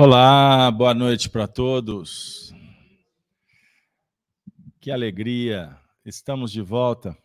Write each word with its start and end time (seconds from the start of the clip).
Olá, 0.00 0.70
boa 0.70 0.94
noite 0.94 1.28
para 1.28 1.48
todos. 1.48 2.54
Que 4.80 4.92
alegria, 4.92 5.76
estamos 6.04 6.52
de 6.52 6.62
volta 6.62 7.18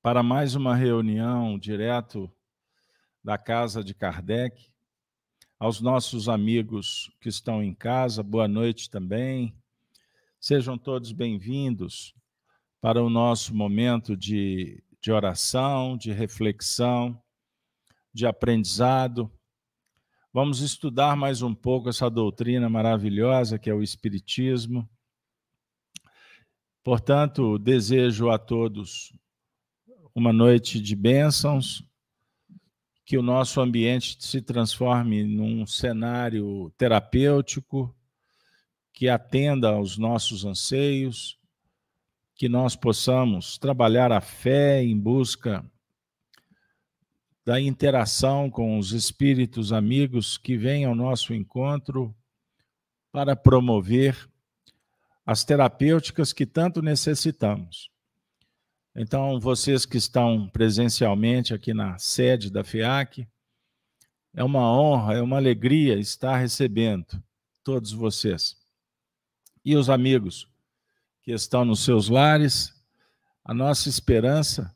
para 0.00 0.22
mais 0.22 0.54
uma 0.54 0.74
reunião 0.74 1.58
direto 1.58 2.32
da 3.22 3.36
casa 3.36 3.84
de 3.84 3.92
Kardec. 3.92 4.70
Aos 5.58 5.82
nossos 5.82 6.30
amigos 6.30 7.12
que 7.20 7.28
estão 7.28 7.62
em 7.62 7.74
casa, 7.74 8.22
boa 8.22 8.48
noite 8.48 8.88
também. 8.88 9.54
Sejam 10.40 10.78
todos 10.78 11.12
bem-vindos 11.12 12.14
para 12.80 13.02
o 13.02 13.10
nosso 13.10 13.54
momento 13.54 14.16
de, 14.16 14.82
de 14.98 15.12
oração, 15.12 15.98
de 15.98 16.10
reflexão, 16.10 17.22
de 18.14 18.26
aprendizado 18.26 19.30
Vamos 20.32 20.60
estudar 20.60 21.16
mais 21.16 21.42
um 21.42 21.52
pouco 21.52 21.88
essa 21.88 22.08
doutrina 22.08 22.68
maravilhosa 22.68 23.58
que 23.58 23.68
é 23.68 23.74
o 23.74 23.82
Espiritismo. 23.82 24.88
Portanto, 26.84 27.58
desejo 27.58 28.30
a 28.30 28.38
todos 28.38 29.12
uma 30.14 30.32
noite 30.32 30.80
de 30.80 30.94
bênçãos, 30.94 31.84
que 33.04 33.18
o 33.18 33.22
nosso 33.22 33.60
ambiente 33.60 34.24
se 34.24 34.40
transforme 34.40 35.24
num 35.24 35.66
cenário 35.66 36.72
terapêutico, 36.78 37.92
que 38.92 39.08
atenda 39.08 39.70
aos 39.70 39.98
nossos 39.98 40.44
anseios, 40.44 41.40
que 42.36 42.48
nós 42.48 42.76
possamos 42.76 43.58
trabalhar 43.58 44.12
a 44.12 44.20
fé 44.20 44.80
em 44.80 44.96
busca 44.96 45.68
da 47.50 47.60
interação 47.60 48.48
com 48.48 48.78
os 48.78 48.92
espíritos 48.92 49.72
amigos 49.72 50.38
que 50.38 50.56
vêm 50.56 50.84
ao 50.84 50.94
nosso 50.94 51.34
encontro 51.34 52.14
para 53.10 53.34
promover 53.34 54.16
as 55.26 55.42
terapêuticas 55.42 56.32
que 56.32 56.46
tanto 56.46 56.80
necessitamos. 56.80 57.90
Então, 58.94 59.40
vocês 59.40 59.84
que 59.84 59.96
estão 59.96 60.48
presencialmente 60.48 61.52
aqui 61.52 61.74
na 61.74 61.98
sede 61.98 62.52
da 62.52 62.62
FEAC, 62.62 63.26
é 64.32 64.44
uma 64.44 64.72
honra, 64.72 65.14
é 65.14 65.20
uma 65.20 65.38
alegria 65.38 65.98
estar 65.98 66.36
recebendo 66.36 67.20
todos 67.64 67.90
vocês. 67.90 68.56
E 69.64 69.74
os 69.74 69.90
amigos 69.90 70.46
que 71.20 71.32
estão 71.32 71.64
nos 71.64 71.80
seus 71.80 72.08
lares, 72.08 72.72
a 73.44 73.52
nossa 73.52 73.88
esperança 73.88 74.72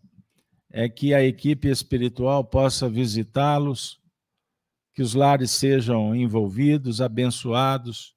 é 0.76 0.88
que 0.88 1.14
a 1.14 1.22
equipe 1.22 1.68
espiritual 1.68 2.44
possa 2.44 2.88
visitá-los, 2.88 4.00
que 4.92 5.02
os 5.02 5.14
lares 5.14 5.52
sejam 5.52 6.16
envolvidos, 6.16 7.00
abençoados, 7.00 8.16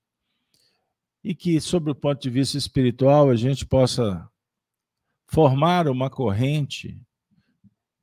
e 1.23 1.35
que, 1.35 1.61
sob 1.61 1.91
o 1.91 1.95
ponto 1.95 2.19
de 2.19 2.31
vista 2.31 2.57
espiritual, 2.57 3.29
a 3.29 3.35
gente 3.35 3.63
possa 3.63 4.27
formar 5.27 5.87
uma 5.87 6.09
corrente 6.09 6.99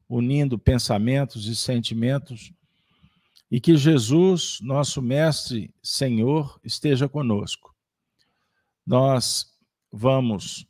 unindo 0.08 0.56
pensamentos 0.56 1.46
e 1.48 1.56
sentimentos, 1.56 2.52
e 3.50 3.60
que 3.60 3.76
Jesus, 3.76 4.60
nosso 4.62 5.02
Mestre, 5.02 5.74
Senhor, 5.82 6.60
esteja 6.62 7.08
conosco. 7.08 7.74
Nós 8.86 9.52
vamos 9.90 10.64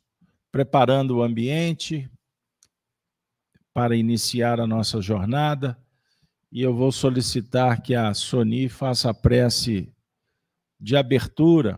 preparando 0.51 1.17
o 1.17 1.21
ambiente, 1.21 2.09
para 3.75 3.93
iniciar 3.93 4.61
a 4.61 4.65
nossa 4.65 5.01
jornada 5.01 5.77
e 6.49 6.61
eu 6.61 6.73
vou 6.73 6.93
solicitar 6.93 7.81
que 7.81 7.93
a 7.93 8.13
Soni 8.13 8.69
faça 8.69 9.09
a 9.09 9.13
prece 9.13 9.93
de 10.79 10.95
abertura 10.95 11.77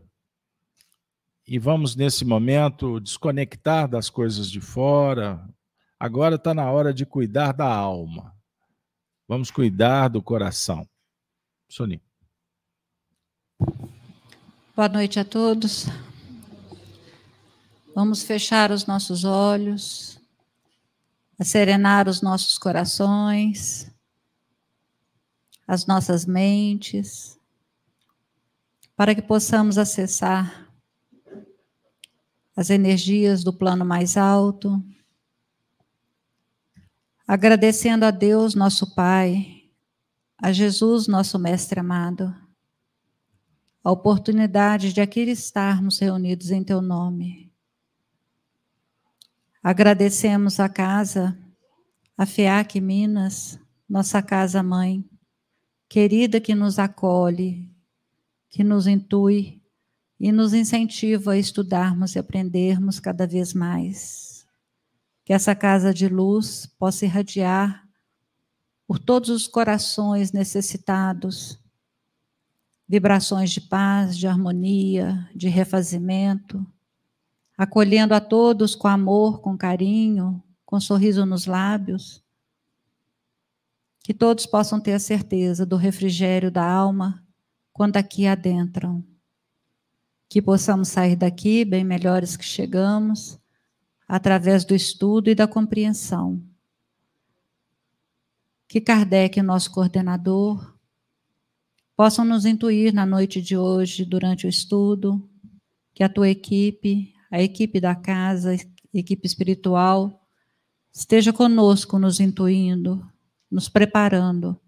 e 1.47 1.57
vamos, 1.57 1.95
nesse 1.95 2.23
momento, 2.23 2.99
desconectar 2.99 3.87
das 3.87 4.11
coisas 4.11 4.51
de 4.51 4.61
fora. 4.61 5.43
Agora 5.99 6.35
está 6.35 6.53
na 6.53 6.69
hora 6.69 6.93
de 6.93 7.03
cuidar 7.03 7.51
da 7.51 7.67
alma. 7.67 8.31
Vamos 9.27 9.49
cuidar 9.49 10.07
do 10.09 10.21
coração. 10.21 10.87
Soni. 11.67 11.99
Boa 14.75 14.87
noite 14.87 15.19
a 15.19 15.25
todos. 15.25 15.87
Vamos 17.95 18.21
fechar 18.21 18.69
os 18.69 18.85
nossos 18.85 19.23
olhos 19.23 20.16
a 21.39 21.43
serenar 21.43 22.09
os 22.09 22.21
nossos 22.21 22.57
corações, 22.57 23.91
as 25.67 25.85
nossas 25.85 26.25
mentes, 26.25 27.39
para 28.95 29.13
que 29.13 29.21
possamos 29.21 29.77
acessar 29.77 30.67
as 32.55 32.71
energias 32.71 33.43
do 33.43 33.53
plano 33.53 33.85
mais 33.85 34.17
alto, 34.17 34.83
agradecendo 37.27 38.03
a 38.03 38.09
Deus, 38.09 38.55
nosso 38.55 38.95
Pai, 38.95 39.69
a 40.41 40.51
Jesus, 40.51 41.07
nosso 41.07 41.37
Mestre 41.37 41.79
amado, 41.79 42.33
a 43.83 43.91
oportunidade 43.91 44.91
de 44.91 45.01
aqui 45.01 45.19
estarmos 45.21 45.99
reunidos 45.99 46.49
em 46.49 46.63
Teu 46.63 46.81
nome 46.81 47.46
Agradecemos 49.69 50.61
a 50.61 50.69
casa, 50.69 51.37
a 52.17 52.25
FEAC 52.25 52.79
Minas, 52.79 53.59
nossa 53.89 54.21
casa 54.21 54.63
mãe, 54.63 55.03
querida 55.89 56.39
que 56.39 56.55
nos 56.55 56.79
acolhe, 56.79 57.69
que 58.49 58.63
nos 58.63 58.87
intui 58.87 59.61
e 60.17 60.31
nos 60.31 60.53
incentiva 60.53 61.33
a 61.33 61.37
estudarmos 61.37 62.15
e 62.15 62.19
aprendermos 62.19 63.01
cada 63.01 63.27
vez 63.27 63.53
mais. 63.53 64.47
Que 65.25 65.33
essa 65.33 65.53
casa 65.53 65.93
de 65.93 66.07
luz 66.07 66.65
possa 66.79 67.03
irradiar 67.03 67.85
por 68.87 68.97
todos 68.97 69.27
os 69.27 69.49
corações 69.49 70.31
necessitados, 70.31 71.59
vibrações 72.87 73.51
de 73.51 73.59
paz, 73.59 74.17
de 74.17 74.27
harmonia, 74.27 75.29
de 75.35 75.49
refazimento, 75.49 76.65
acolhendo 77.57 78.13
a 78.13 78.21
todos 78.21 78.75
com 78.75 78.87
amor, 78.87 79.41
com 79.41 79.57
carinho, 79.57 80.43
com 80.63 80.79
sorriso 80.79 81.25
nos 81.25 81.47
lábios. 81.47 82.23
Que 84.03 84.13
todos 84.13 84.45
possam 84.45 84.79
ter 84.79 84.93
a 84.93 84.99
certeza 84.99 85.65
do 85.65 85.75
refrigério 85.75 86.51
da 86.51 86.69
alma 86.69 87.25
quando 87.73 87.97
aqui 87.97 88.27
adentram. 88.27 89.03
Que 90.29 90.41
possamos 90.41 90.89
sair 90.89 91.15
daqui 91.15 91.65
bem 91.65 91.83
melhores 91.83 92.37
que 92.37 92.45
chegamos, 92.45 93.39
através 94.07 94.63
do 94.63 94.75
estudo 94.75 95.29
e 95.29 95.35
da 95.35 95.47
compreensão. 95.47 96.41
Que 98.67 98.79
Kardec, 98.79 99.41
nosso 99.41 99.71
coordenador, 99.71 100.77
possam 101.95 102.23
nos 102.23 102.45
intuir 102.45 102.93
na 102.93 103.05
noite 103.05 103.41
de 103.41 103.57
hoje, 103.57 104.05
durante 104.05 104.45
o 104.45 104.49
estudo, 104.49 105.27
que 105.93 106.03
a 106.03 106.09
tua 106.09 106.29
equipe, 106.29 107.13
a 107.29 107.41
equipe 107.41 107.79
da 107.79 107.95
casa, 107.95 108.55
equipe 108.93 109.27
espiritual, 109.27 110.25
esteja 110.91 111.31
conosco, 111.31 111.99
nos 111.99 112.19
intuindo, 112.19 113.05
nos 113.49 113.69
preparando. 113.69 114.59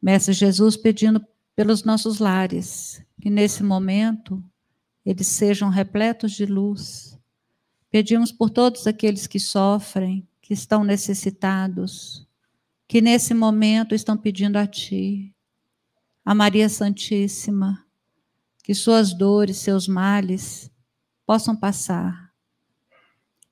Mestre 0.00 0.32
Jesus 0.32 0.76
pedindo 0.76 1.24
pelos 1.56 1.82
nossos 1.82 2.18
lares, 2.18 3.02
que 3.20 3.30
nesse 3.30 3.62
momento 3.62 4.42
eles 5.04 5.26
sejam 5.26 5.70
repletos 5.70 6.32
de 6.32 6.46
luz. 6.46 7.18
Pedimos 7.90 8.30
por 8.30 8.50
todos 8.50 8.86
aqueles 8.86 9.26
que 9.26 9.40
sofrem, 9.40 10.28
que 10.42 10.52
estão 10.52 10.84
necessitados, 10.84 12.26
que 12.86 13.00
nesse 13.00 13.34
momento 13.34 13.94
estão 13.94 14.16
pedindo 14.16 14.56
a 14.56 14.66
Ti, 14.66 15.34
a 16.24 16.34
Maria 16.34 16.68
Santíssima, 16.68 17.84
que 18.62 18.74
suas 18.74 19.14
dores, 19.14 19.56
seus 19.56 19.88
males 19.88 20.70
possam 21.28 21.54
passar. 21.54 22.32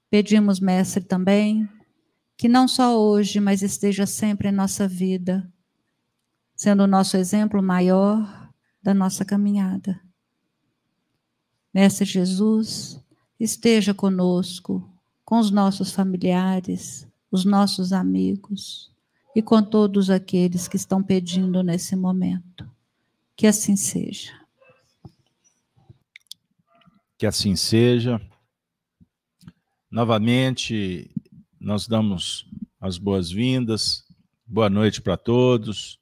Pedimos, 0.08 0.58
Mestre, 0.58 1.04
também 1.04 1.68
que 2.34 2.48
não 2.48 2.66
só 2.66 2.98
hoje, 2.98 3.38
mas 3.38 3.60
esteja 3.60 4.06
sempre 4.06 4.48
em 4.48 4.52
nossa 4.52 4.88
vida, 4.88 5.46
sendo 6.54 6.84
o 6.84 6.86
nosso 6.86 7.18
exemplo 7.18 7.62
maior 7.62 8.50
da 8.82 8.94
nossa 8.94 9.26
caminhada. 9.26 10.00
Mestre 11.72 12.06
Jesus, 12.06 12.98
esteja 13.38 13.92
conosco, 13.92 14.90
com 15.22 15.38
os 15.38 15.50
nossos 15.50 15.92
familiares, 15.92 17.06
os 17.30 17.44
nossos 17.44 17.92
amigos 17.92 18.90
e 19.34 19.42
com 19.42 19.62
todos 19.62 20.08
aqueles 20.08 20.66
que 20.66 20.76
estão 20.76 21.02
pedindo 21.02 21.62
nesse 21.62 21.94
momento. 21.94 22.66
Que 23.36 23.46
assim 23.46 23.76
seja. 23.76 24.45
Que 27.18 27.24
assim 27.24 27.56
seja. 27.56 28.20
Novamente, 29.90 31.10
nós 31.58 31.88
damos 31.88 32.46
as 32.78 32.98
boas-vindas. 32.98 34.04
Boa 34.46 34.68
noite 34.68 35.00
para 35.00 35.16
todos. 35.16 35.98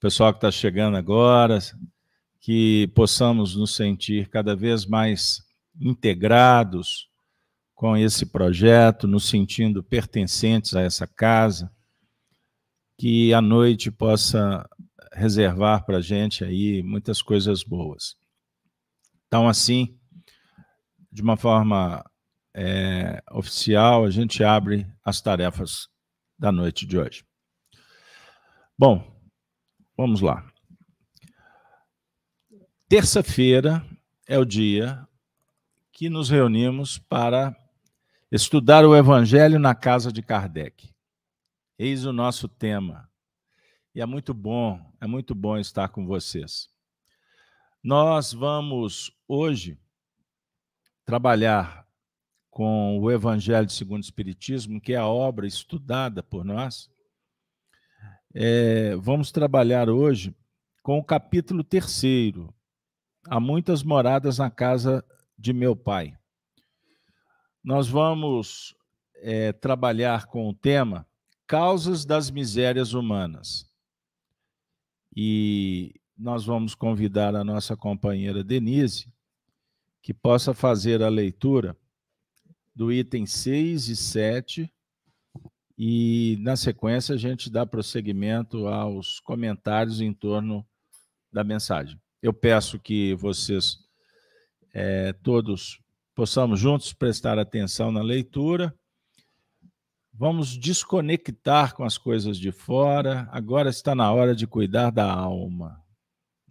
pessoal 0.00 0.32
que 0.32 0.38
está 0.38 0.50
chegando 0.50 0.96
agora, 0.96 1.58
que 2.40 2.88
possamos 2.94 3.54
nos 3.54 3.74
sentir 3.74 4.30
cada 4.30 4.56
vez 4.56 4.86
mais 4.86 5.42
integrados 5.78 7.10
com 7.74 7.94
esse 7.94 8.24
projeto, 8.24 9.06
nos 9.06 9.28
sentindo 9.28 9.82
pertencentes 9.82 10.74
a 10.74 10.80
essa 10.80 11.06
casa, 11.06 11.70
que 12.96 13.34
a 13.34 13.42
noite 13.42 13.90
possa 13.90 14.66
reservar 15.12 15.84
para 15.84 15.98
a 15.98 16.02
gente 16.02 16.42
aí 16.42 16.82
muitas 16.82 17.20
coisas 17.20 17.62
boas. 17.62 18.16
Então, 19.26 19.46
assim, 19.46 19.98
de 21.12 21.20
uma 21.20 21.36
forma 21.36 22.02
é, 22.54 23.22
oficial, 23.30 24.04
a 24.04 24.10
gente 24.10 24.42
abre 24.42 24.86
as 25.04 25.20
tarefas 25.20 25.88
da 26.38 26.50
noite 26.50 26.86
de 26.86 26.98
hoje. 26.98 27.24
Bom, 28.78 29.20
vamos 29.94 30.22
lá. 30.22 30.50
Terça-feira 32.88 33.84
é 34.26 34.38
o 34.38 34.44
dia 34.44 35.06
que 35.92 36.08
nos 36.08 36.30
reunimos 36.30 36.98
para 36.98 37.54
estudar 38.30 38.84
o 38.86 38.96
Evangelho 38.96 39.58
na 39.58 39.74
casa 39.74 40.10
de 40.10 40.22
Kardec. 40.22 40.94
Eis 41.78 42.06
o 42.06 42.12
nosso 42.12 42.48
tema. 42.48 43.10
E 43.94 44.00
é 44.00 44.06
muito 44.06 44.32
bom, 44.32 44.80
é 45.00 45.06
muito 45.06 45.34
bom 45.34 45.58
estar 45.58 45.88
com 45.88 46.06
vocês. 46.06 46.70
Nós 47.82 48.32
vamos 48.32 49.14
hoje 49.28 49.78
trabalhar 51.04 51.86
com 52.50 52.98
o 52.98 53.10
Evangelho 53.10 53.68
segundo 53.70 54.02
o 54.02 54.04
Espiritismo, 54.04 54.80
que 54.80 54.92
é 54.92 54.96
a 54.96 55.06
obra 55.06 55.46
estudada 55.46 56.22
por 56.22 56.44
nós. 56.44 56.90
É, 58.34 58.94
vamos 58.96 59.32
trabalhar 59.32 59.88
hoje 59.88 60.34
com 60.82 60.98
o 60.98 61.04
capítulo 61.04 61.62
terceiro. 61.62 62.52
Há 63.26 63.38
muitas 63.38 63.82
moradas 63.82 64.38
na 64.38 64.50
casa 64.50 65.04
de 65.38 65.52
meu 65.52 65.76
pai. 65.76 66.16
Nós 67.62 67.88
vamos 67.88 68.74
é, 69.16 69.52
trabalhar 69.52 70.26
com 70.26 70.48
o 70.48 70.54
tema 70.54 71.06
Causas 71.46 72.04
das 72.04 72.30
Misérias 72.30 72.92
Humanas. 72.92 73.70
E 75.14 76.00
nós 76.16 76.44
vamos 76.44 76.74
convidar 76.74 77.34
a 77.34 77.44
nossa 77.44 77.76
companheira 77.76 78.42
Denise 78.42 79.11
que 80.02 80.12
possa 80.12 80.52
fazer 80.52 81.02
a 81.02 81.08
leitura 81.08 81.76
do 82.74 82.92
item 82.92 83.24
6 83.24 83.88
e 83.88 83.96
7 83.96 84.72
e, 85.78 86.38
na 86.40 86.56
sequência, 86.56 87.14
a 87.14 87.18
gente 87.18 87.50
dá 87.50 87.64
prosseguimento 87.64 88.66
aos 88.66 89.20
comentários 89.20 90.00
em 90.00 90.12
torno 90.12 90.66
da 91.32 91.42
mensagem. 91.42 91.98
Eu 92.20 92.32
peço 92.32 92.78
que 92.78 93.14
vocês 93.14 93.78
é, 94.74 95.12
todos 95.12 95.80
possamos 96.14 96.60
juntos 96.60 96.92
prestar 96.92 97.38
atenção 97.38 97.90
na 97.90 98.02
leitura. 98.02 98.74
Vamos 100.12 100.56
desconectar 100.58 101.74
com 101.74 101.84
as 101.84 101.96
coisas 101.96 102.38
de 102.38 102.52
fora. 102.52 103.28
Agora 103.32 103.70
está 103.70 103.94
na 103.94 104.12
hora 104.12 104.34
de 104.34 104.46
cuidar 104.46 104.90
da 104.90 105.10
alma. 105.10 105.82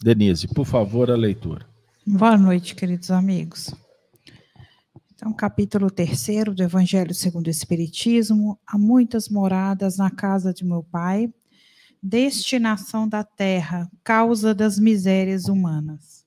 Denise, 0.01 0.47
por 0.47 0.65
favor, 0.65 1.11
a 1.11 1.15
leitura. 1.15 1.70
Boa 2.13 2.37
noite, 2.37 2.75
queridos 2.75 3.09
amigos. 3.09 3.73
Então, 5.15 5.31
capítulo 5.31 5.89
terceiro 5.89 6.53
do 6.53 6.61
Evangelho 6.61 7.15
segundo 7.15 7.47
o 7.47 7.49
Espiritismo. 7.49 8.59
Há 8.67 8.77
muitas 8.77 9.29
moradas 9.29 9.95
na 9.95 10.11
casa 10.11 10.53
de 10.53 10.65
meu 10.65 10.83
pai. 10.83 11.33
Destinação 12.03 13.07
da 13.07 13.23
terra, 13.23 13.89
causa 14.03 14.53
das 14.53 14.77
misérias 14.77 15.45
humanas. 15.45 16.25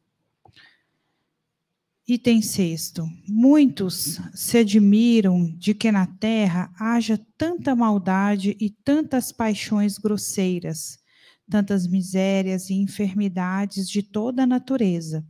Item 2.09 2.41
sexto. 2.41 3.07
Muitos 3.29 4.19
se 4.33 4.57
admiram 4.57 5.55
de 5.55 5.75
que 5.75 5.93
na 5.93 6.07
terra 6.07 6.73
haja 6.81 7.21
tanta 7.37 7.77
maldade 7.77 8.57
e 8.59 8.71
tantas 8.71 9.31
paixões 9.31 9.99
grosseiras, 9.99 10.99
tantas 11.47 11.87
misérias 11.87 12.71
e 12.71 12.75
enfermidades 12.75 13.87
de 13.87 14.03
toda 14.03 14.45
a 14.45 14.47
natureza. 14.47 15.23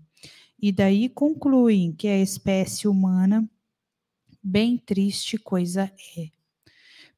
E 0.67 0.73
daí 0.73 1.11
concluem 1.11 1.93
que 1.93 2.09
a 2.09 2.19
espécie 2.19 2.89
humana, 2.89 3.47
bem 4.43 4.79
triste 4.79 5.37
coisa 5.37 5.93
é. 6.17 6.31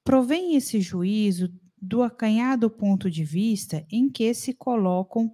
Provém 0.02 0.56
esse 0.56 0.80
juízo 0.80 1.54
do 1.80 2.02
acanhado 2.02 2.68
ponto 2.68 3.08
de 3.08 3.22
vista 3.22 3.86
em 3.88 4.10
que 4.10 4.34
se 4.34 4.52
colocam 4.52 5.32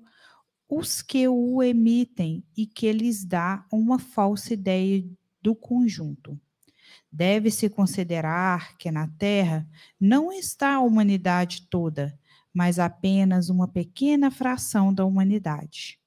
os 0.69 1.01
que 1.01 1.27
o 1.27 1.63
emitem 1.63 2.45
e 2.55 2.67
que 2.67 2.93
lhes 2.93 3.25
dá 3.25 3.65
uma 3.73 3.99
falsa 3.99 4.53
ideia 4.53 5.03
do 5.41 5.55
conjunto. 5.55 6.39
Deve-se 7.11 7.71
considerar 7.71 8.77
que 8.77 8.91
na 8.91 9.09
Terra 9.09 9.67
não 9.99 10.31
está 10.31 10.75
a 10.75 10.81
humanidade 10.81 11.67
toda, 11.71 12.15
mas 12.53 12.79
apenas 12.79 13.49
uma 13.49 13.67
pequena 13.67 14.31
fração 14.31 14.93
da 14.93 15.03
humanidade. 15.03 15.99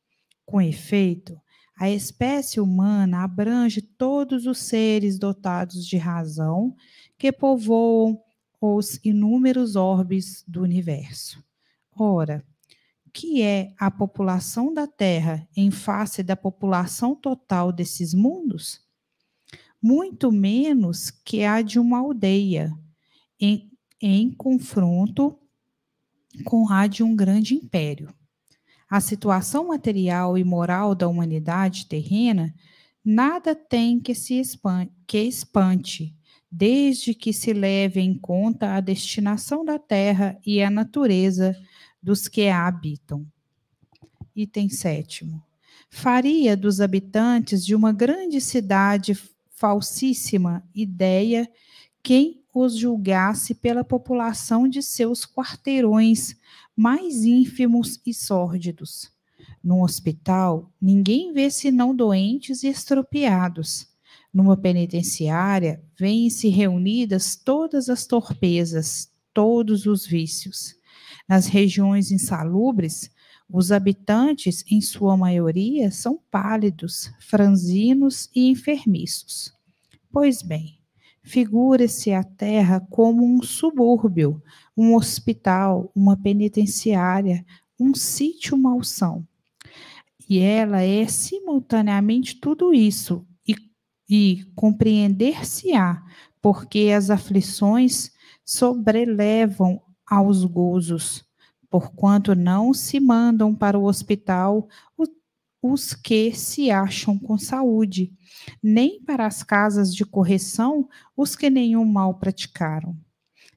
Com 0.46 0.62
efeito, 0.62 1.42
a 1.78 1.90
espécie 1.90 2.60
humana 2.60 3.24
abrange 3.24 3.82
todos 3.82 4.46
os 4.46 4.60
seres 4.60 5.20
dotados 5.20 5.86
de 5.86 5.98
razão 5.98 6.76
que 7.18 7.32
povoam 7.32 8.22
os 8.62 9.00
inúmeros 9.04 9.76
orbes 9.76 10.44
do 10.48 10.62
universo. 10.62 11.44
Ora, 11.92 12.46
que 13.14 13.42
é 13.42 13.74
a 13.78 13.92
população 13.92 14.74
da 14.74 14.88
Terra 14.88 15.48
em 15.56 15.70
face 15.70 16.24
da 16.24 16.36
população 16.36 17.16
total 17.16 17.72
desses 17.72 18.14
mundos? 18.14 18.82
Muito 19.82 20.32
menos 20.32 21.12
que 21.12 21.44
a 21.44 21.62
de 21.62 21.80
uma 21.80 22.00
aldeia, 22.00 22.74
em, 23.40 23.72
em 24.02 24.32
confronto 24.34 25.38
com 26.44 26.70
a 26.70 26.88
de 26.88 27.04
um 27.04 27.16
grande 27.16 27.54
império. 27.54 28.14
A 28.90 29.02
situação 29.02 29.68
material 29.68 30.38
e 30.38 30.44
moral 30.44 30.94
da 30.94 31.08
humanidade 31.08 31.88
terrena 31.88 32.54
nada 33.04 33.56
tem 33.56 34.00
que 34.00 34.14
se 34.16 34.40
espante, 34.40 34.92
que 35.08 35.20
espante, 35.20 36.16
desde 36.52 37.14
que 37.14 37.34
se 37.34 37.52
leve 37.54 38.00
em 38.00 38.18
conta 38.18 38.76
a 38.76 38.80
destinação 38.80 39.66
da 39.66 39.78
terra 39.78 40.40
e 40.46 40.62
a 40.62 40.70
natureza 40.70 41.56
dos 42.02 42.28
que 42.28 42.48
a 42.48 42.68
habitam. 42.68 43.26
Item 44.36 44.70
sétimo. 44.70 45.44
Faria 45.90 46.56
dos 46.56 46.80
habitantes 46.80 47.66
de 47.66 47.74
uma 47.74 47.92
grande 47.92 48.40
cidade 48.40 49.18
falsíssima 49.50 50.64
ideia 50.74 51.50
quem 52.04 52.45
os 52.56 52.78
julgasse 52.78 53.54
pela 53.54 53.84
população 53.84 54.66
de 54.68 54.82
seus 54.82 55.26
quarteirões 55.26 56.38
mais 56.74 57.26
ínfimos 57.26 58.00
e 58.06 58.14
sórdidos. 58.14 59.12
No 59.62 59.84
hospital, 59.84 60.72
ninguém 60.82 61.34
vê 61.34 61.52
senão 61.52 61.94
doentes 61.94 62.64
e 62.64 62.68
estropiados. 62.68 63.90
Numa 64.34 64.56
penitenciária, 64.56 65.84
vêm-se 66.00 66.48
reunidas 66.48 67.36
todas 67.36 67.90
as 67.90 68.06
torpezas, 68.08 69.10
todos 69.34 69.86
os 69.86 70.06
vícios. 70.06 70.76
Nas 71.28 71.48
regiões 71.48 72.10
insalubres, 72.10 73.10
os 73.50 73.72
habitantes, 73.72 74.64
em 74.72 74.80
sua 74.80 75.18
maioria, 75.18 75.92
são 75.92 76.20
pálidos, 76.32 77.12
franzinos 77.20 78.30
e 78.34 78.50
enfermiços. 78.50 79.54
Pois 80.12 80.42
bem, 80.42 80.80
figura-se 81.26 82.14
a 82.14 82.24
terra 82.24 82.80
como 82.90 83.26
um 83.26 83.42
subúrbio, 83.42 84.42
um 84.78 84.96
hospital, 84.96 85.92
uma 85.96 86.16
penitenciária, 86.16 87.44
um 87.80 87.96
sítio 87.96 88.56
malsão. 88.56 89.28
E 90.30 90.40
ela 90.40 90.82
é 90.82 91.08
simultaneamente 91.08 92.40
tudo 92.40 92.74
isso, 92.74 93.26
e, 93.48 93.56
e 94.08 94.46
compreender-se-á, 94.56 96.04
porque 96.42 96.92
as 96.96 97.10
aflições 97.10 98.12
sobrelevam 98.46 99.82
aos 100.06 100.46
gozos, 100.46 101.26
porquanto 101.72 102.36
não 102.36 102.72
se 102.72 103.00
mandam 103.00 103.54
para 103.54 103.80
o 103.80 103.86
hospital 103.86 104.68
os 105.66 105.96
que 105.96 106.32
se 106.32 106.70
acham 106.70 107.18
com 107.18 107.38
saúde, 107.40 108.14
nem 108.62 109.02
para 109.02 109.26
as 109.26 109.42
casas 109.42 109.96
de 109.96 110.06
correção 110.06 110.88
os 111.18 111.36
que 111.36 111.50
nenhum 111.50 111.86
mal 111.86 112.14
praticaram. 112.16 112.96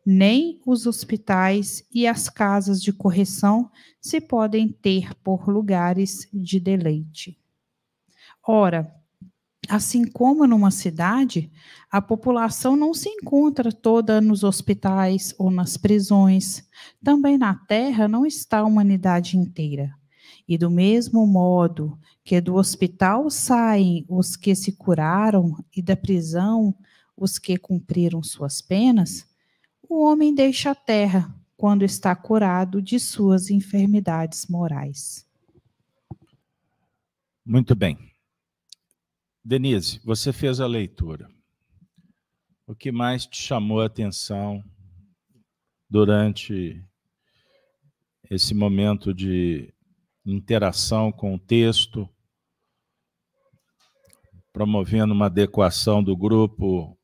Nem 0.07 0.59
os 0.65 0.87
hospitais 0.87 1.85
e 1.93 2.07
as 2.07 2.31
casas 2.31 2.81
de 2.81 2.95
correção 2.95 3.71
se 4.01 4.23
podem 4.23 4.69
ter 4.69 5.15
por 5.17 5.49
lugares 5.51 6.27
de 6.33 6.59
deleite. 6.59 7.39
Ora, 8.43 8.91
Assim 9.69 10.07
como 10.11 10.47
numa 10.47 10.71
cidade, 10.71 11.53
a 11.91 12.01
população 12.01 12.75
não 12.75 12.95
se 12.95 13.11
encontra 13.11 13.71
toda 13.71 14.19
nos 14.19 14.43
hospitais 14.43 15.35
ou 15.39 15.51
nas 15.51 15.77
prisões. 15.77 16.67
Também 17.05 17.37
na 17.37 17.55
Terra 17.55 18.09
não 18.09 18.25
está 18.25 18.61
a 18.61 18.65
humanidade 18.65 19.37
inteira. 19.37 19.93
E 20.49 20.57
do 20.57 20.71
mesmo 20.71 21.27
modo 21.27 21.99
que 22.25 22.41
do 22.41 22.55
hospital 22.55 23.29
saem 23.29 24.07
os 24.09 24.35
que 24.35 24.55
se 24.55 24.73
curaram 24.73 25.63
e 25.77 25.83
da 25.83 25.95
prisão 25.95 26.75
os 27.15 27.39
que 27.39 27.59
cumpriram 27.59 28.23
suas 28.23 28.63
penas, 28.63 29.29
o 29.83 30.05
homem 30.05 30.35
deixa 30.35 30.71
a 30.71 30.75
terra 30.75 31.35
quando 31.57 31.85
está 31.85 32.15
curado 32.15 32.81
de 32.81 32.99
suas 33.01 33.51
enfermidades 33.51 34.47
morais. 34.47 35.27
Muito 37.45 37.75
bem. 37.75 37.99
Denise, 39.45 40.01
você 40.05 40.33
fez 40.33 40.61
a 40.61 40.67
leitura. 40.67 41.29
O 42.67 42.75
que 42.75 42.93
mais 42.93 43.27
te 43.27 43.43
chamou 43.43 43.81
a 43.81 43.87
atenção 43.87 44.63
durante 45.89 46.85
esse 48.31 48.55
momento 48.55 49.13
de 49.13 49.73
interação 50.33 51.11
com 51.11 51.35
o 51.35 51.39
texto, 51.39 52.09
promovendo 54.53 55.13
uma 55.13 55.27
adequação 55.27 56.03
do 56.03 56.17
grupo 56.17 56.99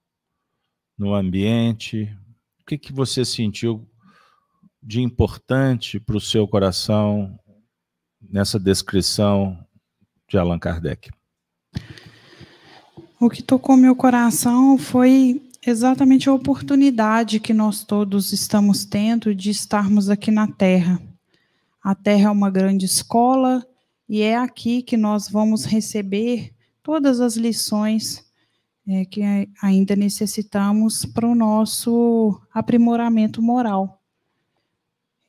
no 0.97 1.15
ambiente? 1.15 2.05
O 2.61 2.65
que, 2.67 2.79
que 2.79 2.93
você 2.93 3.25
sentiu 3.25 3.89
de 4.83 5.01
importante 5.01 5.99
para 5.99 6.17
o 6.17 6.21
seu 6.21 6.47
coração 6.47 7.39
nessa 8.21 8.59
descrição 8.59 9.59
de 10.29 10.37
Allan 10.37 10.59
Kardec? 10.59 11.11
O 13.21 13.31
que 13.31 13.43
tocou 13.43 13.77
meu 13.77 13.97
coração 13.97 14.77
foi 14.77 15.51
exatamente 15.67 16.29
a 16.29 16.33
oportunidade 16.33 17.41
que 17.41 17.55
nós 17.55 17.83
todos 17.83 18.33
estamos 18.33 18.85
tendo 18.85 19.35
de 19.35 19.51
estarmos 19.51 20.11
aqui 20.11 20.31
na 20.31 20.47
Terra. 20.47 21.01
A 21.85 21.95
Terra 21.95 22.29
é 22.29 22.31
uma 22.31 22.49
grande 22.49 22.87
escola 22.87 23.63
e 24.09 24.23
é 24.23 24.39
aqui 24.39 24.81
que 24.81 24.97
nós 24.97 25.29
vamos 25.29 25.67
receber 25.67 26.55
todas 26.83 27.21
as 27.21 27.37
lições 27.37 28.25
é, 28.89 29.05
que 29.05 29.21
ainda 29.61 29.95
necessitamos 29.95 31.05
para 31.05 31.29
o 31.29 31.35
nosso 31.35 32.41
aprimoramento 32.55 33.43
moral. 33.43 34.01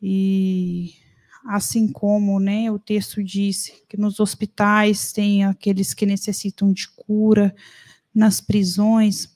E 0.01 0.93
assim 1.45 1.91
como 1.91 2.39
né, 2.39 2.71
o 2.71 2.79
texto 2.79 3.21
diz 3.21 3.73
que 3.89 3.97
nos 3.97 4.21
hospitais 4.21 5.11
tem 5.11 5.43
aqueles 5.43 5.93
que 5.93 6.05
necessitam 6.05 6.71
de 6.71 6.87
cura, 6.87 7.53
nas 8.13 8.39
prisões, 8.39 9.35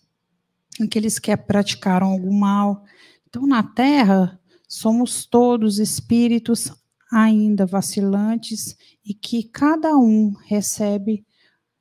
aqueles 0.82 1.20
que 1.20 1.36
praticaram 1.36 2.08
algum 2.08 2.34
mal. 2.34 2.86
Então, 3.28 3.46
na 3.46 3.62
terra, 3.62 4.40
somos 4.66 5.26
todos 5.26 5.80
espíritos 5.80 6.72
ainda 7.12 7.66
vacilantes 7.66 8.78
e 9.04 9.14
que 9.14 9.44
cada 9.44 9.98
um 9.98 10.32
recebe 10.46 11.26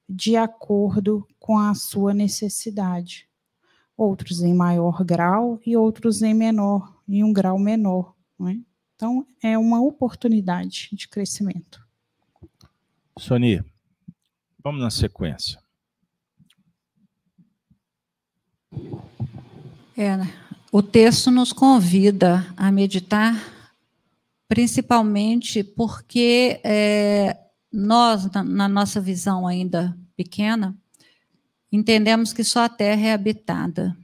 de 0.09 0.37
acordo 0.37 1.27
com 1.39 1.59
a 1.59 1.75
sua 1.75 2.15
necessidade. 2.15 3.29
Outros 3.97 4.43
em 4.43 4.55
maior 4.55 5.05
grau 5.05 5.61
e 5.67 5.77
outros 5.77 6.23
em 6.23 6.33
menor, 6.33 7.01
em 7.09 7.23
um 7.25 7.33
grau 7.33 7.59
menor. 7.59 8.15
É? 8.47 8.57
Então, 8.95 9.27
é 9.43 9.59
uma 9.59 9.81
oportunidade 9.81 10.89
de 10.93 11.09
crescimento. 11.09 11.87
Sony, 13.19 13.63
vamos 14.63 14.81
na 14.81 14.91
sequência. 14.91 15.61
É, 19.97 20.17
né? 20.17 20.33
o 20.71 20.83
texto 20.83 21.31
nos 21.31 21.53
convida 21.53 22.47
a 22.57 22.71
meditar, 22.71 23.35
principalmente 24.49 25.63
porque 25.63 26.61
é, 26.65 27.39
nós, 27.71 28.31
na, 28.33 28.43
na 28.43 28.69
nossa 28.69 29.01
visão 29.01 29.47
ainda 29.47 29.97
pequena, 30.17 30.77
entendemos 31.71 32.33
que 32.33 32.43
só 32.43 32.65
a 32.65 32.69
Terra 32.69 33.09
é 33.09 33.13
habitada. 33.13 33.97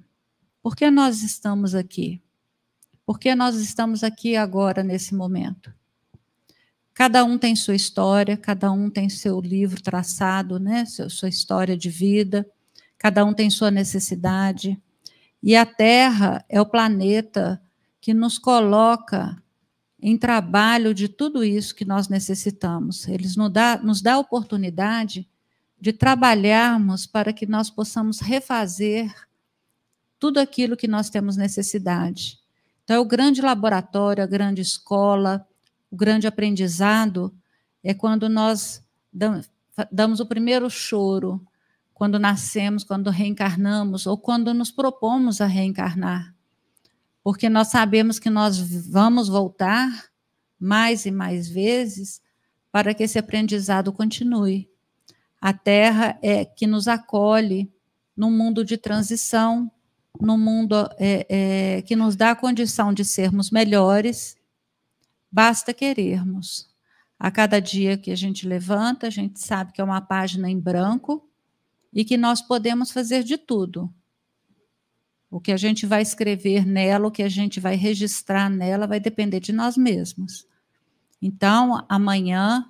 Por 0.63 0.77
que 0.77 0.91
nós 0.91 1.23
estamos 1.23 1.75
aqui? 1.75 2.23
Por 3.07 3.19
que 3.19 3.35
nós 3.35 3.57
estamos 3.57 4.05
aqui 4.05 4.37
agora, 4.37 4.83
nesse 4.83 5.15
momento? 5.15 5.73
Cada 6.93 7.25
um 7.25 7.37
tem 7.37 7.57
sua 7.57 7.75
história, 7.75 8.37
cada 8.37 8.71
um 8.71 8.89
tem 8.89 9.09
seu 9.09 9.41
livro 9.41 9.83
traçado, 9.83 10.61
né? 10.61 10.85
sua 10.87 11.29
história 11.29 11.77
de 11.77 11.91
vida 11.91 12.47
cada 13.05 13.23
um 13.23 13.35
tem 13.35 13.51
sua 13.51 13.71
necessidade. 13.71 14.81
E 15.43 15.55
a 15.55 15.67
Terra 15.67 16.43
é 16.49 16.59
o 16.59 16.65
planeta 16.65 17.61
que 18.01 18.15
nos 18.15 18.39
coloca 18.39 19.37
em 20.07 20.19
trabalho 20.19 20.93
de 20.93 21.09
tudo 21.09 21.43
isso 21.43 21.75
que 21.75 21.87
nós 21.87 22.09
necessitamos. 22.09 23.09
Eles 23.09 23.37
nos 23.37 23.51
dá, 23.51 23.79
nos 23.79 24.03
dá 24.03 24.13
a 24.13 24.19
oportunidade 24.19 25.27
de 25.81 25.95
trabalharmos 25.95 27.07
para 27.07 27.33
que 27.33 27.47
nós 27.47 27.71
possamos 27.71 28.21
refazer 28.21 29.11
tudo 30.19 30.39
aquilo 30.39 30.77
que 30.77 30.87
nós 30.87 31.09
temos 31.09 31.39
necessidade. 31.39 32.39
Então, 32.85 32.97
é 32.97 33.01
o 33.01 33.05
grande 33.07 33.41
laboratório, 33.41 34.23
a 34.23 34.27
grande 34.27 34.61
escola, 34.61 35.49
o 35.91 35.97
grande 35.97 36.27
aprendizado 36.27 37.35
é 37.83 37.95
quando 37.95 38.29
nós 38.29 38.85
damos 39.91 40.21
o 40.21 40.27
primeiro 40.27 40.69
choro, 40.69 41.41
quando 41.95 42.19
nascemos, 42.19 42.85
quando 42.85 43.09
reencarnamos 43.09 44.07
ou 44.07 44.19
quando 44.19 44.53
nos 44.53 44.71
propomos 44.71 45.41
a 45.41 45.47
reencarnar. 45.47 46.34
Porque 47.25 47.49
nós 47.49 47.69
sabemos 47.69 48.21
que 48.21 48.31
nós 48.31 48.59
vamos 48.87 49.28
voltar 49.28 50.11
mais 50.61 51.07
e 51.07 51.11
mais 51.11 51.49
vezes 51.49 52.23
para 52.71 52.95
que 52.95 53.02
esse 53.02 53.19
aprendizado 53.19 53.93
continue. 53.93 54.71
A 55.40 55.52
Terra 55.52 56.16
é 56.23 56.45
que 56.45 56.66
nos 56.66 56.87
acolhe 56.87 57.73
num 58.16 58.31
mundo 58.31 58.64
de 58.64 58.76
transição, 58.76 59.69
num 60.21 60.38
mundo 60.38 60.76
é, 60.99 61.26
é, 61.28 61.83
que 61.83 61.97
nos 61.97 62.14
dá 62.14 62.31
a 62.31 62.37
condição 62.37 62.93
de 62.93 63.04
sermos 63.04 63.50
melhores, 63.50 64.37
basta 65.33 65.75
querermos. 65.75 66.73
A 67.19 67.31
cada 67.31 67.59
dia 67.61 67.97
que 67.97 68.12
a 68.12 68.16
gente 68.16 68.47
levanta, 68.47 69.09
a 69.09 69.11
gente 69.11 69.40
sabe 69.40 69.73
que 69.73 69.81
é 69.81 69.85
uma 69.85 70.00
página 70.00 70.49
em 70.49 70.61
branco, 70.61 71.28
e 71.95 72.04
que 72.04 72.16
nós 72.16 72.43
podemos 72.43 72.90
fazer 72.90 73.23
de 73.23 73.38
tudo. 73.38 73.93
O 75.35 75.41
que 75.41 75.50
a 75.50 75.57
gente 75.57 75.85
vai 75.85 76.00
escrever 76.00 76.64
nela, 76.64 77.09
o 77.09 77.11
que 77.11 77.21
a 77.21 77.29
gente 77.29 77.59
vai 77.59 77.75
registrar 77.75 78.49
nela, 78.49 78.87
vai 78.87 79.00
depender 79.00 79.41
de 79.41 79.53
nós 79.53 79.76
mesmos. 79.76 80.47
Então, 81.21 81.85
amanhã, 81.88 82.64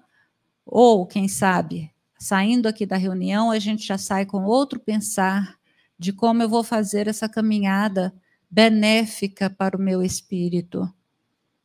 ou 0.64 1.06
quem 1.06 1.28
sabe, 1.28 1.92
saindo 2.18 2.66
aqui 2.66 2.87
da 2.87 2.97
reunião, 2.97 3.50
a 3.50 3.59
gente 3.59 3.87
já 3.87 3.99
sai 3.99 4.25
com 4.25 4.44
outro 4.44 4.80
pensar 4.80 5.59
de 5.99 6.11
como 6.11 6.42
eu 6.42 6.49
vou 6.49 6.64
fazer 6.64 7.06
essa 7.06 7.28
caminhada 7.28 8.14
benéfica 8.50 9.50
para 9.50 9.76
o 9.76 9.80
meu 9.80 10.02
espírito. 10.02 10.90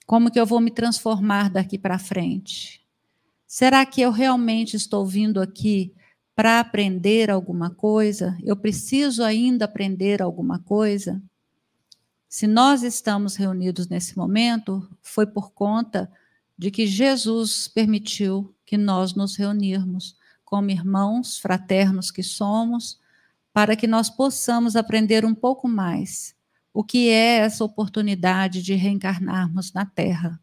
Como 0.06 0.29
que 0.29 0.38
eu 0.38 0.46
vou 0.46 0.60
me 0.60 0.70
transformar 0.70 1.50
daqui 1.50 1.77
para 1.77 1.98
frente? 1.98 2.86
Será 3.48 3.86
que 3.86 4.01
eu 4.01 4.12
realmente 4.12 4.75
estou 4.75 5.06
vindo 5.06 5.39
aqui 5.39 5.94
para 6.39 6.62
aprender 6.62 7.29
alguma 7.29 7.69
coisa? 7.69 8.38
Eu 8.41 8.55
preciso 8.55 9.25
ainda 9.25 9.65
aprender 9.65 10.22
alguma 10.22 10.58
coisa? 10.58 11.22
Se 12.29 12.48
nós 12.48 12.81
estamos 12.81 13.36
reunidos 13.36 13.89
nesse 13.89 14.17
momento, 14.17 14.89
foi 15.01 15.27
por 15.27 15.51
conta 15.51 16.10
de 16.58 16.72
que 16.72 16.88
Jesus 16.88 17.67
permitiu 17.67 18.55
que 18.65 18.77
nós 18.77 19.13
nos 19.13 19.36
reunirmos 19.36 20.15
como 20.46 20.69
irmãos 20.69 21.38
fraternos 21.38 22.10
que 22.10 22.24
somos, 22.24 23.01
para 23.51 23.75
que 23.75 23.86
nós 23.86 24.10
possamos 24.10 24.77
aprender 24.77 25.25
um 25.25 25.36
pouco 25.36 25.67
mais 25.67 26.34
o 26.74 26.86
que 26.86 27.10
é 27.10 27.39
essa 27.39 27.65
oportunidade 27.65 28.63
de 28.63 28.75
reencarnarmos 28.75 29.74
na 29.74 29.86
Terra. 29.86 30.39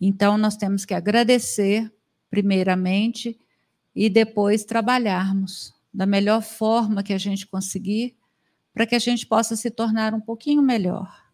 Então, 0.00 0.38
nós 0.38 0.56
temos 0.56 0.84
que 0.84 0.94
agradecer, 0.94 1.92
primeiramente, 2.30 3.36
e 3.94 4.08
depois 4.08 4.64
trabalharmos 4.64 5.74
da 5.92 6.06
melhor 6.06 6.42
forma 6.42 7.02
que 7.02 7.12
a 7.12 7.18
gente 7.18 7.46
conseguir, 7.46 8.16
para 8.72 8.86
que 8.86 8.94
a 8.94 8.98
gente 8.98 9.26
possa 9.26 9.56
se 9.56 9.70
tornar 9.70 10.14
um 10.14 10.20
pouquinho 10.20 10.62
melhor. 10.62 11.30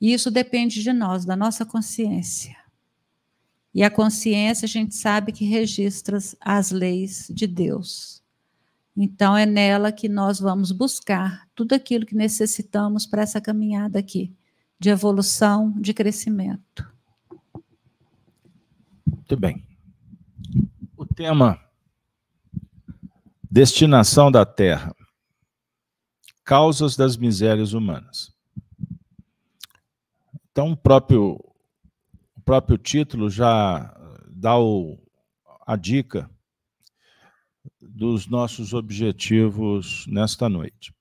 E 0.00 0.12
isso 0.12 0.30
depende 0.30 0.82
de 0.82 0.92
nós, 0.92 1.24
da 1.24 1.36
nossa 1.36 1.64
consciência. 1.64 2.56
E 3.74 3.82
a 3.82 3.90
consciência 3.90 4.66
a 4.66 4.68
gente 4.68 4.94
sabe 4.94 5.32
que 5.32 5.44
registra 5.44 6.18
as 6.40 6.70
leis 6.70 7.28
de 7.30 7.46
Deus. 7.46 8.22
Então 8.96 9.36
é 9.36 9.46
nela 9.46 9.90
que 9.90 10.08
nós 10.08 10.38
vamos 10.38 10.72
buscar 10.72 11.48
tudo 11.54 11.72
aquilo 11.72 12.04
que 12.04 12.14
necessitamos 12.14 13.06
para 13.06 13.22
essa 13.22 13.40
caminhada 13.40 13.98
aqui, 13.98 14.34
de 14.78 14.90
evolução, 14.90 15.72
de 15.80 15.94
crescimento. 15.94 16.92
Muito 19.06 19.36
bem. 19.36 19.71
O 21.02 21.14
tema 21.14 21.60
Destinação 23.50 24.30
da 24.30 24.46
terra. 24.46 24.94
Causas 26.44 26.96
das 26.96 27.16
misérias 27.16 27.72
humanas. 27.72 28.32
Então, 30.48 30.70
o 30.70 30.76
próprio, 30.76 31.32
o 32.36 32.40
próprio 32.44 32.78
título 32.78 33.28
já 33.28 33.92
dá 34.28 34.56
o, 34.56 34.96
a 35.66 35.74
dica 35.74 36.30
dos 37.80 38.28
nossos 38.28 38.72
objetivos 38.72 40.06
nesta 40.06 40.48
noite. 40.48 40.94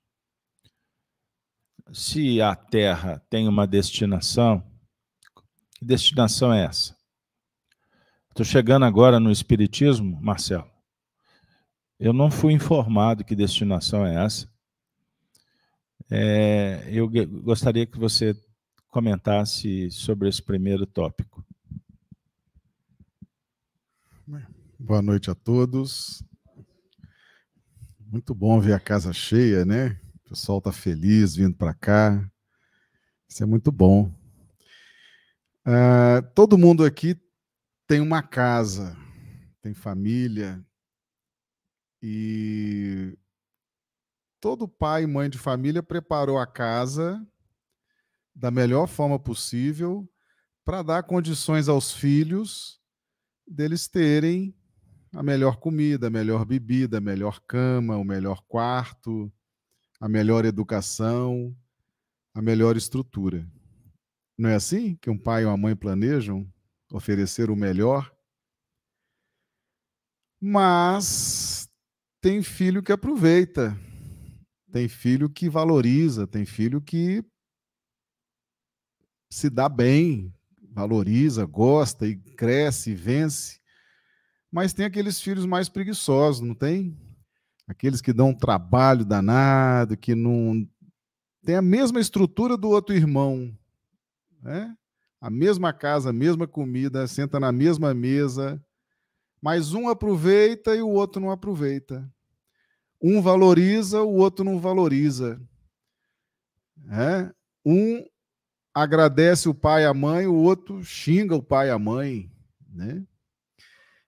Se 1.94 2.42
a 2.42 2.56
Terra 2.56 3.20
tem 3.30 3.48
uma 3.48 3.68
destinação, 3.68 4.68
que 5.76 5.86
destinação 5.86 6.52
é 6.52 6.66
essa? 6.66 7.00
Estou 8.32 8.46
chegando 8.46 8.86
agora 8.86 9.20
no 9.20 9.30
Espiritismo, 9.30 10.18
Marcelo. 10.22 10.72
Eu 12.00 12.14
não 12.14 12.32
fui 12.32 12.54
informado 12.54 13.26
que 13.26 13.36
destinação 13.36 14.06
é 14.06 14.24
essa. 14.24 14.50
É, 16.10 16.88
eu 16.90 17.10
gostaria 17.44 17.86
que 17.86 18.00
você 18.00 18.34
comentasse 18.88 19.92
sobre 19.92 20.30
esse 20.30 20.42
primeiro 20.42 20.86
tópico. 20.86 21.46
Boa 24.80 25.02
noite 25.02 25.30
a 25.30 25.36
todos. 25.36 26.24
Muito 28.00 28.34
bom 28.34 28.62
ver 28.62 28.74
a 28.74 28.80
casa 28.80 29.12
cheia, 29.12 29.66
né? 29.66 30.00
O 30.26 30.30
pessoal 30.30 30.60
está 30.60 30.72
feliz 30.72 31.36
vindo 31.36 31.58
para 31.58 31.74
cá. 31.74 32.32
Isso 33.28 33.44
é 33.44 33.46
muito 33.46 33.74
bom. 33.74 34.10
Uh, 35.68 36.24
todo 36.34 36.58
mundo 36.58 36.86
aqui 36.86 37.20
tem 37.92 38.00
uma 38.00 38.24
casa, 38.24 38.96
tem 39.62 39.74
família, 39.74 40.66
e 42.02 43.18
todo 44.40 44.66
pai 44.66 45.04
e 45.04 45.08
mãe 45.08 45.30
de 45.30 45.38
família 45.38 45.84
preparou 45.84 46.40
a 46.40 46.48
casa 46.48 47.22
da 48.34 48.50
melhor 48.50 48.88
forma 48.88 49.20
possível 49.20 50.10
para 50.64 50.82
dar 50.82 51.04
condições 51.04 51.68
aos 51.68 51.92
filhos 51.92 52.80
deles 53.46 53.90
terem 53.90 54.56
a 55.14 55.22
melhor 55.22 55.58
comida, 55.58 56.08
a 56.08 56.10
melhor 56.10 56.46
bebida, 56.46 57.00
a 57.00 57.02
melhor 57.02 57.42
cama, 57.42 57.98
o 57.98 58.06
melhor 58.06 58.42
quarto, 58.48 59.30
a 60.00 60.08
melhor 60.08 60.46
educação, 60.46 61.54
a 62.34 62.42
melhor 62.42 62.78
estrutura. 62.78 63.46
Não 64.38 64.50
é 64.50 64.56
assim 64.56 64.96
que 64.96 65.10
um 65.10 65.18
pai 65.18 65.44
e 65.44 65.46
uma 65.46 65.58
mãe 65.58 65.76
planejam 65.76 66.50
oferecer 66.92 67.50
o 67.50 67.56
melhor? 67.56 68.12
Mas 70.40 71.70
tem 72.20 72.42
filho 72.42 72.82
que 72.82 72.92
aproveita, 72.92 73.78
tem 74.72 74.88
filho 74.88 75.30
que 75.30 75.50
valoriza, 75.50 76.26
tem 76.26 76.46
filho 76.46 76.82
que 76.82 77.24
se 79.30 79.50
dá 79.50 79.70
bem, 79.70 80.34
valoriza, 80.72 81.46
gosta 81.46 82.08
e 82.08 82.16
cresce, 82.16 82.94
vence. 82.94 83.60
Mas 84.52 84.74
tem 84.74 84.86
aqueles 84.86 85.22
filhos 85.22 85.46
mais 85.46 85.70
preguiçosos, 85.70 86.42
não 86.42 86.54
tem? 86.54 86.98
Aqueles 87.68 88.02
que 88.02 88.12
dão 88.12 88.30
um 88.30 88.38
trabalho 88.38 89.06
danado, 89.06 89.96
que 89.96 90.14
não 90.14 90.68
tem 91.44 91.56
a 91.56 91.62
mesma 91.62 92.00
estrutura 92.00 92.58
do 92.58 92.70
outro 92.70 92.96
irmão, 92.96 93.58
né? 94.42 94.76
A 95.22 95.30
mesma 95.30 95.72
casa, 95.72 96.10
a 96.10 96.14
mesma 96.14 96.48
comida, 96.48 97.06
senta 97.06 97.40
na 97.40 97.52
mesma 97.52 97.94
mesa, 97.94 98.60
mas 99.40 99.72
um 99.72 99.88
aproveita 99.88 100.76
e 100.76 100.82
o 100.82 100.90
outro 100.90 101.22
não 101.22 101.30
aproveita. 101.30 102.12
Um 103.00 103.22
valoriza, 103.22 104.02
o 104.02 104.16
outro 104.16 104.44
não 104.44 104.60
valoriza. 104.60 105.40
É? 106.90 107.32
Um 107.64 108.04
agradece 108.74 109.48
o 109.48 109.54
pai 109.54 109.84
e 109.84 109.86
a 109.86 109.94
mãe, 109.94 110.26
o 110.26 110.36
outro 110.36 110.84
xinga 110.84 111.36
o 111.36 111.44
pai 111.44 111.68
e 111.68 111.72
a 111.72 111.78
mãe. 111.78 112.32
Né? 112.68 113.06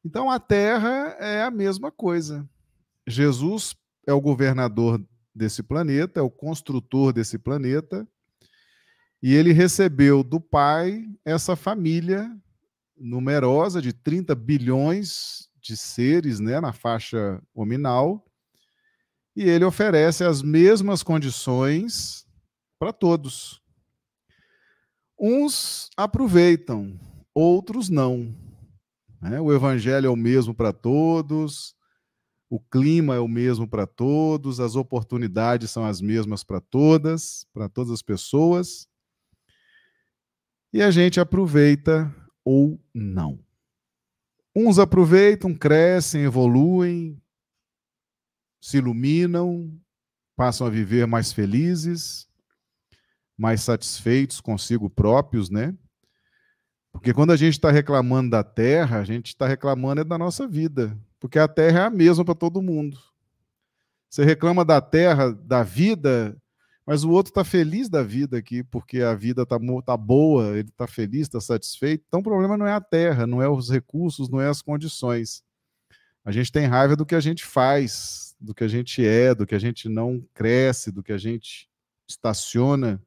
Então 0.04 0.32
a 0.32 0.40
terra 0.40 1.16
é 1.20 1.44
a 1.44 1.52
mesma 1.52 1.92
coisa. 1.92 2.48
Jesus 3.08 3.76
é 4.08 4.14
o 4.14 4.22
governador 4.22 5.04
desse 5.34 5.62
planeta, 5.62 6.20
é 6.20 6.24
o 6.24 6.30
construtor 6.30 7.14
desse 7.14 7.38
planeta, 7.38 8.08
e 9.24 9.34
ele 9.34 9.54
recebeu 9.54 10.22
do 10.22 10.38
Pai 10.38 11.10
essa 11.24 11.56
família 11.56 12.30
numerosa 12.98 13.82
de 13.82 13.94
30 13.94 14.36
bilhões 14.36 15.50
de 15.62 15.78
seres 15.78 16.42
né, 16.42 16.60
na 16.60 16.74
faixa 16.74 17.42
hominal, 17.56 18.26
e 19.34 19.44
ele 19.44 19.64
oferece 19.64 20.26
as 20.26 20.42
mesmas 20.42 21.02
condições 21.04 22.28
para 22.78 22.92
todos. 22.92 23.62
Uns 25.18 25.90
aproveitam, 25.96 27.00
outros 27.34 27.88
não. 27.88 28.36
Né? 29.22 29.40
O 29.40 29.54
evangelho 29.54 30.08
é 30.08 30.10
o 30.10 30.18
mesmo 30.18 30.54
para 30.54 30.74
todos, 30.74 31.74
o 32.50 32.60
clima 32.60 33.16
é 33.16 33.20
o 33.20 33.28
mesmo 33.30 33.70
para 33.70 33.88
todos, 33.88 34.60
as 34.60 34.76
oportunidades 34.76 35.72
são 35.72 35.86
as 35.86 36.02
mesmas 36.02 36.44
para 36.44 36.60
todas, 36.60 37.48
para 37.54 37.70
todas 37.70 37.94
as 37.94 38.02
pessoas. 38.02 38.86
E 40.74 40.82
a 40.82 40.90
gente 40.90 41.20
aproveita 41.20 42.12
ou 42.44 42.82
não. 42.92 43.40
Uns 44.56 44.80
aproveitam, 44.80 45.54
crescem, 45.54 46.24
evoluem, 46.24 47.22
se 48.60 48.78
iluminam, 48.78 49.80
passam 50.36 50.66
a 50.66 50.72
viver 50.72 51.06
mais 51.06 51.32
felizes, 51.32 52.28
mais 53.38 53.62
satisfeitos 53.62 54.42
consigo 54.42 54.90
próprios, 54.90 55.50
né? 55.50 55.78
Porque 56.92 57.14
quando 57.14 57.32
a 57.32 57.36
gente 57.36 57.54
está 57.54 57.70
reclamando 57.70 58.32
da 58.32 58.44
terra, 58.44 59.00
a 59.00 59.04
gente 59.04 59.28
está 59.28 59.48
reclamando 59.48 60.02
é 60.02 60.04
da 60.04 60.18
nossa 60.18 60.48
vida, 60.48 60.98
porque 61.20 61.38
a 61.38 61.48
terra 61.48 61.80
é 61.82 61.84
a 61.84 61.90
mesma 61.90 62.26
para 62.26 62.36
todo 62.36 62.62
mundo. 62.62 62.98
Você 64.10 64.24
reclama 64.24 64.66
da 64.66 64.80
terra, 64.80 65.32
da 65.32 65.64
vida, 65.64 66.36
mas 66.86 67.04
o 67.04 67.12
outro 67.12 67.32
está 67.32 67.44
feliz 67.44 67.88
da 67.88 68.04
vida 68.04 68.38
aqui, 68.38 68.64
porque 68.64 69.02
a 69.02 69.16
vida 69.16 69.44
está 69.44 69.58
tá 69.86 69.96
boa, 69.96 70.58
ele 70.58 70.70
está 70.70 70.86
feliz, 70.86 71.22
está 71.22 71.40
satisfeito. 71.40 72.04
Então 72.08 72.20
o 72.20 72.24
problema 72.24 72.58
não 72.58 72.68
é 72.68 72.74
a 72.74 72.82
terra, 72.82 73.26
não 73.26 73.42
é 73.42 73.48
os 73.48 73.70
recursos, 73.70 74.30
não 74.30 74.42
é 74.42 74.50
as 74.50 74.62
condições. 74.62 75.44
A 76.26 76.32
gente 76.32 76.52
tem 76.52 76.66
raiva 76.66 76.96
do 76.96 77.06
que 77.06 77.16
a 77.16 77.20
gente 77.22 77.46
faz, 77.46 78.36
do 78.40 78.54
que 78.54 78.64
a 78.64 78.68
gente 78.68 79.06
é, 79.06 79.34
do 79.34 79.46
que 79.46 79.56
a 79.56 79.60
gente 79.60 79.88
não 79.88 80.22
cresce, 80.34 80.92
do 80.92 81.02
que 81.02 81.14
a 81.14 81.18
gente 81.18 81.70
estaciona. 82.08 83.02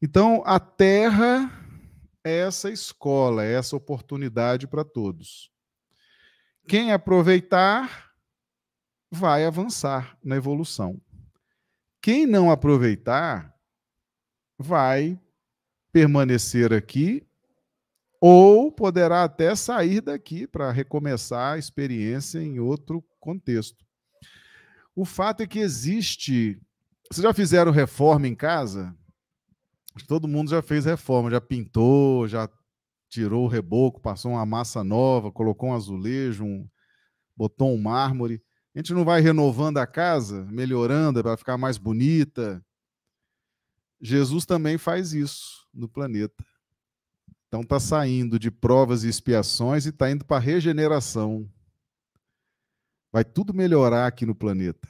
Então 0.00 0.42
a 0.46 0.58
terra 0.58 1.50
é 2.24 2.38
essa 2.38 2.70
escola, 2.70 3.44
é 3.44 3.52
essa 3.52 3.76
oportunidade 3.76 4.66
para 4.66 4.84
todos. 4.84 5.50
Quem 6.66 6.90
aproveitar 6.90 8.10
vai 9.10 9.44
avançar 9.44 10.18
na 10.24 10.36
evolução. 10.36 11.00
Quem 12.06 12.24
não 12.24 12.52
aproveitar 12.52 13.52
vai 14.56 15.20
permanecer 15.90 16.72
aqui 16.72 17.26
ou 18.20 18.70
poderá 18.70 19.24
até 19.24 19.56
sair 19.56 20.00
daqui 20.00 20.46
para 20.46 20.70
recomeçar 20.70 21.54
a 21.54 21.58
experiência 21.58 22.38
em 22.38 22.60
outro 22.60 23.04
contexto. 23.18 23.84
O 24.94 25.04
fato 25.04 25.42
é 25.42 25.48
que 25.48 25.58
existe. 25.58 26.62
Vocês 27.10 27.24
já 27.24 27.34
fizeram 27.34 27.72
reforma 27.72 28.28
em 28.28 28.36
casa? 28.36 28.96
todo 30.06 30.28
mundo 30.28 30.50
já 30.50 30.62
fez 30.62 30.84
reforma, 30.84 31.28
já 31.28 31.40
pintou, 31.40 32.28
já 32.28 32.48
tirou 33.08 33.46
o 33.46 33.48
reboco, 33.48 34.00
passou 34.00 34.30
uma 34.30 34.46
massa 34.46 34.84
nova, 34.84 35.32
colocou 35.32 35.70
um 35.70 35.74
azulejo, 35.74 36.44
um, 36.44 36.68
botou 37.36 37.74
um 37.74 37.82
mármore. 37.82 38.40
A 38.76 38.78
gente 38.78 38.92
não 38.92 39.04
vai 39.04 39.20
renovando 39.20 39.78
a 39.78 39.86
casa, 39.86 40.44
melhorando 40.44 41.20
para 41.22 41.36
ficar 41.36 41.58
mais 41.58 41.78
bonita. 41.78 42.64
Jesus 44.00 44.46
também 44.46 44.78
faz 44.78 45.12
isso 45.12 45.66
no 45.74 45.88
planeta. 45.88 46.44
Então 47.48 47.62
está 47.62 47.80
saindo 47.80 48.38
de 48.38 48.50
provas 48.50 49.02
e 49.02 49.08
expiações 49.08 49.86
e 49.86 49.88
está 49.88 50.08
indo 50.08 50.24
para 50.24 50.38
regeneração. 50.38 51.50
Vai 53.10 53.24
tudo 53.24 53.52
melhorar 53.52 54.06
aqui 54.06 54.24
no 54.24 54.34
planeta. 54.34 54.88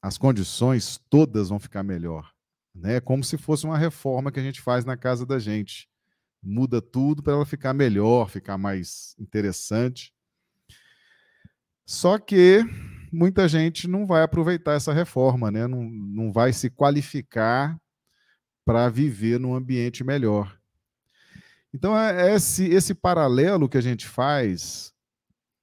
As 0.00 0.16
condições 0.16 0.98
todas 1.10 1.50
vão 1.50 1.58
ficar 1.58 1.82
melhor 1.82 2.32
né? 2.78 3.00
Como 3.00 3.24
se 3.24 3.36
fosse 3.36 3.64
uma 3.64 3.76
reforma 3.76 4.30
que 4.30 4.40
a 4.40 4.42
gente 4.42 4.60
faz 4.60 4.84
na 4.84 4.96
casa 4.96 5.26
da 5.26 5.38
gente. 5.38 5.88
Muda 6.42 6.80
tudo 6.80 7.22
para 7.22 7.32
ela 7.32 7.44
ficar 7.44 7.74
melhor, 7.74 8.28
ficar 8.30 8.56
mais 8.56 9.14
interessante. 9.18 10.14
Só 11.88 12.18
que 12.18 12.58
muita 13.10 13.48
gente 13.48 13.88
não 13.88 14.04
vai 14.06 14.22
aproveitar 14.22 14.74
essa 14.74 14.92
reforma, 14.92 15.50
né? 15.50 15.66
não, 15.66 15.84
não 15.84 16.30
vai 16.30 16.52
se 16.52 16.68
qualificar 16.68 17.80
para 18.62 18.90
viver 18.90 19.40
num 19.40 19.54
ambiente 19.54 20.04
melhor. 20.04 20.54
Então, 21.72 21.98
é 21.98 22.34
esse, 22.34 22.66
esse 22.66 22.94
paralelo 22.94 23.70
que 23.70 23.78
a 23.78 23.80
gente 23.80 24.06
faz 24.06 24.92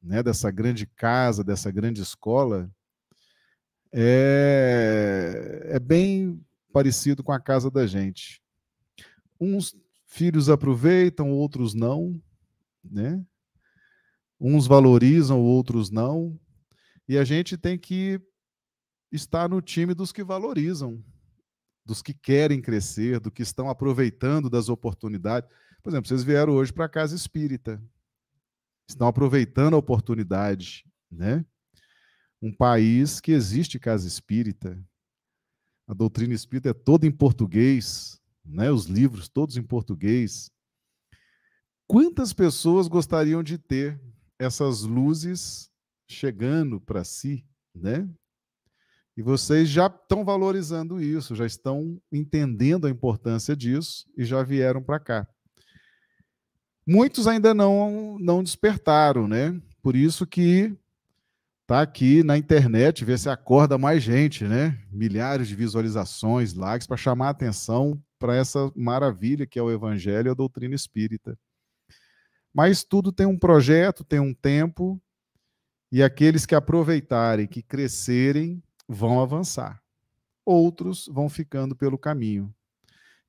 né, 0.01 0.23
dessa 0.23 0.49
grande 0.49 0.87
casa, 0.87 1.43
dessa 1.43 1.69
grande 1.69 2.01
escola, 2.01 2.71
é, 3.93 5.67
é 5.73 5.79
bem 5.79 6.43
parecido 6.73 7.23
com 7.23 7.33
a 7.33 7.39
casa 7.39 7.69
da 7.69 7.85
gente. 7.85 8.41
Uns 9.39 9.75
filhos 10.07 10.49
aproveitam, 10.49 11.29
outros 11.29 11.75
não, 11.75 12.19
né? 12.83 13.23
Uns 14.47 14.67
valorizam, 14.67 15.41
outros 15.41 15.89
não. 15.89 16.39
E 17.09 17.17
a 17.17 17.23
gente 17.23 17.57
tem 17.57 17.79
que 17.79 18.21
estar 19.11 19.49
no 19.49 19.59
time 19.59 19.95
dos 19.95 20.11
que 20.11 20.23
valorizam, 20.23 21.03
dos 21.83 22.03
que 22.03 22.13
querem 22.13 22.61
crescer, 22.61 23.19
do 23.19 23.31
que 23.31 23.41
estão 23.41 23.71
aproveitando 23.71 24.47
das 24.47 24.69
oportunidades. 24.69 25.49
Por 25.81 25.89
exemplo, 25.89 26.07
vocês 26.07 26.23
vieram 26.23 26.53
hoje 26.53 26.71
para 26.71 26.85
a 26.85 26.89
casa 26.89 27.15
espírita. 27.15 27.83
Estão 28.87 29.07
aproveitando 29.07 29.73
a 29.73 29.79
oportunidade, 29.79 30.85
né? 31.09 31.43
Um 32.39 32.53
país 32.53 33.19
que 33.19 33.31
existe 33.31 33.79
casa 33.79 34.07
espírita. 34.07 34.79
A 35.87 35.93
doutrina 35.95 36.35
espírita 36.35 36.69
é 36.69 36.73
toda 36.73 37.07
em 37.07 37.11
português, 37.11 38.21
né? 38.45 38.69
Os 38.69 38.85
livros 38.85 39.27
todos 39.27 39.57
em 39.57 39.63
português. 39.63 40.51
Quantas 41.87 42.31
pessoas 42.31 42.87
gostariam 42.87 43.41
de 43.41 43.57
ter 43.57 43.99
essas 44.39 44.81
luzes 44.81 45.69
chegando 46.07 46.79
para 46.79 47.03
si, 47.03 47.45
né? 47.73 48.07
E 49.17 49.21
vocês 49.21 49.69
já 49.69 49.87
estão 49.87 50.25
valorizando 50.25 51.01
isso, 51.01 51.35
já 51.35 51.45
estão 51.45 52.01
entendendo 52.11 52.85
a 52.85 52.89
importância 52.89 53.55
disso 53.55 54.05
e 54.17 54.25
já 54.25 54.43
vieram 54.43 54.83
para 54.83 54.99
cá. 54.99 55.27
Muitos 56.85 57.25
ainda 57.25 57.53
não 57.53 58.17
não 58.19 58.43
despertaram, 58.43 59.27
né? 59.27 59.59
Por 59.81 59.95
isso 59.95 60.27
que 60.27 60.75
tá 61.65 61.81
aqui 61.81 62.23
na 62.23 62.37
internet, 62.37 63.03
ver 63.03 63.17
se 63.17 63.29
acorda 63.29 63.77
mais 63.77 64.03
gente, 64.03 64.43
né? 64.43 64.79
Milhares 64.91 65.47
de 65.47 65.55
visualizações, 65.55 66.53
likes 66.53 66.85
para 66.85 66.97
chamar 66.97 67.27
a 67.27 67.31
atenção 67.31 67.99
para 68.19 68.35
essa 68.35 68.71
maravilha 68.75 69.47
que 69.47 69.57
é 69.57 69.61
o 69.61 69.71
evangelho 69.71 70.27
e 70.27 70.31
a 70.31 70.35
doutrina 70.35 70.75
espírita. 70.75 71.37
Mas 72.55 72.85
tudo 72.85 73.11
tem 73.11 73.25
um 73.25 73.37
projeto, 73.37 74.01
tem 74.01 74.21
um 74.21 74.33
tempo, 74.33 74.97
e 75.91 76.01
aqueles 76.01 76.45
que 76.45 76.55
aproveitarem, 76.55 77.45
que 77.45 77.61
crescerem, 77.61 78.63
vão 78.87 79.19
avançar. 79.19 79.83
Outros 80.45 81.05
vão 81.11 81.27
ficando 81.27 81.75
pelo 81.75 81.97
caminho. 81.97 82.55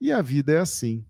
E 0.00 0.12
a 0.12 0.22
vida 0.22 0.52
é 0.52 0.58
assim. 0.58 1.04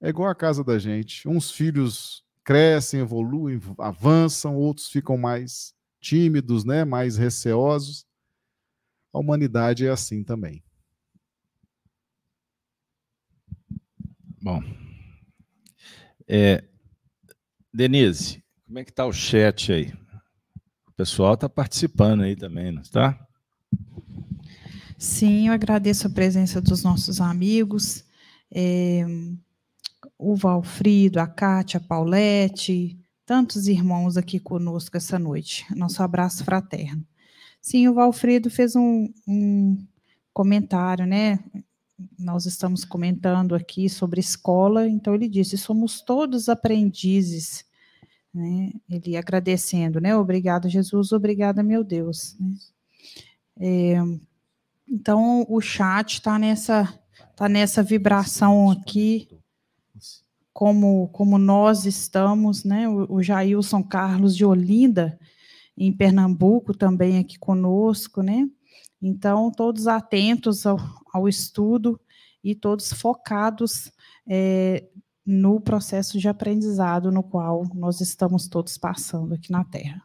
É 0.00 0.08
igual 0.08 0.28
a 0.28 0.34
casa 0.34 0.64
da 0.64 0.80
gente. 0.80 1.28
Uns 1.28 1.52
filhos 1.52 2.24
crescem, 2.42 2.98
evoluem, 2.98 3.60
avançam, 3.78 4.56
outros 4.56 4.88
ficam 4.88 5.16
mais 5.16 5.72
tímidos, 6.00 6.64
né, 6.64 6.84
mais 6.84 7.16
receosos. 7.16 8.04
A 9.12 9.20
humanidade 9.20 9.86
é 9.86 9.90
assim 9.90 10.24
também. 10.24 10.64
Bom. 14.42 14.60
É, 16.26 16.64
Denise, 17.72 18.42
como 18.66 18.78
é 18.78 18.84
que 18.84 18.90
está 18.90 19.06
o 19.06 19.12
chat 19.12 19.72
aí? 19.72 19.92
O 20.88 20.92
pessoal 20.92 21.34
está 21.34 21.48
participando 21.48 22.22
aí 22.22 22.36
também, 22.36 22.72
não 22.72 22.82
está? 22.82 23.18
Sim, 24.98 25.48
eu 25.48 25.54
agradeço 25.54 26.06
a 26.06 26.10
presença 26.10 26.60
dos 26.60 26.82
nossos 26.82 27.20
amigos, 27.20 28.04
é, 28.52 29.06
o 30.18 30.36
Valfrido, 30.36 31.20
a 31.20 31.26
Kátia, 31.26 31.78
a 31.78 31.82
Paulette, 31.82 32.98
tantos 33.24 33.66
irmãos 33.66 34.16
aqui 34.16 34.38
conosco 34.38 34.96
essa 34.96 35.18
noite. 35.18 35.64
Nosso 35.74 36.02
abraço 36.02 36.44
fraterno. 36.44 37.06
Sim, 37.62 37.88
o 37.88 37.94
Valfrido 37.94 38.50
fez 38.50 38.74
um, 38.76 39.08
um 39.26 39.86
comentário, 40.32 41.06
né? 41.06 41.38
Nós 42.18 42.46
estamos 42.46 42.84
comentando 42.84 43.54
aqui 43.54 43.88
sobre 43.88 44.20
escola, 44.20 44.88
então 44.88 45.14
ele 45.14 45.28
disse: 45.28 45.56
somos 45.58 46.00
todos 46.00 46.48
aprendizes. 46.48 47.64
Né? 48.32 48.72
Ele 48.88 49.16
agradecendo, 49.16 50.00
né? 50.00 50.14
Obrigado, 50.16 50.68
Jesus, 50.68 51.12
obrigada, 51.12 51.62
meu 51.62 51.82
Deus. 51.82 52.36
Né? 52.38 52.54
É, 53.58 53.98
então, 54.88 55.44
o 55.48 55.60
chat 55.60 56.14
está 56.14 56.38
nessa, 56.38 56.92
tá 57.36 57.48
nessa 57.48 57.82
vibração 57.82 58.70
aqui, 58.70 59.28
como, 60.52 61.08
como 61.08 61.38
nós 61.38 61.86
estamos, 61.86 62.64
né? 62.64 62.88
O, 62.88 63.14
o 63.14 63.22
Jailson 63.22 63.82
Carlos 63.82 64.36
de 64.36 64.44
Olinda, 64.44 65.18
em 65.76 65.92
Pernambuco, 65.92 66.74
também 66.74 67.18
aqui 67.18 67.38
conosco, 67.38 68.22
né? 68.22 68.48
Então, 69.02 69.50
todos 69.50 69.86
atentos 69.86 70.66
ao, 70.66 70.78
ao 71.12 71.28
estudo 71.28 72.00
e 72.42 72.54
todos 72.54 72.92
focados 72.92 73.92
é, 74.26 74.88
no 75.24 75.60
processo 75.60 76.18
de 76.18 76.28
aprendizado 76.28 77.12
no 77.12 77.22
qual 77.22 77.64
nós 77.74 78.00
estamos 78.00 78.48
todos 78.48 78.76
passando 78.78 79.34
aqui 79.34 79.52
na 79.52 79.64
Terra. 79.64 80.02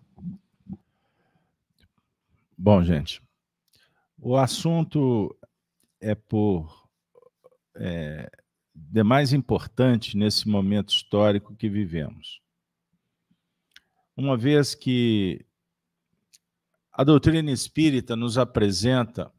Bom, 2.57 2.83
gente, 2.83 3.21
o 4.17 4.37
assunto 4.37 5.35
é 5.99 6.15
por 6.15 6.87
é, 7.75 8.29
demais 8.73 9.33
importante 9.33 10.17
nesse 10.17 10.47
momento 10.47 10.89
histórico 10.89 11.55
que 11.55 11.69
vivemos. 11.69 12.41
Uma 14.15 14.37
vez 14.37 14.73
que 14.73 15.45
a 16.91 17.03
doutrina 17.03 17.51
espírita 17.51 18.15
nos 18.15 18.37
apresenta, 18.37 19.31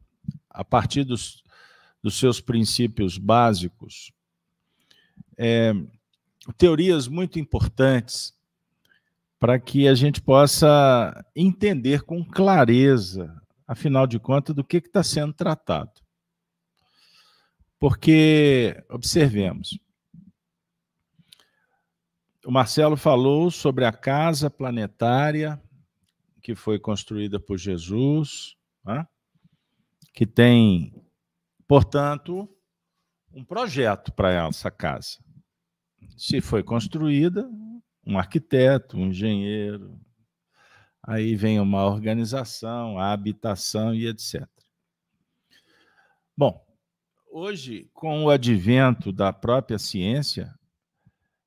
a 0.49 0.63
partir 0.63 1.03
dos, 1.03 1.43
dos 2.07 2.17
seus 2.17 2.39
princípios 2.39 3.17
básicos, 3.17 4.13
é, 5.37 5.73
teorias 6.57 7.05
muito 7.09 7.37
importantes 7.37 8.33
para 9.37 9.59
que 9.59 9.89
a 9.89 9.93
gente 9.93 10.21
possa 10.21 11.25
entender 11.35 12.03
com 12.03 12.23
clareza 12.23 13.35
afinal 13.67 14.07
de 14.07 14.17
contas, 14.17 14.55
do 14.55 14.63
que 14.63 14.77
está 14.77 15.03
sendo 15.03 15.33
tratado. 15.33 15.91
Porque, 17.77 18.81
observemos, 18.89 19.77
o 22.45 22.51
Marcelo 22.51 22.95
falou 22.95 23.51
sobre 23.51 23.83
a 23.83 23.91
casa 23.91 24.49
planetária 24.49 25.61
que 26.41 26.55
foi 26.55 26.79
construída 26.79 27.37
por 27.37 27.57
Jesus, 27.57 28.55
né? 28.85 29.05
que 30.13 30.25
tem, 30.25 30.93
portanto, 31.67 32.49
um 33.31 33.43
projeto 33.43 34.11
para 34.13 34.47
essa 34.47 34.71
casa. 34.71 35.19
Se 36.17 36.41
foi 36.41 36.63
construída, 36.63 37.49
um 38.05 38.17
arquiteto, 38.17 38.97
um 38.97 39.07
engenheiro, 39.07 39.99
aí 41.03 41.35
vem 41.35 41.59
uma 41.59 41.85
organização, 41.85 42.97
a 42.97 43.11
habitação 43.11 43.93
e 43.93 44.07
etc. 44.07 44.47
Bom, 46.35 46.65
hoje, 47.31 47.89
com 47.93 48.23
o 48.23 48.29
advento 48.29 49.11
da 49.11 49.33
própria 49.33 49.77
ciência, 49.77 50.53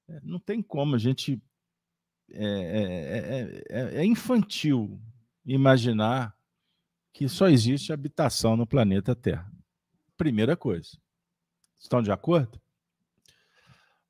é, 0.08 0.20
não 0.22 0.38
tem 0.38 0.62
como 0.62 0.96
a 0.96 0.98
gente. 0.98 1.40
É, 2.32 2.44
é, 2.44 3.64
é, 3.70 3.96
é 3.96 4.04
infantil 4.04 5.00
imaginar 5.44 6.36
que 7.12 7.28
só 7.28 7.48
existe 7.48 7.92
habitação 7.92 8.56
no 8.56 8.66
planeta 8.66 9.16
Terra. 9.16 9.50
Primeira 10.20 10.54
coisa. 10.54 10.98
Estão 11.78 12.02
de 12.02 12.12
acordo? 12.12 12.60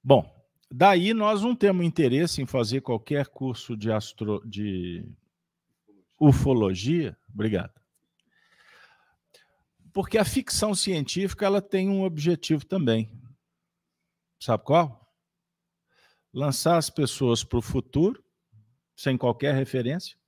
Bom, 0.03 0.29
daí 0.69 1.15
nós 1.15 1.41
não 1.43 1.55
temos 1.55 1.87
interesse 1.87 2.43
em 2.43 2.47
fazer 2.47 2.81
qualquer 2.81 3.29
curso 3.29 3.77
de, 3.77 3.93
astro, 3.93 4.43
de 4.45 5.09
ufologia, 6.19 7.17
obrigado. 7.33 7.81
Porque 9.93 10.19
a 10.19 10.25
ficção 10.25 10.75
científica 10.75 11.47
ela 11.47 11.63
tem 11.63 11.89
um 11.89 12.03
objetivo 12.03 12.67
também. 12.67 13.17
Sabe 14.41 14.65
qual? 14.65 15.15
Lançar 16.35 16.77
as 16.77 16.91
pessoas 16.91 17.45
para 17.45 17.61
o 17.61 17.63
futuro, 17.63 18.21
sem 18.97 19.17
qualquer 19.17 19.55
referência, 19.55 20.19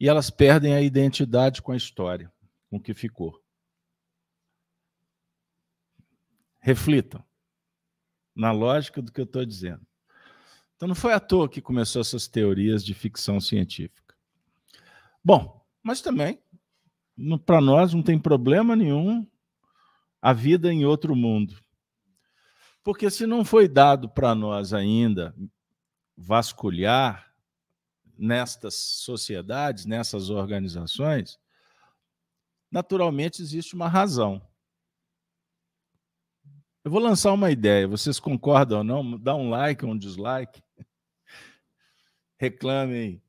e 0.00 0.08
elas 0.08 0.30
perdem 0.30 0.72
a 0.72 0.80
identidade 0.80 1.60
com 1.60 1.72
a 1.72 1.76
história, 1.76 2.32
com 2.70 2.78
o 2.78 2.80
que 2.80 2.94
ficou. 2.94 3.43
Reflitam 6.64 7.22
na 8.34 8.50
lógica 8.50 9.02
do 9.02 9.12
que 9.12 9.20
eu 9.20 9.26
estou 9.26 9.44
dizendo. 9.44 9.86
Então, 10.74 10.88
não 10.88 10.94
foi 10.94 11.12
à 11.12 11.20
toa 11.20 11.46
que 11.46 11.60
começou 11.60 12.00
essas 12.00 12.26
teorias 12.26 12.82
de 12.82 12.94
ficção 12.94 13.38
científica. 13.38 14.14
Bom, 15.22 15.62
mas 15.82 16.00
também, 16.00 16.42
para 17.44 17.60
nós 17.60 17.92
não 17.92 18.02
tem 18.02 18.18
problema 18.18 18.74
nenhum 18.74 19.26
a 20.22 20.32
vida 20.32 20.72
em 20.72 20.86
outro 20.86 21.14
mundo. 21.14 21.54
Porque 22.82 23.10
se 23.10 23.26
não 23.26 23.44
foi 23.44 23.68
dado 23.68 24.08
para 24.08 24.34
nós 24.34 24.72
ainda 24.72 25.36
vasculhar 26.16 27.30
nestas 28.16 28.74
sociedades, 28.74 29.84
nessas 29.84 30.30
organizações, 30.30 31.38
naturalmente 32.70 33.42
existe 33.42 33.74
uma 33.74 33.86
razão. 33.86 34.40
Eu 36.84 36.90
vou 36.90 37.00
lançar 37.00 37.32
uma 37.32 37.50
ideia, 37.50 37.88
vocês 37.88 38.20
concordam 38.20 38.78
ou 38.78 38.84
não? 38.84 39.18
Dá 39.18 39.34
um 39.34 39.48
like, 39.48 39.86
um 39.86 39.96
dislike. 39.96 40.62
Reclamem 42.38 43.22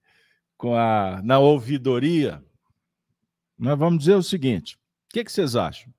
com 0.57 0.75
a 0.75 1.21
na 1.23 1.39
ouvidoria. 1.39 2.43
Mas 3.57 3.79
vamos 3.79 3.99
dizer 3.99 4.15
o 4.15 4.21
seguinte: 4.21 4.75
o 4.75 4.79
que, 5.13 5.23
que 5.23 5.31
vocês 5.31 5.55
acham? 5.55 5.93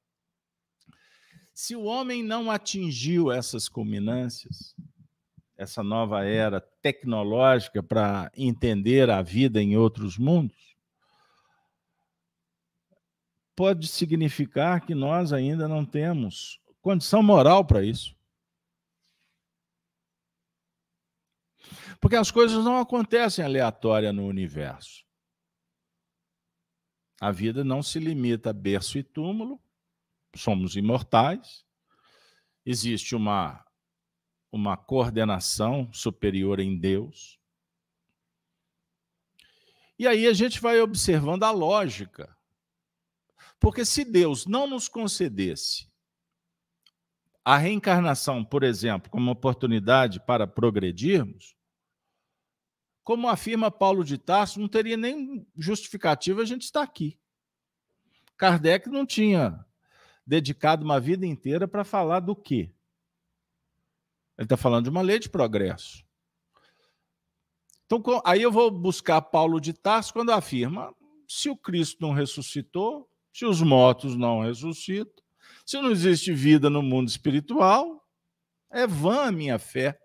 Se 1.55 1.75
o 1.75 1.85
homem 1.85 2.23
não 2.23 2.51
atingiu 2.51 3.33
essas 3.33 3.71
culminâncias, 3.71 4.77
essa 5.57 5.83
nova 5.83 6.27
era 6.27 6.61
tecnológica 6.61 7.83
para 7.83 8.31
entender 8.37 9.09
a 9.09 9.23
vida 9.23 9.63
em 9.63 9.79
outros 9.79 10.19
mundos, 10.19 10.77
pode 13.57 13.89
significar 13.89 14.85
que 14.85 14.95
nós 14.95 15.33
ainda 15.33 15.67
não 15.67 15.87
temos 15.87 16.61
condição 16.87 17.21
moral 17.21 17.67
para 17.67 17.85
isso. 17.85 18.17
Porque 22.01 22.15
as 22.15 22.31
coisas 22.31 22.65
não 22.65 22.79
acontecem 22.79 23.45
aleatória 23.45 24.13
no 24.13 24.25
universo. 24.25 25.05
A 27.21 27.33
vida 27.33 27.65
não 27.65 27.83
se 27.83 27.99
limita 27.99 28.51
a 28.51 28.53
berço 28.53 28.99
e 28.99 29.03
túmulo, 29.03 29.61
somos 30.37 30.77
imortais, 30.77 31.67
existe 32.65 33.17
uma, 33.17 33.67
uma 34.53 34.77
coordenação 34.77 35.93
superior 35.93 36.61
em 36.61 36.79
Deus. 36.79 37.41
E 39.99 40.07
aí 40.07 40.29
a 40.29 40.33
gente 40.33 40.61
vai 40.61 40.81
observando 40.81 41.43
a 41.43 41.51
lógica. 41.51 42.33
Porque 43.59 43.85
se 43.85 44.05
Deus 44.05 44.47
não 44.47 44.69
nos 44.69 44.89
concedesse 44.89 45.96
a 47.47 47.57
reencarnação, 47.57 48.45
por 48.45 48.65
exemplo, 48.65 49.09
como 49.09 49.31
oportunidade 49.31 50.19
para 50.19 50.49
progredirmos, 50.49 51.55
como 53.05 53.29
afirma 53.29 53.71
Paulo 53.71 54.03
de 54.03 54.19
Tarso, 54.19 54.59
não 54.59 54.67
teria 54.67 54.97
nem 54.97 55.47
justificativa 55.57 56.43
a 56.43 56.45
gente 56.45 56.63
estar 56.63 56.83
aqui. 56.83 57.17
Kardec 58.37 58.89
não 58.89 59.07
tinha 59.07 59.65
dedicado 60.27 60.85
uma 60.85 60.99
vida 60.99 61.25
inteira 61.25 61.69
para 61.69 61.85
falar 61.85 62.19
do 62.19 62.35
quê? 62.35 62.75
Ele 64.37 64.45
está 64.45 64.57
falando 64.57 64.87
de 64.87 64.91
uma 64.91 65.01
lei 65.01 65.21
de 65.21 65.29
progresso. 65.29 66.05
Então, 67.85 68.03
aí 68.25 68.43
eu 68.43 68.51
vou 68.51 68.73
buscar 68.73 69.23
Paulo 69.23 69.61
de 69.61 69.73
Tarso 69.73 70.13
quando 70.13 70.31
afirma: 70.31 70.93
se 71.29 71.49
o 71.49 71.57
Cristo 71.57 71.99
não 72.01 72.13
ressuscitou, 72.13 73.09
se 73.33 73.47
os 73.47 73.63
mortos 73.63 74.17
não 74.17 74.41
ressuscitam, 74.41 75.25
se 75.67 75.83
não 75.83 75.91
existe 75.91 76.33
vida 76.33 76.71
no 76.71 76.81
mundo 76.81 77.09
espiritual, 77.09 78.01
é 78.71 78.87
vã 78.87 79.27
a 79.27 79.33
minha 79.33 79.59
fé. 79.59 80.01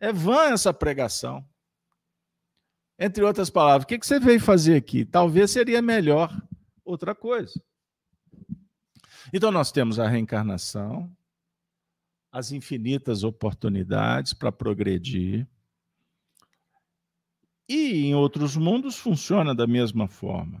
É 0.00 0.12
vã 0.12 0.46
essa 0.46 0.74
pregação. 0.74 1.48
Entre 2.98 3.22
outras 3.22 3.48
palavras, 3.48 3.84
o 3.84 3.86
que 3.86 4.04
você 4.04 4.18
veio 4.18 4.40
fazer 4.40 4.74
aqui? 4.74 5.04
Talvez 5.04 5.52
seria 5.52 5.80
melhor 5.80 6.36
outra 6.84 7.14
coisa. 7.14 7.62
Então, 9.32 9.52
nós 9.52 9.70
temos 9.70 10.00
a 10.00 10.08
reencarnação, 10.08 11.08
as 12.32 12.50
infinitas 12.50 13.22
oportunidades 13.22 14.34
para 14.34 14.50
progredir. 14.50 15.46
E 17.68 18.06
em 18.06 18.14
outros 18.16 18.56
mundos 18.56 18.96
funciona 18.96 19.54
da 19.54 19.68
mesma 19.68 20.08
forma. 20.08 20.60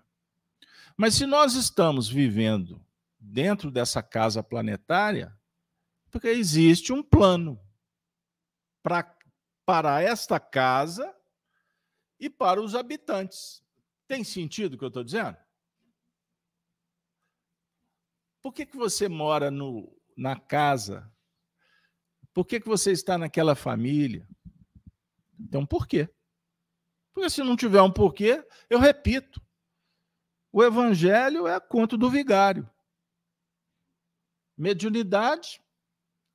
Mas 0.96 1.16
se 1.16 1.26
nós 1.26 1.54
estamos 1.54 2.08
vivendo 2.08 2.80
dentro 3.22 3.70
dessa 3.70 4.02
casa 4.02 4.42
planetária, 4.42 5.38
porque 6.10 6.28
existe 6.28 6.92
um 6.92 7.02
plano 7.02 7.58
pra, 8.82 9.16
para 9.64 10.02
esta 10.02 10.40
casa 10.40 11.14
e 12.18 12.28
para 12.28 12.60
os 12.60 12.74
habitantes. 12.74 13.62
Tem 14.08 14.24
sentido 14.24 14.74
o 14.74 14.78
que 14.78 14.84
eu 14.84 14.88
estou 14.88 15.04
dizendo? 15.04 15.36
Por 18.42 18.52
que, 18.52 18.66
que 18.66 18.76
você 18.76 19.08
mora 19.08 19.50
no, 19.50 19.96
na 20.16 20.38
casa? 20.38 21.10
Por 22.34 22.44
que, 22.44 22.60
que 22.60 22.68
você 22.68 22.90
está 22.90 23.16
naquela 23.16 23.54
família? 23.54 24.28
Então, 25.38 25.64
por 25.64 25.86
quê? 25.86 26.12
Porque 27.14 27.30
se 27.30 27.42
não 27.42 27.56
tiver 27.56 27.80
um 27.82 27.92
porquê, 27.92 28.44
eu 28.68 28.80
repito, 28.80 29.40
o 30.50 30.62
evangelho 30.62 31.46
é 31.46 31.60
conto 31.60 31.96
do 31.96 32.10
vigário. 32.10 32.68
Mediunidade 34.62 35.60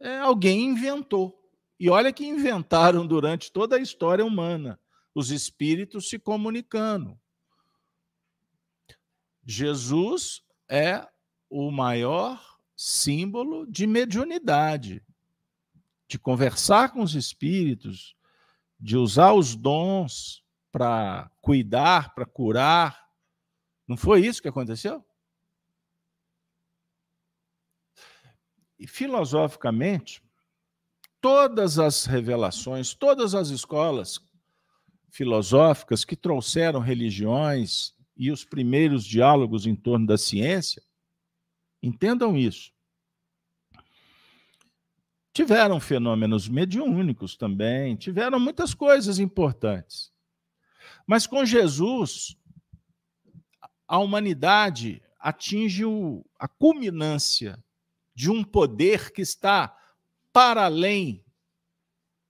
é 0.02 0.18
alguém 0.18 0.66
inventou. 0.66 1.50
E 1.80 1.90
olha 1.90 2.12
que 2.12 2.26
inventaram 2.26 3.08
durante 3.08 3.50
toda 3.50 3.78
a 3.78 3.80
história 3.80 4.26
humana, 4.26 4.78
os 5.16 5.32
espíritos 5.32 6.10
se 6.10 6.20
comunicando. 6.20 7.18
Jesus 9.46 10.44
é 10.68 11.08
o 11.50 11.72
maior 11.72 12.60
símbolo 12.76 13.66
de 13.66 13.88
mediunidade, 13.88 15.02
de 16.06 16.20
conversar 16.20 16.92
com 16.92 17.02
os 17.02 17.16
espíritos, 17.16 18.14
de 18.78 18.98
usar 18.98 19.32
os 19.32 19.56
dons 19.56 20.44
para 20.70 21.32
cuidar, 21.42 22.14
para 22.14 22.26
curar. 22.26 23.08
Não 23.88 23.96
foi 23.96 24.26
isso 24.26 24.42
que 24.42 24.50
aconteceu? 24.50 25.07
E 28.80 28.88
filosoficamente, 28.88 30.22
todas 31.20 31.80
as 31.80 32.06
revelações, 32.06 32.94
todas 32.94 33.34
as 33.34 33.50
escolas 33.50 34.20
filosóficas 35.10 36.06
que 36.06 36.16
trouxeram 36.16 36.80
religiões 36.80 37.94
e 38.16 38.32
os 38.32 38.44
primeiros 38.44 39.04
diálogos 39.06 39.66
em 39.66 39.76
torno 39.76 40.06
da 40.06 40.18
ciência 40.18 40.82
Entendam 41.82 42.36
isso. 42.36 42.72
Tiveram 45.32 45.80
fenômenos 45.80 46.50
mediúnicos 46.50 47.38
também, 47.38 47.96
tiveram 47.96 48.40
muitas 48.40 48.74
coisas 48.74 49.20
importantes. 49.20 50.12
Mas 51.06 51.28
com 51.28 51.46
Jesus, 51.46 52.36
a 53.88 54.00
humanidade 54.00 55.02
atinge 55.20 55.84
a 56.40 56.48
culminância 56.48 57.64
de 58.18 58.32
um 58.32 58.44
poder 58.44 59.12
que 59.12 59.22
está 59.22 59.78
para 60.34 60.66
além 60.66 61.24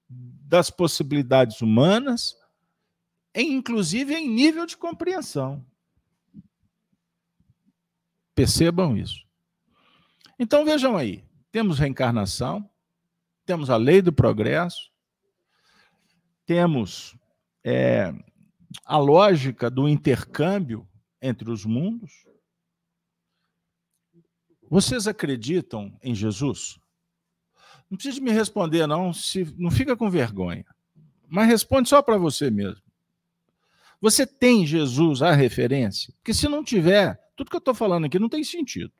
das 0.10 0.69
possibilidades 0.69 1.62
humanas, 1.62 2.36
inclusive 3.34 4.13
em 4.13 4.28
nível 4.28 4.65
de 4.65 4.76
compreensão. 4.76 5.65
Percebam 8.36 8.97
isso. 8.97 9.26
Então 10.38 10.65
vejam 10.65 10.97
aí: 10.97 11.23
temos 11.54 11.80
reencarnação, 11.80 12.69
temos 13.45 13.69
a 13.69 13.78
lei 13.78 14.02
do 14.02 14.12
progresso, 14.12 14.91
temos 16.45 17.15
é, 17.63 18.13
a 18.84 18.97
lógica 18.97 19.69
do 19.69 19.88
intercâmbio 19.88 20.86
entre 21.21 21.50
os 21.50 21.63
mundos. 21.63 22.12
Vocês 24.70 25.08
acreditam 25.08 25.98
em 26.02 26.14
Jesus? 26.14 26.80
Não 27.90 27.98
precisa 27.98 28.22
me 28.22 28.32
responder, 28.32 28.86
não, 28.86 29.14
se, 29.14 29.54
não 29.58 29.72
fica 29.72 29.96
com 29.96 30.10
vergonha. 30.10 30.66
Mas 31.28 31.48
responde 31.48 31.90
só 31.90 32.02
para 32.02 32.18
você 32.18 32.52
mesmo. 32.52 32.82
Você 34.00 34.28
tem 34.28 34.66
Jesus 34.66 35.22
a 35.22 35.32
referência? 35.32 36.14
Porque 36.18 36.34
se 36.34 36.48
não 36.48 36.64
tiver, 36.64 37.20
tudo 37.36 37.50
que 37.50 37.56
eu 37.56 37.60
estou 37.60 37.74
falando 37.74 38.06
aqui 38.06 38.20
não 38.20 38.30
tem 38.30 38.44
sentido. 38.44 38.92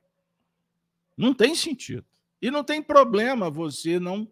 Não 1.16 1.34
tem 1.34 1.54
sentido. 1.54 2.04
E 2.40 2.50
não 2.50 2.64
tem 2.64 2.82
problema 2.82 3.50
você 3.50 3.98
não 3.98 4.30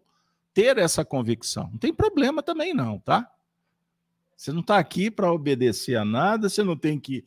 ter 0.53 0.77
essa 0.77 1.05
convicção. 1.05 1.69
Não 1.71 1.77
tem 1.77 1.93
problema 1.93 2.41
também, 2.41 2.73
não, 2.73 2.99
tá? 2.99 3.31
Você 4.35 4.51
não 4.51 4.61
está 4.61 4.77
aqui 4.77 5.09
para 5.09 5.31
obedecer 5.31 5.95
a 5.95 6.05
nada, 6.05 6.49
você 6.49 6.63
não 6.63 6.77
tem 6.77 6.99
que, 6.99 7.25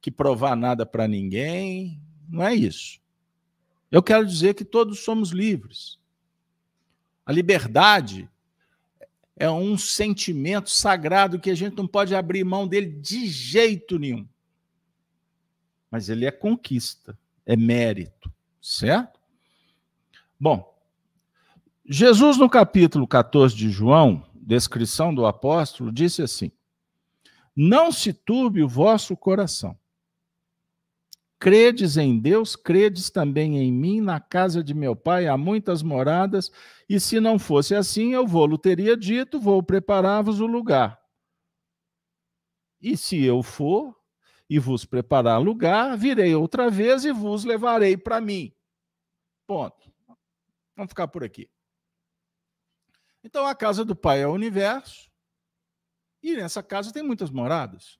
que 0.00 0.10
provar 0.10 0.56
nada 0.56 0.84
para 0.84 1.08
ninguém. 1.08 2.00
Não 2.28 2.44
é 2.44 2.54
isso. 2.54 3.00
Eu 3.90 4.02
quero 4.02 4.24
dizer 4.24 4.54
que 4.54 4.64
todos 4.64 5.00
somos 5.00 5.30
livres. 5.30 5.98
A 7.26 7.32
liberdade 7.32 8.28
é 9.36 9.50
um 9.50 9.76
sentimento 9.78 10.70
sagrado 10.70 11.40
que 11.40 11.50
a 11.50 11.54
gente 11.54 11.76
não 11.76 11.86
pode 11.86 12.14
abrir 12.14 12.44
mão 12.44 12.68
dele 12.68 12.86
de 12.86 13.26
jeito 13.26 13.98
nenhum. 13.98 14.28
Mas 15.90 16.08
ele 16.08 16.26
é 16.26 16.30
conquista, 16.30 17.18
é 17.44 17.56
mérito. 17.56 18.30
Certo? 18.60 19.18
Bom, 20.38 20.78
Jesus, 21.84 22.36
no 22.36 22.48
capítulo 22.48 23.08
14 23.08 23.56
de 23.56 23.70
João, 23.70 24.24
descrição 24.34 25.14
do 25.14 25.26
apóstolo, 25.26 25.90
disse 25.90 26.22
assim: 26.22 26.52
Não 27.56 27.90
se 27.90 28.12
turbe 28.12 28.62
o 28.62 28.68
vosso 28.68 29.16
coração. 29.16 29.76
Credes 31.40 31.96
em 31.96 32.18
Deus, 32.18 32.54
credes 32.54 33.08
também 33.08 33.56
em 33.56 33.72
mim, 33.72 34.02
na 34.02 34.20
casa 34.20 34.62
de 34.62 34.74
meu 34.74 34.94
pai 34.94 35.26
há 35.26 35.38
muitas 35.38 35.82
moradas, 35.82 36.52
e 36.86 37.00
se 37.00 37.18
não 37.18 37.38
fosse 37.38 37.74
assim, 37.74 38.12
eu 38.12 38.26
vou-lo 38.26 38.58
teria 38.58 38.94
dito, 38.94 39.40
vou 39.40 39.62
preparar-vos 39.62 40.38
o 40.38 40.46
lugar. 40.46 41.00
E 42.78 42.94
se 42.94 43.24
eu 43.24 43.42
for 43.42 43.98
e 44.50 44.58
vos 44.58 44.84
preparar 44.84 45.40
lugar, 45.40 45.96
virei 45.96 46.34
outra 46.34 46.68
vez 46.68 47.06
e 47.06 47.12
vos 47.12 47.42
levarei 47.42 47.96
para 47.96 48.20
mim. 48.20 48.54
Ponto. 49.46 49.90
Vamos 50.76 50.90
ficar 50.90 51.08
por 51.08 51.24
aqui. 51.24 51.50
Então 53.24 53.46
a 53.46 53.54
casa 53.54 53.82
do 53.82 53.96
pai 53.96 54.20
é 54.20 54.26
o 54.26 54.34
universo, 54.34 55.10
e 56.22 56.36
nessa 56.36 56.62
casa 56.62 56.92
tem 56.92 57.02
muitas 57.02 57.30
moradas. 57.30 57.98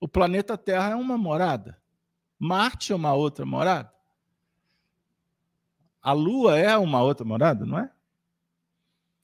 O 0.00 0.08
planeta 0.08 0.58
Terra 0.58 0.90
é 0.90 0.96
uma 0.96 1.16
morada. 1.16 1.80
Marte 2.38 2.92
é 2.92 2.96
uma 2.96 3.14
outra 3.14 3.46
morada. 3.46 3.92
A 6.02 6.12
Lua 6.12 6.58
é 6.58 6.76
uma 6.76 7.02
outra 7.02 7.24
morada, 7.24 7.64
não 7.64 7.78
é? 7.78 7.90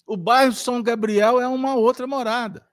O 0.07 0.17
bairro 0.17 0.53
São 0.53 0.83
Gabriel 0.83 1.41
é 1.41 1.47
uma 1.47 1.75
outra 1.75 2.07
morada. 2.07 2.67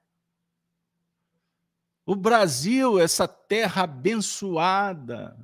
O 2.05 2.15
Brasil, 2.15 2.97
essa 2.99 3.27
terra 3.27 3.83
abençoada, 3.83 5.37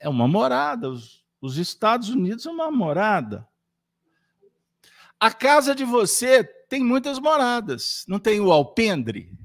é 0.00 0.08
uma 0.08 0.26
morada. 0.26 0.88
Os, 0.88 1.22
os 1.40 1.58
Estados 1.58 2.08
Unidos 2.08 2.46
é 2.46 2.50
uma 2.50 2.70
morada. 2.70 3.46
A 5.20 5.30
casa 5.30 5.74
de 5.74 5.84
você 5.84 6.42
tem 6.42 6.82
muitas 6.82 7.18
moradas. 7.18 8.04
Não 8.08 8.18
tem 8.18 8.40
o 8.40 8.50
alpendre? 8.50 9.38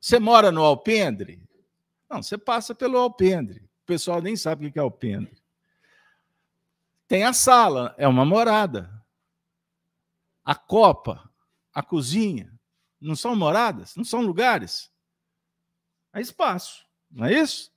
Você 0.00 0.18
mora 0.18 0.52
no 0.52 0.62
alpendre? 0.62 1.42
Não, 2.10 2.20
você 2.22 2.36
passa 2.36 2.74
pelo 2.74 2.98
alpendre. 2.98 3.60
O 3.82 3.86
pessoal 3.86 4.20
nem 4.20 4.34
sabe 4.34 4.66
o 4.66 4.72
que 4.72 4.78
é 4.78 4.82
alpendre. 4.82 5.40
Tem 7.06 7.22
a 7.22 7.32
sala, 7.32 7.94
é 7.96 8.08
uma 8.08 8.24
morada. 8.24 8.90
A 10.44 10.56
copa, 10.56 11.30
a 11.72 11.82
cozinha, 11.82 12.52
não 13.00 13.14
são 13.14 13.36
moradas? 13.36 13.94
Não 13.94 14.04
são 14.04 14.20
lugares? 14.22 14.92
É 16.12 16.20
espaço, 16.20 16.84
não 17.08 17.26
é 17.26 17.32
isso? 17.32 17.72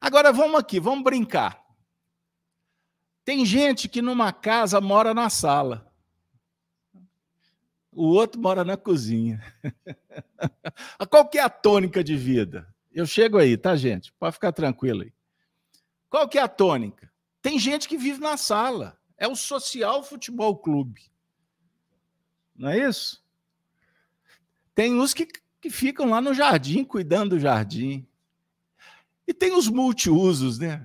Agora 0.00 0.32
vamos 0.32 0.58
aqui, 0.58 0.80
vamos 0.80 1.04
brincar. 1.04 1.64
Tem 3.24 3.44
gente 3.46 3.88
que 3.88 4.02
numa 4.02 4.32
casa 4.32 4.80
mora 4.80 5.14
na 5.14 5.30
sala. 5.30 5.92
O 7.92 8.04
outro 8.04 8.40
mora 8.40 8.64
na 8.64 8.76
cozinha. 8.76 9.40
Qual 11.10 11.28
que 11.28 11.38
é 11.38 11.42
a 11.42 11.48
tônica 11.48 12.04
de 12.04 12.16
vida? 12.16 12.72
Eu 12.96 13.04
chego 13.04 13.36
aí, 13.36 13.58
tá, 13.58 13.76
gente? 13.76 14.10
Pode 14.14 14.32
ficar 14.32 14.52
tranquilo 14.52 15.02
aí. 15.02 15.12
Qual 16.08 16.26
que 16.26 16.38
é 16.38 16.40
a 16.40 16.48
tônica? 16.48 17.12
Tem 17.42 17.58
gente 17.58 17.86
que 17.86 17.98
vive 17.98 18.20
na 18.20 18.38
sala. 18.38 18.98
É 19.18 19.28
o 19.28 19.36
social 19.36 20.02
futebol 20.02 20.56
clube. 20.56 21.02
Não 22.56 22.70
é 22.70 22.88
isso? 22.88 23.22
Tem 24.74 24.98
uns 24.98 25.12
que, 25.12 25.28
que 25.60 25.68
ficam 25.68 26.08
lá 26.08 26.22
no 26.22 26.32
jardim, 26.32 26.84
cuidando 26.84 27.36
do 27.36 27.38
jardim. 27.38 28.06
E 29.28 29.34
tem 29.34 29.54
os 29.54 29.68
multiusos, 29.68 30.58
né? 30.58 30.82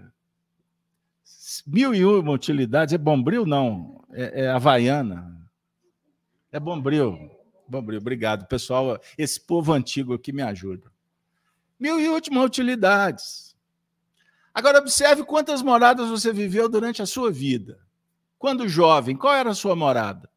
Mil 1.65 1.95
e 1.95 2.03
uma 2.03 2.33
utilidades. 2.33 2.93
É 2.93 2.97
bombril? 2.97 3.45
Não. 3.45 4.03
É, 4.11 4.41
é 4.41 4.49
havaiana. 4.49 5.49
É 6.51 6.59
bombril. 6.59 7.31
Bombril, 7.69 8.01
obrigado. 8.01 8.45
Pessoal, 8.47 8.99
esse 9.17 9.39
povo 9.39 9.71
antigo 9.71 10.13
aqui 10.13 10.33
me 10.33 10.41
ajuda 10.41 10.90
mil 11.81 11.99
e 11.99 12.07
últimas 12.07 12.45
utilidades. 12.45 13.55
Agora, 14.53 14.77
observe 14.77 15.23
quantas 15.23 15.63
moradas 15.63 16.09
você 16.09 16.31
viveu 16.31 16.69
durante 16.69 17.01
a 17.01 17.07
sua 17.07 17.31
vida. 17.31 17.79
Quando 18.37 18.69
jovem, 18.69 19.17
qual 19.17 19.33
era 19.33 19.49
a 19.49 19.55
sua 19.55 19.75
morada? 19.75 20.29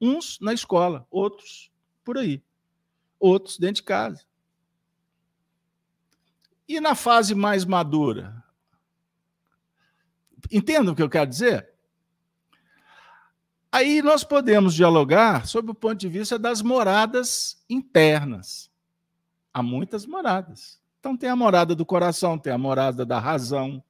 Uns 0.00 0.40
na 0.40 0.52
escola, 0.52 1.06
outros 1.08 1.70
por 2.04 2.18
aí, 2.18 2.42
outros 3.20 3.58
dentro 3.58 3.76
de 3.76 3.82
casa. 3.84 4.24
E 6.66 6.80
na 6.80 6.96
fase 6.96 7.32
mais 7.32 7.64
madura? 7.64 8.42
Entendam 10.50 10.94
o 10.94 10.96
que 10.96 11.02
eu 11.02 11.10
quero 11.10 11.30
dizer? 11.30 11.70
Aí 13.70 14.02
nós 14.02 14.24
podemos 14.24 14.74
dialogar 14.74 15.46
sobre 15.46 15.70
o 15.70 15.74
ponto 15.74 16.00
de 16.00 16.08
vista 16.08 16.36
das 16.36 16.60
moradas 16.60 17.62
internas 17.68 18.69
há 19.52 19.62
muitas 19.62 20.06
moradas. 20.06 20.80
Então 20.98 21.16
tem 21.16 21.30
a 21.30 21.36
morada 21.36 21.74
do 21.74 21.86
coração, 21.86 22.38
tem 22.38 22.52
a 22.52 22.58
morada 22.58 23.06
da 23.06 23.18
razão, 23.18 23.82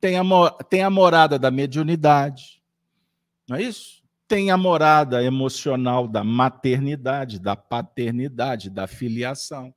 tem 0.00 0.18
a, 0.18 0.22
tem 0.68 0.82
a 0.82 0.90
morada 0.90 1.38
da 1.38 1.50
mediunidade, 1.50 2.62
não 3.48 3.56
é 3.56 3.62
isso? 3.62 4.02
Tem 4.26 4.50
a 4.50 4.56
morada 4.56 5.22
emocional 5.22 6.08
da 6.08 6.24
maternidade, 6.24 7.38
da 7.38 7.54
paternidade, 7.54 8.70
da 8.70 8.86
filiação. 8.86 9.74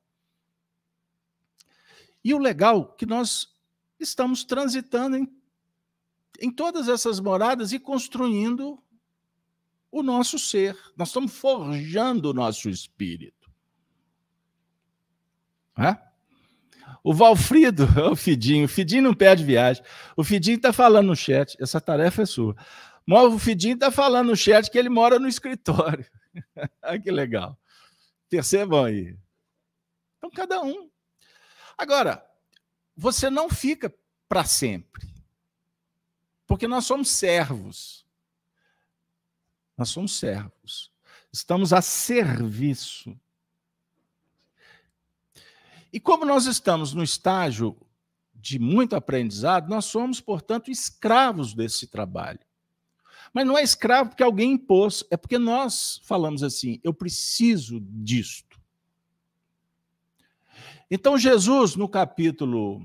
E 2.23 2.33
o 2.33 2.37
legal 2.37 2.91
é 2.93 2.97
que 2.97 3.05
nós 3.05 3.53
estamos 3.99 4.43
transitando 4.43 5.17
em, 5.17 5.27
em 6.39 6.51
todas 6.51 6.87
essas 6.87 7.19
moradas 7.19 7.73
e 7.73 7.79
construindo 7.79 8.81
o 9.91 10.03
nosso 10.03 10.39
ser. 10.39 10.77
Nós 10.95 11.09
estamos 11.09 11.33
forjando 11.33 12.29
o 12.29 12.33
nosso 12.33 12.69
espírito. 12.69 13.36
É? 15.77 15.97
O 17.03 17.13
Valfrido, 17.13 17.87
o 18.11 18.15
Fidinho, 18.15 18.65
o 18.65 18.69
Fidinho 18.69 19.03
não 19.03 19.13
perde 19.13 19.43
viagem. 19.43 19.83
O 20.15 20.23
Fidinho 20.23 20.57
está 20.57 20.73
falando 20.73 21.07
no 21.07 21.15
chat, 21.15 21.55
essa 21.59 21.79
tarefa 21.79 22.23
é 22.23 22.25
sua. 22.25 22.55
O 23.09 23.39
Fidinho 23.39 23.75
está 23.75 23.89
falando 23.89 24.27
no 24.27 24.35
chat 24.35 24.69
que 24.69 24.77
ele 24.77 24.89
mora 24.89 25.17
no 25.17 25.27
escritório. 25.27 26.05
Que 27.03 27.09
legal. 27.09 27.57
Percebam 28.29 28.85
aí. 28.85 29.17
Então, 30.17 30.29
cada 30.29 30.61
um. 30.61 30.89
Agora, 31.77 32.23
você 32.95 33.29
não 33.29 33.49
fica 33.49 33.93
para 34.27 34.43
sempre. 34.43 35.07
Porque 36.45 36.67
nós 36.67 36.85
somos 36.85 37.09
servos. 37.09 38.05
Nós 39.77 39.89
somos 39.89 40.17
servos. 40.17 40.91
Estamos 41.31 41.71
a 41.73 41.81
serviço 41.81 43.17
e 45.91 45.99
como 45.99 46.25
nós 46.25 46.45
estamos 46.45 46.93
no 46.93 47.03
estágio 47.03 47.75
de 48.35 48.59
muito 48.59 48.95
aprendizado, 48.95 49.69
nós 49.69 49.85
somos, 49.85 50.21
portanto, 50.21 50.69
escravos 50.69 51.53
desse 51.53 51.87
trabalho. 51.87 52.39
Mas 53.33 53.45
não 53.45 53.57
é 53.57 53.63
escravo 53.63 54.09
porque 54.09 54.23
alguém 54.23 54.53
impôs, 54.53 55.03
é 55.11 55.17
porque 55.17 55.37
nós 55.37 55.99
falamos 56.03 56.43
assim: 56.43 56.79
eu 56.83 56.93
preciso 56.93 57.79
disto. 57.81 58.59
Então 60.89 61.17
Jesus, 61.17 61.75
no 61.75 61.89
capítulo 61.89 62.81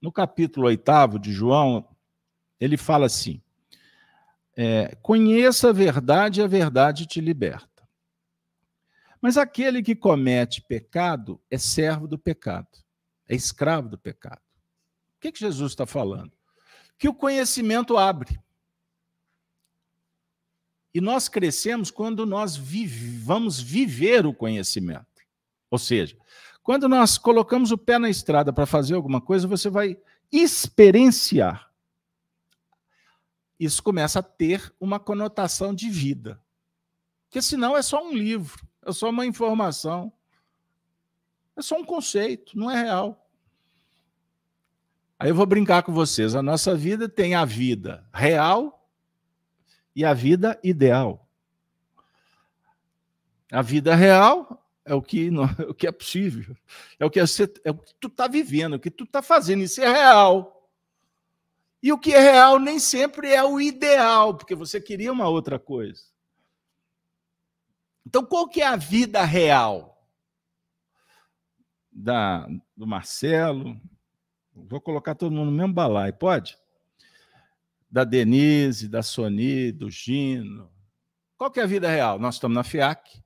no 0.00 0.12
capítulo 0.12 0.66
oitavo 0.66 1.18
de 1.18 1.32
João, 1.32 1.88
ele 2.60 2.76
fala 2.76 3.06
assim: 3.06 3.40
é, 4.56 4.96
conheça 5.02 5.70
a 5.70 5.72
verdade 5.72 6.40
e 6.40 6.44
a 6.44 6.46
verdade 6.46 7.06
te 7.06 7.20
liberta. 7.20 7.75
Mas 9.20 9.36
aquele 9.36 9.82
que 9.82 9.96
comete 9.96 10.62
pecado 10.62 11.40
é 11.50 11.58
servo 11.58 12.06
do 12.06 12.18
pecado, 12.18 12.68
é 13.28 13.34
escravo 13.34 13.88
do 13.88 13.98
pecado. 13.98 14.40
O 15.16 15.20
que, 15.20 15.32
que 15.32 15.40
Jesus 15.40 15.72
está 15.72 15.86
falando? 15.86 16.32
Que 16.98 17.08
o 17.08 17.14
conhecimento 17.14 17.96
abre. 17.96 18.38
E 20.94 21.00
nós 21.00 21.28
crescemos 21.28 21.90
quando 21.90 22.24
nós 22.24 22.56
vive, 22.56 23.18
vamos 23.18 23.60
viver 23.60 24.24
o 24.26 24.32
conhecimento. 24.32 25.06
Ou 25.70 25.78
seja, 25.78 26.16
quando 26.62 26.88
nós 26.88 27.18
colocamos 27.18 27.70
o 27.70 27.78
pé 27.78 27.98
na 27.98 28.08
estrada 28.08 28.52
para 28.52 28.66
fazer 28.66 28.94
alguma 28.94 29.20
coisa, 29.20 29.46
você 29.46 29.68
vai 29.68 29.98
experienciar. 30.32 31.70
Isso 33.58 33.82
começa 33.82 34.20
a 34.20 34.22
ter 34.22 34.74
uma 34.80 34.98
conotação 34.98 35.74
de 35.74 35.88
vida. 35.88 36.42
Porque 37.24 37.42
senão 37.42 37.76
é 37.76 37.82
só 37.82 38.06
um 38.06 38.12
livro 38.12 38.66
é 38.86 38.92
só 38.92 39.10
uma 39.10 39.26
informação. 39.26 40.12
É 41.56 41.62
só 41.62 41.76
um 41.76 41.84
conceito, 41.84 42.56
não 42.56 42.70
é 42.70 42.82
real. 42.82 43.28
Aí 45.18 45.30
eu 45.30 45.34
vou 45.34 45.46
brincar 45.46 45.82
com 45.82 45.92
vocês. 45.92 46.34
A 46.34 46.42
nossa 46.42 46.74
vida 46.74 47.08
tem 47.08 47.34
a 47.34 47.44
vida 47.44 48.06
real 48.12 48.88
e 49.94 50.04
a 50.04 50.14
vida 50.14 50.58
ideal. 50.62 51.26
A 53.50 53.62
vida 53.62 53.94
real 53.94 54.62
é 54.84 54.94
o 54.94 55.02
que, 55.02 55.30
não, 55.30 55.44
é 55.44 55.62
o 55.68 55.74
que 55.74 55.86
é 55.86 55.92
possível, 55.92 56.56
é 56.98 57.04
o 57.04 57.10
que, 57.10 57.20
você, 57.20 57.52
é 57.64 57.70
o 57.70 57.74
que 57.74 57.94
tu 57.98 58.08
está 58.08 58.28
vivendo, 58.28 58.74
o 58.74 58.80
que 58.80 58.90
tu 58.90 59.04
está 59.04 59.22
fazendo. 59.22 59.62
Isso 59.62 59.80
é 59.80 59.90
real. 59.90 60.70
E 61.82 61.92
o 61.92 61.98
que 61.98 62.14
é 62.14 62.20
real 62.20 62.58
nem 62.58 62.78
sempre 62.78 63.32
é 63.32 63.42
o 63.42 63.60
ideal, 63.60 64.34
porque 64.34 64.54
você 64.54 64.80
queria 64.80 65.12
uma 65.12 65.28
outra 65.28 65.58
coisa. 65.58 66.15
Então, 68.06 68.24
qual 68.24 68.48
que 68.48 68.62
é 68.62 68.66
a 68.66 68.76
vida 68.76 69.24
real 69.24 70.00
da, 71.90 72.46
do 72.76 72.86
Marcelo? 72.86 73.80
Vou 74.54 74.80
colocar 74.80 75.16
todo 75.16 75.34
mundo 75.34 75.50
no 75.50 75.56
mesmo 75.56 75.74
balai, 75.74 76.12
pode? 76.12 76.56
Da 77.90 78.04
Denise, 78.04 78.88
da 78.88 79.02
Sony, 79.02 79.72
do 79.72 79.90
Gino. 79.90 80.70
Qual 81.36 81.50
que 81.50 81.58
é 81.58 81.64
a 81.64 81.66
vida 81.66 81.88
real? 81.88 82.16
Nós 82.16 82.36
estamos 82.36 82.54
na 82.54 82.62
FIAC. 82.62 83.20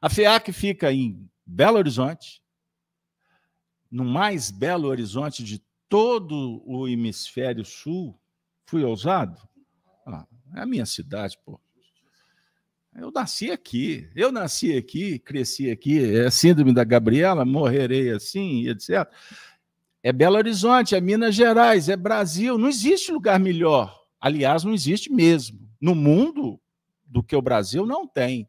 A 0.00 0.08
FIAC 0.08 0.52
fica 0.52 0.92
em 0.92 1.28
Belo 1.44 1.76
Horizonte, 1.76 2.40
no 3.90 4.04
mais 4.04 4.50
belo 4.50 4.88
horizonte 4.88 5.42
de 5.42 5.62
todo 5.88 6.62
o 6.64 6.88
hemisfério 6.88 7.64
sul. 7.64 8.18
Fui 8.64 8.84
ousado? 8.84 9.36
Ah, 10.06 10.26
é 10.54 10.60
a 10.60 10.66
minha 10.66 10.86
cidade, 10.86 11.36
pô. 11.44 11.60
Eu 12.94 13.10
nasci 13.10 13.50
aqui, 13.50 14.08
eu 14.14 14.30
nasci 14.30 14.76
aqui, 14.76 15.18
cresci 15.18 15.70
aqui, 15.70 15.98
é 15.98 16.30
síndrome 16.30 16.74
da 16.74 16.84
Gabriela, 16.84 17.44
morrerei 17.44 18.10
assim, 18.10 18.68
etc. 18.68 19.10
É 20.02 20.12
Belo 20.12 20.36
Horizonte, 20.36 20.94
é 20.94 21.00
Minas 21.00 21.34
Gerais, 21.34 21.88
é 21.88 21.96
Brasil, 21.96 22.58
não 22.58 22.68
existe 22.68 23.10
lugar 23.10 23.40
melhor. 23.40 24.04
Aliás, 24.20 24.62
não 24.62 24.74
existe 24.74 25.10
mesmo. 25.10 25.58
No 25.80 25.94
mundo 25.94 26.60
do 27.04 27.22
que 27.22 27.34
o 27.34 27.42
Brasil 27.42 27.86
não 27.86 28.06
tem. 28.06 28.48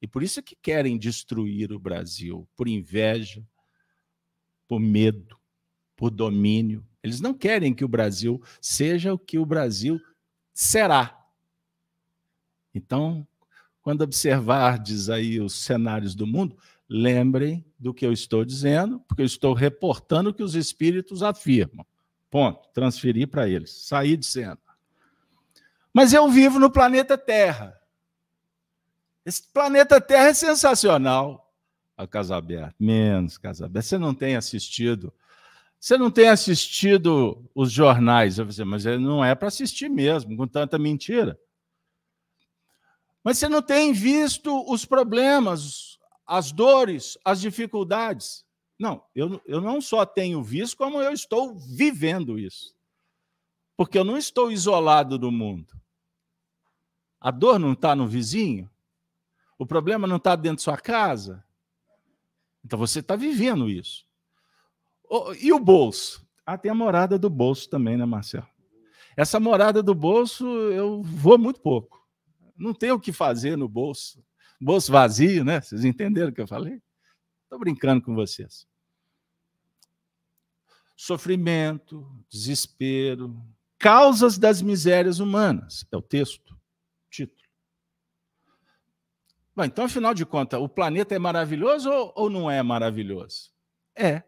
E 0.00 0.06
por 0.06 0.22
isso 0.22 0.40
é 0.40 0.42
que 0.42 0.54
querem 0.54 0.98
destruir 0.98 1.72
o 1.72 1.78
Brasil, 1.78 2.46
por 2.54 2.68
inveja, 2.68 3.42
por 4.68 4.78
medo, 4.78 5.38
por 5.96 6.10
domínio. 6.10 6.86
Eles 7.02 7.20
não 7.20 7.32
querem 7.32 7.74
que 7.74 7.84
o 7.84 7.88
Brasil 7.88 8.42
seja 8.60 9.12
o 9.12 9.18
que 9.18 9.38
o 9.38 9.46
Brasil 9.46 9.98
será. 10.52 11.18
Então, 12.74 13.26
quando 13.88 14.02
observardes 14.02 15.08
aí 15.08 15.40
os 15.40 15.54
cenários 15.54 16.14
do 16.14 16.26
mundo, 16.26 16.54
lembrem 16.86 17.64
do 17.78 17.94
que 17.94 18.04
eu 18.04 18.12
estou 18.12 18.44
dizendo, 18.44 19.00
porque 19.08 19.22
eu 19.22 19.26
estou 19.26 19.54
reportando 19.54 20.28
o 20.28 20.34
que 20.34 20.42
os 20.42 20.54
espíritos 20.54 21.22
afirmam. 21.22 21.86
Ponto. 22.28 22.68
Transferir 22.74 23.28
para 23.28 23.48
eles. 23.48 23.70
Sair 23.86 24.18
de 24.18 24.26
cena. 24.26 24.58
Mas 25.90 26.12
eu 26.12 26.28
vivo 26.28 26.58
no 26.58 26.70
planeta 26.70 27.16
Terra. 27.16 27.80
Esse 29.24 29.50
planeta 29.50 29.98
Terra 29.98 30.28
é 30.28 30.34
sensacional. 30.34 31.50
A 31.96 32.06
Casa 32.06 32.36
Aberta. 32.36 32.74
Menos 32.78 33.38
Casa 33.38 33.64
Aberta. 33.64 33.88
Você 33.88 33.96
não 33.96 34.12
tem 34.12 34.36
assistido. 34.36 35.10
Você 35.80 35.96
não 35.96 36.10
tem 36.10 36.28
assistido 36.28 37.42
os 37.54 37.72
jornais. 37.72 38.38
Eu 38.38 38.44
dizer, 38.44 38.66
mas 38.66 38.84
não 38.84 39.24
é 39.24 39.34
para 39.34 39.48
assistir 39.48 39.88
mesmo, 39.88 40.36
com 40.36 40.46
tanta 40.46 40.78
mentira. 40.78 41.38
Mas 43.28 43.36
você 43.36 43.46
não 43.46 43.60
tem 43.60 43.92
visto 43.92 44.64
os 44.72 44.86
problemas, 44.86 45.98
as 46.26 46.50
dores, 46.50 47.18
as 47.22 47.42
dificuldades. 47.42 48.42
Não, 48.78 49.04
eu, 49.14 49.38
eu 49.44 49.60
não 49.60 49.82
só 49.82 50.06
tenho 50.06 50.42
visto, 50.42 50.78
como 50.78 51.02
eu 51.02 51.12
estou 51.12 51.54
vivendo 51.54 52.38
isso. 52.38 52.74
Porque 53.76 53.98
eu 53.98 54.02
não 54.02 54.16
estou 54.16 54.50
isolado 54.50 55.18
do 55.18 55.30
mundo. 55.30 55.78
A 57.20 57.30
dor 57.30 57.58
não 57.58 57.74
está 57.74 57.94
no 57.94 58.08
vizinho? 58.08 58.66
O 59.58 59.66
problema 59.66 60.06
não 60.06 60.16
está 60.16 60.34
dentro 60.34 60.56
de 60.56 60.62
sua 60.62 60.78
casa? 60.78 61.44
Então 62.64 62.78
você 62.78 63.00
está 63.00 63.14
vivendo 63.14 63.68
isso. 63.68 64.06
E 65.38 65.52
o 65.52 65.58
bolso? 65.58 66.26
Ah, 66.46 66.56
tem 66.56 66.70
a 66.70 66.74
morada 66.74 67.18
do 67.18 67.28
bolso 67.28 67.68
também, 67.68 67.98
né, 67.98 68.06
Marcelo? 68.06 68.48
Essa 69.14 69.38
morada 69.38 69.82
do 69.82 69.94
bolso 69.94 70.46
eu 70.46 71.02
vou 71.02 71.36
muito 71.36 71.60
pouco 71.60 71.97
não 72.58 72.74
tem 72.74 72.90
o 72.90 73.00
que 73.00 73.12
fazer 73.12 73.56
no 73.56 73.68
bolso. 73.68 74.24
Bolso 74.60 74.90
vazio, 74.90 75.44
né? 75.44 75.60
Vocês 75.60 75.84
entenderam 75.84 76.30
o 76.30 76.32
que 76.34 76.40
eu 76.40 76.48
falei? 76.48 76.82
Estou 77.44 77.58
brincando 77.58 78.02
com 78.02 78.14
vocês. 78.14 78.66
Sofrimento, 80.96 82.06
desespero, 82.28 83.40
causas 83.78 84.36
das 84.36 84.60
misérias 84.60 85.20
humanas. 85.20 85.86
É 85.92 85.96
o 85.96 86.02
texto, 86.02 86.58
título. 87.08 87.48
Bom, 89.54 89.64
então, 89.64 89.84
afinal 89.84 90.12
de 90.12 90.26
contas, 90.26 90.60
o 90.60 90.68
planeta 90.68 91.14
é 91.14 91.18
maravilhoso 91.18 91.90
ou, 91.90 92.12
ou 92.16 92.30
não 92.30 92.50
é 92.50 92.62
maravilhoso? 92.62 93.52
É. 93.94 94.22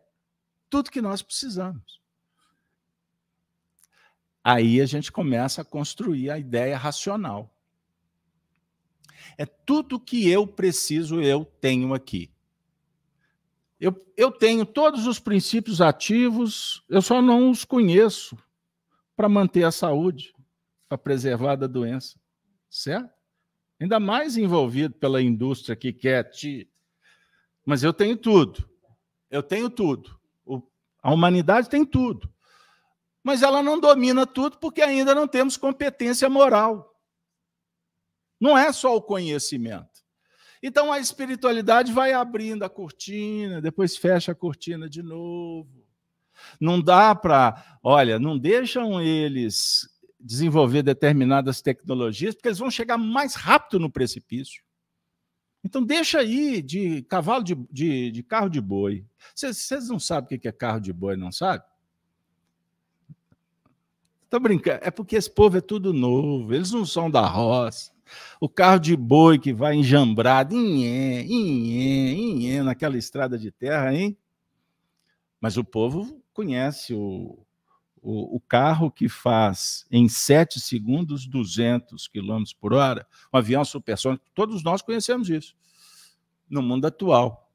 Tudo 0.69 0.91
que 0.91 1.03
nós 1.03 1.23
precisamos. 1.23 2.01
Aí 4.43 4.81
a 4.81 4.87
gente 4.87 5.13
começa 5.13 5.63
a 5.63 5.65
construir 5.65 6.31
a 6.31 6.39
ideia 6.39 6.77
racional. 6.79 7.55
É 9.37 9.47
tudo 9.47 10.01
que 10.01 10.29
eu 10.29 10.47
preciso, 10.47 11.21
eu 11.21 11.45
tenho 11.45 11.95
aqui. 11.95 12.31
Eu, 13.81 13.95
eu 14.17 14.31
tenho 14.31 14.67
todos 14.67 15.07
os 15.07 15.19
princípios 15.19 15.81
ativos, 15.81 16.85
eu 16.89 17.01
só 17.01 17.23
não 17.23 17.51
os 17.51 17.65
conheço 17.65 18.37
para 19.17 19.29
manter 19.29 19.65
a 19.65 19.73
saúde, 19.73 20.35
para 20.89 20.99
preservar 20.99 21.57
da 21.57 21.67
doença. 21.67 22.19
Certo? 22.69 23.11
Ainda 23.81 23.99
mais 23.99 24.37
envolvido 24.37 24.95
pela 24.95 25.23
indústria 25.23 25.75
que 25.75 25.93
quer 25.93 26.25
te. 26.25 26.71
Mas 27.65 27.83
eu 27.83 27.93
tenho 27.95 28.17
tudo. 28.17 28.69
Eu 29.31 29.43
tenho 29.43 29.71
tudo. 29.71 30.19
O, 30.45 30.63
a 31.03 31.13
humanidade 31.13 31.71
tem 31.71 31.85
tudo. 31.85 32.31
Mas 33.23 33.43
ela 33.43 33.63
não 33.63 33.81
domina 33.81 34.27
tudo 34.27 34.59
porque 34.59 34.83
ainda 34.83 35.15
não 35.15 35.27
temos 35.27 35.57
competência 35.57 36.29
moral. 36.29 36.90
Não 38.41 38.57
é 38.57 38.73
só 38.73 38.97
o 38.97 39.03
conhecimento. 39.03 40.01
Então 40.63 40.93
a 40.93 40.99
espiritualidade 40.99 41.93
vai 41.93 42.13
abrindo 42.13 42.65
a 42.65 42.71
cortina, 42.71 43.61
depois 43.61 43.97
fecha 43.97 44.33
a 44.33 44.35
cortina 44.35 44.89
de 44.89 45.03
novo. 45.03 45.85
Não 46.59 46.81
dá 46.81 47.15
para, 47.15 47.79
olha, 47.83 48.19
não 48.19 48.39
deixam 48.39 49.01
eles 49.01 49.89
desenvolver 50.19 50.83
determinadas 50.83 51.63
tecnologias, 51.63 52.35
porque 52.35 52.49
eles 52.49 52.59
vão 52.59 52.71
chegar 52.71 52.99
mais 52.99 53.35
rápido 53.35 53.79
no 53.79 53.91
precipício. 53.91 54.63
Então 55.65 55.85
deixa 55.85 56.21
aí 56.21 56.63
de 56.63 57.03
cavalo 57.03 57.45
de, 57.45 57.55
de, 57.71 58.11
de 58.11 58.23
carro 58.23 58.49
de 58.49 58.61
boi. 58.61 59.05
Vocês 59.35 59.89
não 59.89 59.99
sabem 59.99 60.37
o 60.37 60.41
que 60.41 60.49
é 60.49 60.53
carro 60.53 60.81
de 60.81 60.93
boi, 60.93 61.17
não 61.17 61.31
sabe? 61.31 61.65
Estou 64.25 64.41
brincando. 64.41 64.81
É 64.83 64.91
porque 64.91 65.17
esse 65.17 65.31
povo 65.31 65.59
é 65.59 65.61
tudo 65.61 65.93
novo, 65.93 66.55
eles 66.55 66.71
não 66.71 66.87
são 66.87 67.11
da 67.11 67.27
roça. 67.27 67.93
O 68.41 68.49
carro 68.49 68.79
de 68.79 68.97
boi 68.97 69.39
que 69.39 69.53
vai 69.53 69.75
enjambrado, 69.75 70.57
inhé, 70.57 71.23
inhé, 71.23 72.13
inhé, 72.13 72.63
naquela 72.63 72.97
estrada 72.97 73.39
de 73.39 73.51
terra, 73.51 73.95
hein? 73.95 74.17
Mas 75.41 75.57
o 75.57 75.65
povo 75.65 76.23
conhece 76.33 76.95
o, 76.95 77.39
o, 78.03 78.37
o 78.37 78.41
carro 78.41 78.91
que 78.91 79.09
faz 79.09 79.87
em 79.91 80.09
7 80.09 80.61
segundos 80.61 81.27
200 81.27 82.09
km 82.09 82.43
por 82.61 82.73
hora, 82.73 83.07
um 83.33 83.39
avião 83.39 83.65
supersônico, 83.65 84.25
todos 84.35 84.63
nós 84.63 84.83
conhecemos 84.83 85.29
isso 85.29 85.55
no 86.49 86.63
mundo 86.63 86.87
atual. 86.87 87.49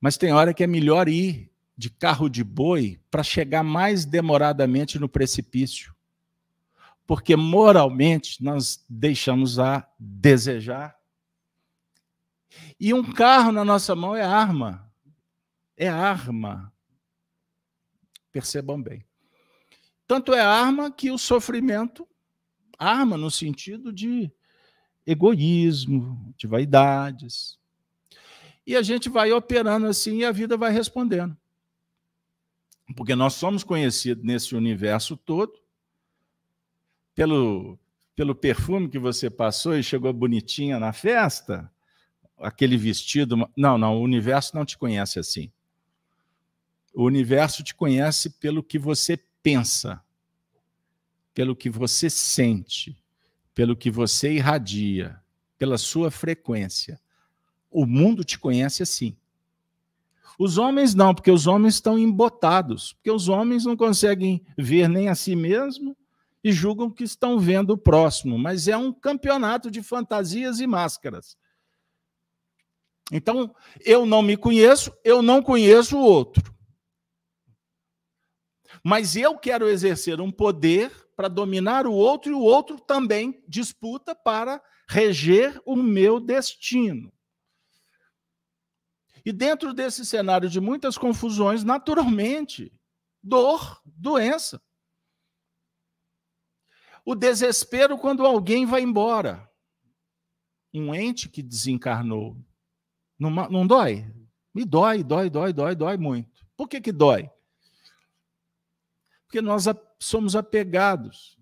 Mas 0.00 0.18
tem 0.18 0.32
hora 0.32 0.52
que 0.52 0.62
é 0.62 0.66
melhor 0.66 1.08
ir 1.08 1.50
de 1.76 1.88
carro 1.90 2.28
de 2.28 2.44
boi 2.44 3.00
para 3.10 3.22
chegar 3.22 3.62
mais 3.62 4.04
demoradamente 4.04 4.98
no 4.98 5.08
precipício 5.08 5.93
porque 7.06 7.36
moralmente 7.36 8.42
nós 8.42 8.84
deixamos 8.88 9.58
a 9.58 9.86
desejar. 9.98 10.96
E 12.78 12.94
um 12.94 13.12
carro 13.12 13.52
na 13.52 13.64
nossa 13.64 13.94
mão 13.94 14.16
é 14.16 14.22
arma. 14.22 14.90
É 15.76 15.88
arma. 15.88 16.72
Percebam 18.32 18.80
bem. 18.80 19.04
Tanto 20.06 20.32
é 20.32 20.40
arma 20.40 20.90
que 20.90 21.10
o 21.10 21.18
sofrimento, 21.18 22.06
arma 22.78 23.16
no 23.16 23.30
sentido 23.30 23.92
de 23.92 24.30
egoísmo, 25.06 26.34
de 26.36 26.46
vaidades. 26.46 27.58
E 28.66 28.76
a 28.76 28.82
gente 28.82 29.08
vai 29.08 29.30
operando 29.32 29.86
assim 29.86 30.18
e 30.18 30.24
a 30.24 30.32
vida 30.32 30.56
vai 30.56 30.72
respondendo. 30.72 31.36
Porque 32.96 33.14
nós 33.14 33.34
somos 33.34 33.64
conhecidos 33.64 34.24
nesse 34.24 34.54
universo 34.54 35.16
todo 35.16 35.63
pelo, 37.14 37.78
pelo 38.16 38.34
perfume 38.34 38.88
que 38.88 38.98
você 38.98 39.30
passou 39.30 39.76
e 39.76 39.82
chegou 39.82 40.12
bonitinha 40.12 40.78
na 40.78 40.92
festa, 40.92 41.70
aquele 42.38 42.76
vestido. 42.76 43.48
Não, 43.56 43.78
não, 43.78 43.96
o 43.96 44.02
universo 44.02 44.54
não 44.56 44.64
te 44.64 44.76
conhece 44.76 45.18
assim. 45.18 45.50
O 46.92 47.04
universo 47.04 47.62
te 47.62 47.74
conhece 47.74 48.30
pelo 48.30 48.62
que 48.62 48.78
você 48.78 49.18
pensa, 49.42 50.02
pelo 51.32 51.56
que 51.56 51.68
você 51.68 52.08
sente, 52.08 52.96
pelo 53.54 53.76
que 53.76 53.90
você 53.90 54.32
irradia, 54.32 55.20
pela 55.58 55.78
sua 55.78 56.10
frequência. 56.10 57.00
O 57.70 57.86
mundo 57.86 58.22
te 58.22 58.38
conhece 58.38 58.82
assim. 58.82 59.16
Os 60.38 60.58
homens 60.58 60.94
não, 60.94 61.14
porque 61.14 61.30
os 61.30 61.46
homens 61.46 61.74
estão 61.74 61.98
embotados, 61.98 62.92
porque 62.94 63.10
os 63.10 63.28
homens 63.28 63.64
não 63.64 63.76
conseguem 63.76 64.44
ver 64.58 64.88
nem 64.88 65.08
a 65.08 65.14
si 65.14 65.36
mesmo 65.36 65.96
e 66.44 66.52
julgam 66.52 66.90
que 66.90 67.02
estão 67.02 67.38
vendo 67.38 67.70
o 67.70 67.78
próximo, 67.78 68.38
mas 68.38 68.68
é 68.68 68.76
um 68.76 68.92
campeonato 68.92 69.70
de 69.70 69.82
fantasias 69.82 70.60
e 70.60 70.66
máscaras. 70.66 71.38
Então, 73.10 73.54
eu 73.80 74.04
não 74.04 74.20
me 74.20 74.36
conheço, 74.36 74.92
eu 75.02 75.22
não 75.22 75.42
conheço 75.42 75.96
o 75.96 76.02
outro. 76.02 76.54
Mas 78.84 79.16
eu 79.16 79.38
quero 79.38 79.68
exercer 79.68 80.20
um 80.20 80.30
poder 80.30 80.92
para 81.16 81.28
dominar 81.28 81.86
o 81.86 81.92
outro 81.92 82.32
e 82.32 82.34
o 82.34 82.40
outro 82.40 82.78
também 82.78 83.42
disputa 83.48 84.14
para 84.14 84.62
reger 84.86 85.58
o 85.64 85.74
meu 85.74 86.20
destino. 86.20 87.10
E 89.24 89.32
dentro 89.32 89.72
desse 89.72 90.04
cenário 90.04 90.50
de 90.50 90.60
muitas 90.60 90.98
confusões, 90.98 91.64
naturalmente, 91.64 92.70
dor, 93.22 93.80
doença. 93.86 94.60
O 97.04 97.14
desespero 97.14 97.98
quando 97.98 98.24
alguém 98.24 98.64
vai 98.66 98.82
embora. 98.82 99.48
Um 100.72 100.94
ente 100.94 101.28
que 101.28 101.42
desencarnou. 101.42 102.36
Não, 103.18 103.30
não 103.30 103.66
dói? 103.66 104.10
Me 104.54 104.64
dói, 104.64 105.02
dói, 105.02 105.28
dói, 105.28 105.52
dói, 105.52 105.74
dói 105.74 105.96
muito. 105.96 106.46
Por 106.56 106.68
que, 106.68 106.80
que 106.80 106.92
dói? 106.92 107.30
Porque 109.26 109.40
nós 109.40 109.64
somos 109.98 110.34
apegados. 110.34 111.38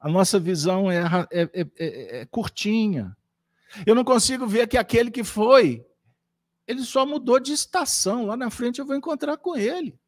A 0.00 0.08
nossa 0.08 0.38
visão 0.38 0.90
é, 0.90 1.02
é, 1.30 1.42
é, 1.42 1.60
é, 1.78 2.20
é 2.20 2.26
curtinha. 2.26 3.16
Eu 3.86 3.94
não 3.94 4.04
consigo 4.04 4.46
ver 4.46 4.66
que 4.66 4.78
aquele 4.78 5.10
que 5.10 5.24
foi 5.24 5.84
ele 6.68 6.82
só 6.82 7.06
mudou 7.06 7.40
de 7.40 7.52
estação. 7.52 8.26
Lá 8.26 8.36
na 8.36 8.50
frente 8.50 8.78
eu 8.78 8.84
vou 8.84 8.94
encontrar 8.94 9.38
com 9.38 9.56
ele. 9.56 9.98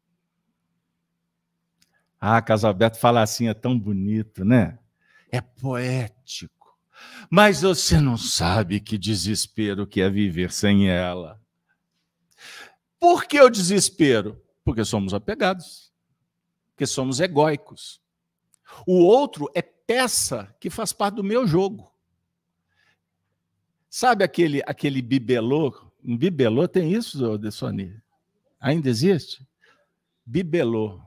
Ah, 2.19 2.39
Casalberto 2.39 2.99
fala 2.99 3.23
assim, 3.23 3.47
é 3.47 3.53
tão 3.55 3.77
bonito, 3.77 4.45
né? 4.45 4.77
É 5.31 5.41
poético. 5.41 6.77
Mas 7.29 7.61
você 7.61 7.99
não 7.99 8.17
sabe 8.17 8.79
que 8.79 8.97
desespero 8.97 9.87
que 9.87 10.01
é 10.01 10.09
viver 10.09 10.51
sem 10.51 10.89
ela. 10.89 11.41
Por 12.99 13.25
que 13.25 13.39
o 13.39 13.49
desespero? 13.49 14.41
Porque 14.63 14.83
somos 14.83 15.13
apegados. 15.13 15.91
Porque 16.71 16.85
somos 16.85 17.19
egóicos. 17.19 18.01
O 18.85 18.99
outro 18.99 19.49
é 19.55 19.61
peça 19.61 20.55
que 20.59 20.69
faz 20.69 20.93
parte 20.93 21.15
do 21.15 21.23
meu 21.23 21.47
jogo. 21.47 21.91
Sabe 23.89 24.23
aquele, 24.23 24.61
aquele 24.65 25.01
bibelô 25.01 25.91
um 26.03 26.17
bibelô 26.17 26.67
tem 26.67 26.93
isso, 26.93 27.37
Dessoni? 27.37 27.95
Ainda 28.59 28.89
existe? 28.89 29.47
Bibelô. 30.25 30.99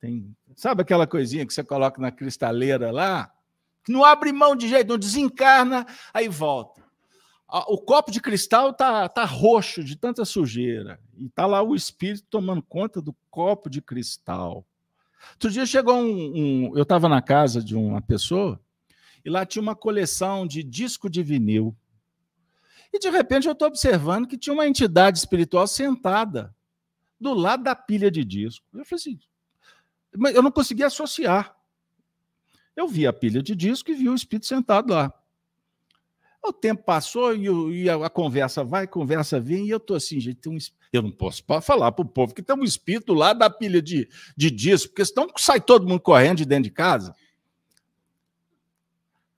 Tem, 0.00 0.36
sabe 0.56 0.82
aquela 0.82 1.06
coisinha 1.06 1.46
que 1.46 1.54
você 1.54 1.62
coloca 1.62 2.00
na 2.00 2.10
cristaleira 2.10 2.90
lá? 2.90 3.31
Não 3.88 4.04
abre 4.04 4.32
mão 4.32 4.54
de 4.54 4.68
jeito, 4.68 4.88
não 4.88 4.98
desencarna, 4.98 5.86
aí 6.12 6.28
volta. 6.28 6.82
O 7.66 7.76
copo 7.76 8.10
de 8.10 8.20
cristal 8.20 8.72
tá, 8.72 9.08
tá 9.08 9.24
roxo 9.24 9.84
de 9.84 9.96
tanta 9.96 10.24
sujeira. 10.24 10.98
E 11.18 11.28
tá 11.28 11.44
lá 11.44 11.62
o 11.62 11.74
espírito 11.74 12.24
tomando 12.30 12.62
conta 12.62 13.00
do 13.00 13.14
copo 13.30 13.68
de 13.68 13.82
cristal. 13.82 14.64
Outro 15.32 15.50
dia 15.50 15.66
chegou 15.66 15.96
um. 15.96 16.32
um 16.34 16.76
eu 16.76 16.82
estava 16.82 17.08
na 17.08 17.20
casa 17.20 17.62
de 17.62 17.76
uma 17.76 18.00
pessoa 18.00 18.58
e 19.24 19.30
lá 19.30 19.44
tinha 19.44 19.62
uma 19.62 19.76
coleção 19.76 20.46
de 20.46 20.62
disco 20.62 21.10
de 21.10 21.22
vinil. 21.22 21.76
E 22.92 22.98
de 22.98 23.10
repente 23.10 23.46
eu 23.46 23.52
estou 23.52 23.68
observando 23.68 24.26
que 24.26 24.38
tinha 24.38 24.52
uma 24.52 24.66
entidade 24.66 25.18
espiritual 25.18 25.66
sentada 25.66 26.54
do 27.20 27.32
lado 27.32 27.62
da 27.62 27.74
pilha 27.74 28.10
de 28.10 28.24
disco. 28.24 28.66
Eu 28.72 28.84
falei 28.84 29.00
assim, 29.00 29.20
mas 30.16 30.34
eu 30.34 30.42
não 30.42 30.50
conseguia 30.50 30.86
associar. 30.86 31.56
Eu 32.76 32.88
vi 32.88 33.06
a 33.06 33.12
pilha 33.12 33.42
de 33.42 33.54
disco 33.54 33.90
e 33.90 33.94
vi 33.94 34.08
o 34.08 34.14
espírito 34.14 34.46
sentado 34.46 34.92
lá. 34.92 35.12
O 36.44 36.52
tempo 36.52 36.82
passou 36.82 37.34
e, 37.36 37.88
a, 37.88 38.10
conversa 38.10 38.64
vai, 38.64 38.84
a 38.84 38.88
conversa 38.88 39.38
vem, 39.38 39.66
e 39.66 39.70
eu 39.70 39.76
estou 39.76 39.96
assim, 39.96 40.18
gente, 40.18 40.48
um, 40.48 40.58
eu 40.92 41.00
não 41.00 41.12
posso 41.12 41.44
falar 41.62 41.92
para 41.92 42.04
o 42.04 42.08
povo 42.08 42.34
que 42.34 42.42
tem 42.42 42.56
um 42.56 42.64
espírito 42.64 43.14
lá 43.14 43.32
da 43.32 43.48
pilha 43.48 43.80
de, 43.80 44.08
de 44.36 44.50
disco, 44.50 44.88
porque 44.88 45.04
senão 45.04 45.28
sai 45.36 45.60
todo 45.60 45.86
mundo 45.86 46.00
correndo 46.00 46.38
de 46.38 46.44
dentro 46.44 46.64
de 46.64 46.70
casa. 46.70 47.14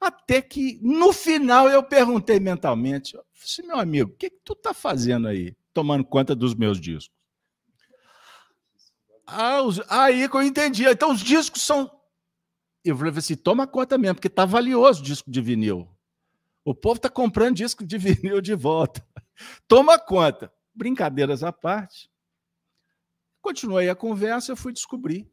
Até 0.01 0.43
que, 0.43 0.79
no 0.83 1.13
final, 1.13 1.69
eu 1.69 1.83
perguntei 1.83 2.39
mentalmente: 2.39 3.17
assim, 3.43 3.67
meu 3.67 3.79
amigo, 3.79 4.11
o 4.11 4.17
que, 4.17 4.31
que 4.31 4.41
tu 4.45 4.53
está 4.53 4.75
fazendo 4.75 5.29
aí, 5.29 5.55
tomando 5.73 6.05
conta 6.05 6.35
dos 6.35 6.55
meus 6.55 6.81
discos? 6.81 7.15
Ah, 9.27 9.63
os, 9.63 9.81
aí 9.89 10.29
que 10.29 10.37
eu 10.37 10.43
entendi. 10.43 10.85
Então, 10.85 11.11
os 11.11 11.21
discos 11.21 11.63
são. 11.63 11.91
Eu 12.85 12.97
falei 12.97 13.13
assim: 13.17 13.37
toma 13.37 13.67
conta 13.67 13.97
mesmo, 13.97 14.17
porque 14.17 14.29
está 14.29 14.45
valioso 14.45 15.01
o 15.01 15.05
disco 15.05 15.31
de 15.31 15.41
vinil. 15.41 15.89
O 16.65 16.75
povo 16.75 16.97
está 16.97 17.09
comprando 17.09 17.57
disco 17.57 17.85
de 17.85 17.97
vinil 17.99 18.41
de 18.41 18.55
volta. 18.55 19.07
Toma 19.67 19.99
conta. 19.99 20.53
Brincadeiras 20.75 21.43
à 21.43 21.53
parte. 21.53 22.11
Continuei 23.41 23.89
a 23.89 23.95
conversa, 23.95 24.53
eu 24.53 24.57
fui 24.57 24.73
descobrir 24.73 25.31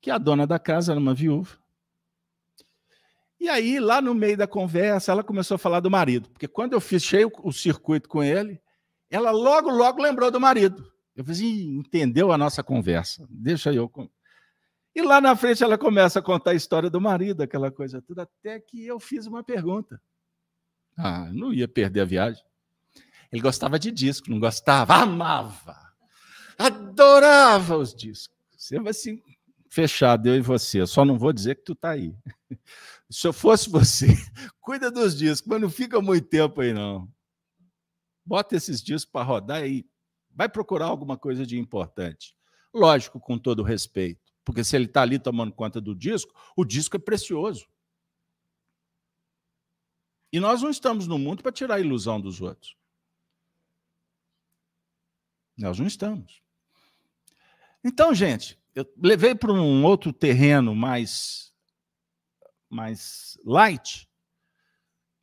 que 0.00 0.10
a 0.10 0.18
dona 0.18 0.46
da 0.46 0.58
casa 0.58 0.92
era 0.92 1.00
uma 1.00 1.14
viúva 1.14 1.62
e 3.42 3.48
aí, 3.48 3.80
lá 3.80 4.00
no 4.00 4.14
meio 4.14 4.36
da 4.36 4.46
conversa, 4.46 5.10
ela 5.10 5.24
começou 5.24 5.56
a 5.56 5.58
falar 5.58 5.80
do 5.80 5.90
marido, 5.90 6.30
porque 6.30 6.46
quando 6.46 6.74
eu 6.74 6.80
fechei 6.80 7.24
o, 7.24 7.32
o 7.42 7.52
circuito 7.52 8.08
com 8.08 8.22
ele, 8.22 8.62
ela 9.10 9.32
logo, 9.32 9.68
logo 9.68 10.00
lembrou 10.00 10.30
do 10.30 10.38
marido. 10.38 10.76
Eu 11.16 11.24
falei 11.24 11.40
assim, 11.40 11.76
entendeu 11.76 12.30
a 12.30 12.38
nossa 12.38 12.62
conversa, 12.62 13.26
deixa 13.28 13.72
eu. 13.72 13.90
E 14.94 15.02
lá 15.02 15.20
na 15.20 15.34
frente 15.34 15.62
ela 15.62 15.78
começa 15.78 16.18
a 16.18 16.22
contar 16.22 16.50
a 16.50 16.54
história 16.54 16.90
do 16.90 17.00
marido, 17.00 17.42
aquela 17.42 17.70
coisa 17.70 18.02
toda, 18.02 18.22
até 18.22 18.60
que 18.60 18.86
eu 18.86 19.00
fiz 19.00 19.26
uma 19.26 19.42
pergunta. 19.42 20.00
Ah, 20.96 21.30
não 21.32 21.52
ia 21.52 21.66
perder 21.66 22.00
a 22.00 22.04
viagem. 22.04 22.44
Ele 23.32 23.40
gostava 23.40 23.78
de 23.78 23.90
disco, 23.90 24.30
não 24.30 24.38
gostava? 24.38 24.94
Amava! 24.94 25.76
Adorava 26.58 27.78
os 27.78 27.94
discos. 27.94 28.36
Você 28.56 28.78
vai 28.78 28.90
assim, 28.90 29.22
fechado, 29.70 30.28
eu 30.28 30.36
e 30.36 30.40
você. 30.40 30.82
Eu 30.82 30.86
só 30.86 31.04
não 31.04 31.18
vou 31.18 31.32
dizer 31.32 31.56
que 31.56 31.64
tu 31.64 31.74
tá 31.74 31.90
aí. 31.90 32.14
Se 33.10 33.26
eu 33.26 33.32
fosse 33.32 33.68
você, 33.68 34.06
cuida 34.60 34.90
dos 34.90 35.16
discos, 35.16 35.48
mas 35.48 35.60
não 35.60 35.70
fica 35.70 36.00
muito 36.00 36.28
tempo 36.28 36.60
aí, 36.60 36.72
não. 36.72 37.08
Bota 38.24 38.54
esses 38.54 38.82
discos 38.82 39.10
para 39.10 39.24
rodar 39.24 39.66
e 39.66 39.86
vai 40.30 40.48
procurar 40.48 40.86
alguma 40.86 41.16
coisa 41.16 41.44
de 41.44 41.58
importante. 41.58 42.36
Lógico, 42.72 43.18
com 43.18 43.38
todo 43.38 43.62
respeito, 43.62 44.31
porque 44.44 44.64
se 44.64 44.76
ele 44.76 44.86
está 44.86 45.02
ali 45.02 45.18
tomando 45.18 45.52
conta 45.52 45.80
do 45.80 45.94
disco, 45.94 46.34
o 46.56 46.64
disco 46.64 46.96
é 46.96 46.98
precioso. 46.98 47.66
E 50.32 50.40
nós 50.40 50.62
não 50.62 50.70
estamos 50.70 51.06
no 51.06 51.18
mundo 51.18 51.42
para 51.42 51.52
tirar 51.52 51.74
a 51.76 51.80
ilusão 51.80 52.20
dos 52.20 52.40
outros. 52.40 52.76
Nós 55.56 55.78
não 55.78 55.86
estamos. 55.86 56.42
Então, 57.84 58.14
gente, 58.14 58.58
eu 58.74 58.90
levei 58.96 59.34
para 59.34 59.52
um 59.52 59.84
outro 59.84 60.12
terreno 60.12 60.74
mais 60.74 61.52
mais 62.70 63.36
light, 63.44 64.08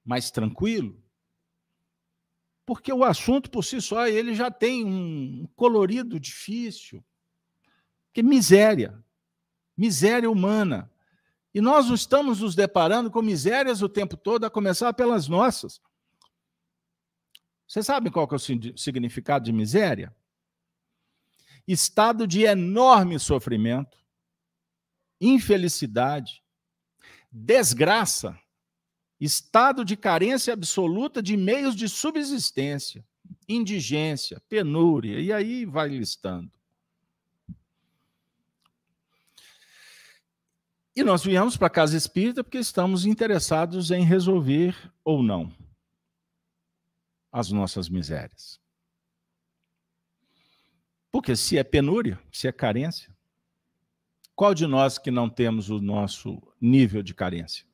mais 0.05 0.29
tranquilo, 0.29 1.03
porque 2.63 2.93
o 2.93 3.03
assunto 3.03 3.49
por 3.49 3.63
si 3.63 3.81
só 3.81 4.07
ele 4.07 4.35
já 4.35 4.51
tem 4.51 4.85
um 4.85 5.47
colorido 5.55 6.19
difícil, 6.19 7.03
que 8.13 8.21
miséria, 8.21 9.03
miséria 9.79 10.29
humana. 10.29 10.91
E 11.53 11.61
nós 11.61 11.89
estamos 11.89 12.41
nos 12.41 12.53
deparando 12.53 13.09
com 13.09 13.21
misérias 13.21 13.81
o 13.81 13.87
tempo 13.87 14.17
todo, 14.17 14.43
a 14.43 14.49
começar 14.49 14.93
pelas 14.93 15.29
nossas. 15.29 15.81
Você 17.65 17.81
sabe 17.81 18.11
qual 18.11 18.27
é 18.29 18.35
o 18.35 18.77
significado 18.77 19.45
de 19.45 19.53
miséria? 19.53 20.13
Estado 21.65 22.27
de 22.27 22.41
enorme 22.41 23.17
sofrimento, 23.19 23.97
infelicidade, 25.21 26.43
desgraça, 27.31 28.37
estado 29.17 29.85
de 29.85 29.95
carência 29.95 30.53
absoluta 30.53 31.23
de 31.23 31.37
meios 31.37 31.73
de 31.73 31.87
subsistência, 31.87 33.05
indigência, 33.47 34.41
penúria, 34.49 35.21
e 35.21 35.31
aí 35.31 35.63
vai 35.63 35.87
listando. 35.87 36.58
E 40.95 41.03
nós 41.03 41.23
viemos 41.23 41.55
para 41.55 41.67
a 41.67 41.71
casa 41.71 41.95
espírita 41.95 42.43
porque 42.43 42.57
estamos 42.57 43.05
interessados 43.05 43.91
em 43.91 44.03
resolver 44.03 44.75
ou 45.03 45.23
não 45.23 45.53
as 47.31 47.51
nossas 47.51 47.87
misérias. 47.87 48.59
Porque 51.11 51.35
se 51.35 51.57
é 51.57 51.63
penúria, 51.63 52.19
se 52.31 52.47
é 52.47 52.51
carência, 52.51 53.15
qual 54.35 54.53
de 54.53 54.65
nós 54.67 54.97
que 54.97 55.11
não 55.11 55.29
temos 55.29 55.69
o 55.69 55.79
nosso 55.79 56.41
nível 56.61 57.03
de 57.03 57.13
carência? 57.13 57.65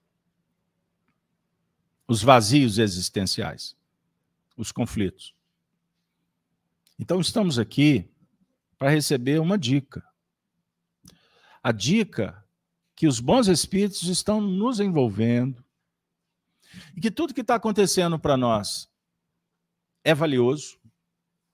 Os 2.08 2.22
vazios 2.22 2.78
existenciais, 2.78 3.76
os 4.58 4.72
conflitos. 4.72 5.36
Então, 6.98 7.20
estamos 7.20 7.60
aqui 7.60 8.10
para 8.78 8.90
receber 8.90 9.40
uma 9.40 9.58
dica. 9.58 10.04
A 11.62 11.72
dica 11.72 12.45
que 12.96 13.08
os 13.08 13.20
bons 13.20 13.48
espíritos 13.48 14.04
estão 14.04 14.40
nos 14.40 14.80
envolvendo 14.80 15.64
e 16.96 17.02
que 17.02 17.12
tudo 17.12 17.34
que 17.34 17.42
está 17.42 17.56
acontecendo 17.56 18.18
para 18.18 18.38
nós 18.38 18.90
é 20.04 20.14
valioso 20.14 20.80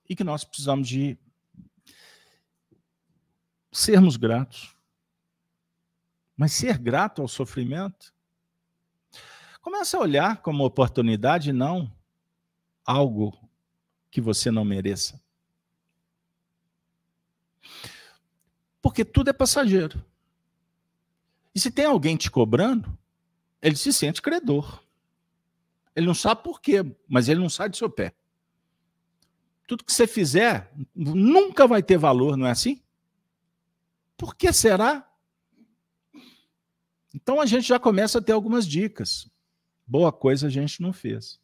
e 0.08 0.14
que 0.14 0.22
nós 0.22 0.44
precisamos 0.44 0.88
de 0.88 1.18
sermos 3.72 4.16
gratos. 4.16 4.76
Mas 6.36 6.52
ser 6.52 6.78
grato 6.78 7.22
ao 7.22 7.28
sofrimento, 7.28 8.14
começa 9.60 9.96
a 9.96 10.00
olhar 10.00 10.42
como 10.42 10.64
oportunidade, 10.64 11.52
não 11.52 11.90
algo 12.84 13.36
que 14.10 14.20
você 14.20 14.50
não 14.50 14.64
mereça. 14.64 15.20
Porque 18.80 19.04
tudo 19.04 19.30
é 19.30 19.32
passageiro. 19.32 20.04
E 21.54 21.60
se 21.60 21.70
tem 21.70 21.84
alguém 21.84 22.16
te 22.16 22.30
cobrando, 22.30 22.96
ele 23.60 23.76
se 23.76 23.92
sente 23.92 24.22
credor. 24.22 24.82
Ele 25.94 26.06
não 26.06 26.14
sabe 26.14 26.42
por 26.42 26.60
quê, 26.60 26.84
mas 27.06 27.28
ele 27.28 27.40
não 27.40 27.50
sai 27.50 27.68
do 27.68 27.76
seu 27.76 27.90
pé. 27.90 28.14
Tudo 29.66 29.84
que 29.84 29.92
você 29.92 30.06
fizer 30.06 30.72
nunca 30.94 31.66
vai 31.66 31.82
ter 31.82 31.98
valor, 31.98 32.36
não 32.36 32.46
é 32.46 32.50
assim? 32.50 32.82
Por 34.16 34.34
que 34.34 34.52
será? 34.52 35.08
Então 37.14 37.40
a 37.40 37.46
gente 37.46 37.68
já 37.68 37.78
começa 37.78 38.18
a 38.18 38.22
ter 38.22 38.32
algumas 38.32 38.66
dicas. 38.66 39.28
Boa 39.86 40.12
coisa 40.12 40.46
a 40.46 40.50
gente 40.50 40.80
não 40.80 40.92
fez. 40.92 41.41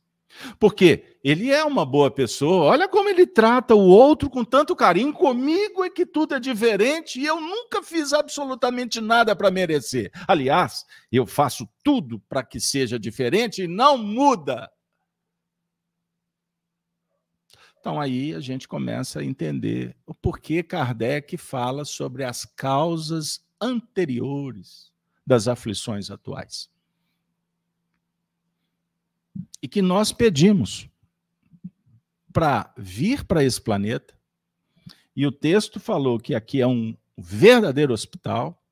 Porque 0.59 1.19
ele 1.23 1.51
é 1.51 1.65
uma 1.65 1.85
boa 1.85 2.11
pessoa, 2.11 2.67
olha 2.67 2.89
como 2.89 3.09
ele 3.09 3.27
trata 3.27 3.75
o 3.75 3.87
outro 3.87 4.31
com 4.31 4.45
tanto 4.45 4.77
carinho. 4.77 5.13
Comigo 5.13 5.85
é 5.85 5.91
que 5.91 6.07
tudo 6.07 6.35
é 6.35 6.41
diferente 6.41 7.21
e 7.21 7.27
eu 7.27 7.41
nunca 7.41 7.83
fiz 7.83 8.13
absolutamente 8.13 9.01
nada 9.01 9.35
para 9.35 9.51
merecer. 9.51 10.11
Aliás, 10.27 10.85
eu 11.11 11.27
faço 11.27 11.69
tudo 11.83 12.21
para 12.29 12.43
que 12.43 12.61
seja 12.61 12.99
diferente 12.99 13.63
e 13.63 13.69
não 13.69 13.99
muda. 13.99 14.71
Então 17.81 18.01
aí 18.01 18.35
a 18.35 18.41
gente 18.41 18.69
começa 18.69 19.21
a 19.21 19.25
entender 19.25 19.97
o 20.07 20.13
porquê 20.13 20.63
Kardec 20.63 21.37
fala 21.37 21.85
sobre 21.85 22.25
as 22.25 22.45
causas 22.45 23.41
anteriores 23.61 24.93
das 25.27 25.49
aflições 25.49 26.11
atuais 26.11 26.69
e 29.63 29.69
que 29.69 29.83
nós 29.83 30.13
pedimos 30.13 30.89
para 32.33 32.73
vir 32.77 33.25
para 33.25 33.43
esse 33.43 33.61
planeta. 33.61 34.15
E 35.15 35.27
o 35.27 35.33
texto 35.33 35.81
falou 35.81 36.19
que 36.19 36.35
aqui 36.35 36.61
é 36.61 36.67
um 36.67 36.97
verdadeiro 37.17 37.93
hospital 37.93 38.63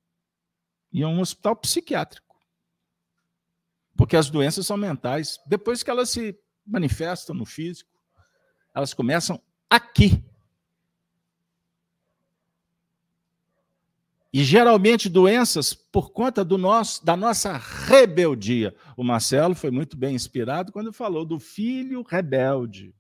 e 0.93 1.03
é 1.03 1.07
um 1.07 1.21
hospital 1.21 1.57
psiquiátrico. 1.57 2.37
Porque 3.97 4.17
as 4.17 4.31
doenças 4.31 4.67
são 4.67 4.77
mentais. 4.77 5.41
Depois 5.47 5.83
que 5.83 5.91
elas 5.91 6.11
se 6.11 6.39
manifestam 6.65 7.35
no 7.35 7.45
físico, 7.45 7.91
elas 8.75 8.95
começam 8.95 9.43
aqui, 9.69 10.23
E 14.33 14.45
geralmente 14.45 15.09
doenças 15.09 15.73
por 15.73 16.11
conta 16.11 16.45
do 16.45 16.59
nosso, 16.59 17.05
da 17.05 17.17
nossa 17.17 17.57
rebeldia. 17.57 18.75
O 18.97 19.05
Marcelo 19.05 19.55
foi 19.55 19.71
muito 19.71 19.97
bem 19.97 20.15
inspirado 20.15 20.73
quando 20.73 20.93
falou 20.93 21.25
do 21.25 21.39
filho 21.39 22.03
rebelde. 22.03 22.95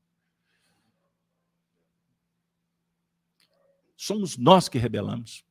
Somos 3.97 4.37
nós 4.37 4.69
que 4.69 4.79
rebelamos. 4.79 5.45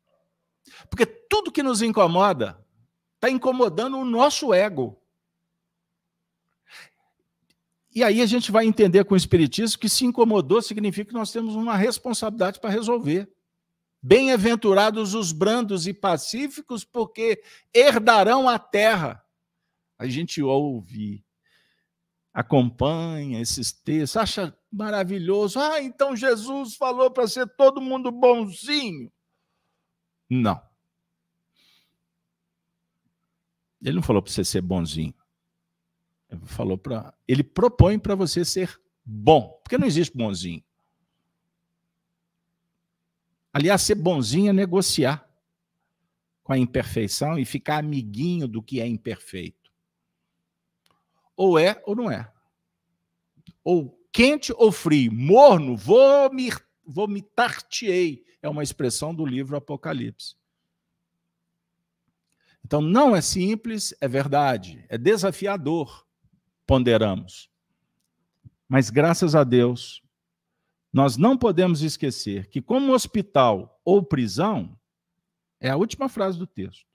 Porque 0.90 1.06
tudo 1.06 1.52
que 1.52 1.64
nos 1.64 1.82
incomoda 1.82 2.64
está 3.16 3.30
incomodando 3.30 3.98
o 3.98 4.06
nosso 4.06 4.54
ego. 4.54 5.02
E 7.94 8.04
aí 8.04 8.22
a 8.22 8.26
gente 8.26 8.52
vai 8.52 8.66
entender 8.66 9.06
com 9.06 9.14
o 9.14 9.18
Espiritismo 9.18 9.80
que 9.80 9.88
se 9.88 10.06
incomodou 10.06 10.62
significa 10.62 11.10
que 11.10 11.14
nós 11.14 11.32
temos 11.32 11.56
uma 11.56 11.76
responsabilidade 11.76 12.60
para 12.60 12.70
resolver. 12.70 13.30
Bem-aventurados 14.08 15.16
os 15.16 15.32
brandos 15.32 15.88
e 15.88 15.94
pacíficos, 15.94 16.84
porque 16.84 17.42
herdarão 17.74 18.48
a 18.48 18.60
terra. 18.60 19.26
A 19.98 20.06
gente 20.06 20.44
ouve, 20.44 21.26
acompanha 22.32 23.42
esses 23.42 23.72
textos, 23.72 24.16
acha 24.16 24.56
maravilhoso. 24.72 25.60
Ah, 25.60 25.82
então 25.82 26.16
Jesus 26.16 26.76
falou 26.76 27.10
para 27.10 27.28
ser 27.28 27.48
todo 27.56 27.82
mundo 27.82 28.12
bonzinho. 28.12 29.12
Não. 30.30 30.62
Ele 33.82 33.96
não 33.96 34.04
falou 34.04 34.22
para 34.22 34.32
você 34.32 34.46
ser 34.46 34.62
bonzinho. 34.62 35.16
Ele 36.30 36.46
falou 36.46 36.78
para, 36.78 37.12
ele 37.28 37.44
propõe 37.44 37.98
para 37.98 38.14
você 38.14 38.46
ser 38.46 38.80
bom, 39.04 39.60
porque 39.64 39.80
não 39.80 39.88
existe 39.88 40.16
bonzinho. 40.16 40.64
Aliás, 43.56 43.84
ser 43.84 43.96
bonzinho 43.96 44.50
é 44.50 44.54
negociar 44.54 45.26
com 46.44 46.52
a 46.52 46.58
imperfeição 46.58 47.40
e 47.40 47.46
ficar 47.46 47.78
amiguinho 47.78 48.50
do 48.50 48.62
que 48.62 48.82
é 48.82 48.86
imperfeito. 48.86 49.72
Ou 51.38 51.58
é 51.58 51.82
ou 51.86 51.96
não 51.96 52.12
é. 52.12 52.30
Ou 53.64 53.98
quente 54.12 54.52
ou 54.58 54.74
frio, 54.74 55.10
morno, 55.14 55.78
vomitar-te-ei. 56.86 58.26
É 58.42 58.50
uma 58.50 58.62
expressão 58.62 59.16
do 59.16 59.26
livro 59.26 59.56
Apocalipse. 59.56 60.36
Então, 62.66 62.82
não 62.82 63.16
é 63.16 63.22
simples, 63.22 63.96
é 64.02 64.08
verdade, 64.10 64.84
é 64.90 64.98
desafiador, 64.98 66.06
ponderamos. 66.68 67.50
Mas 68.68 68.90
graças 68.90 69.34
a 69.34 69.46
Deus, 69.46 70.04
nós 70.96 71.18
não 71.18 71.38
podemos 71.38 71.82
esquecer 71.82 72.48
que, 72.48 72.62
como 72.62 72.94
hospital 72.94 73.82
ou 73.84 74.02
prisão, 74.02 74.80
é 75.60 75.70
a 75.70 75.76
última 75.76 76.08
frase 76.08 76.40
do 76.40 76.48
texto, 76.48 76.86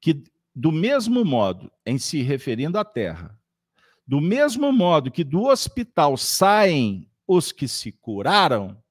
que 0.00 0.24
do 0.52 0.72
mesmo 0.72 1.24
modo, 1.24 1.70
em 1.86 1.96
se 1.96 2.22
referindo 2.22 2.76
à 2.76 2.84
terra, 2.84 3.40
do 4.04 4.20
mesmo 4.20 4.72
modo 4.72 5.12
que 5.12 5.22
do 5.22 5.44
hospital 5.44 6.16
saem 6.16 7.08
os 7.24 7.52
que 7.52 7.68
se 7.68 7.92
curaram, 7.92 8.82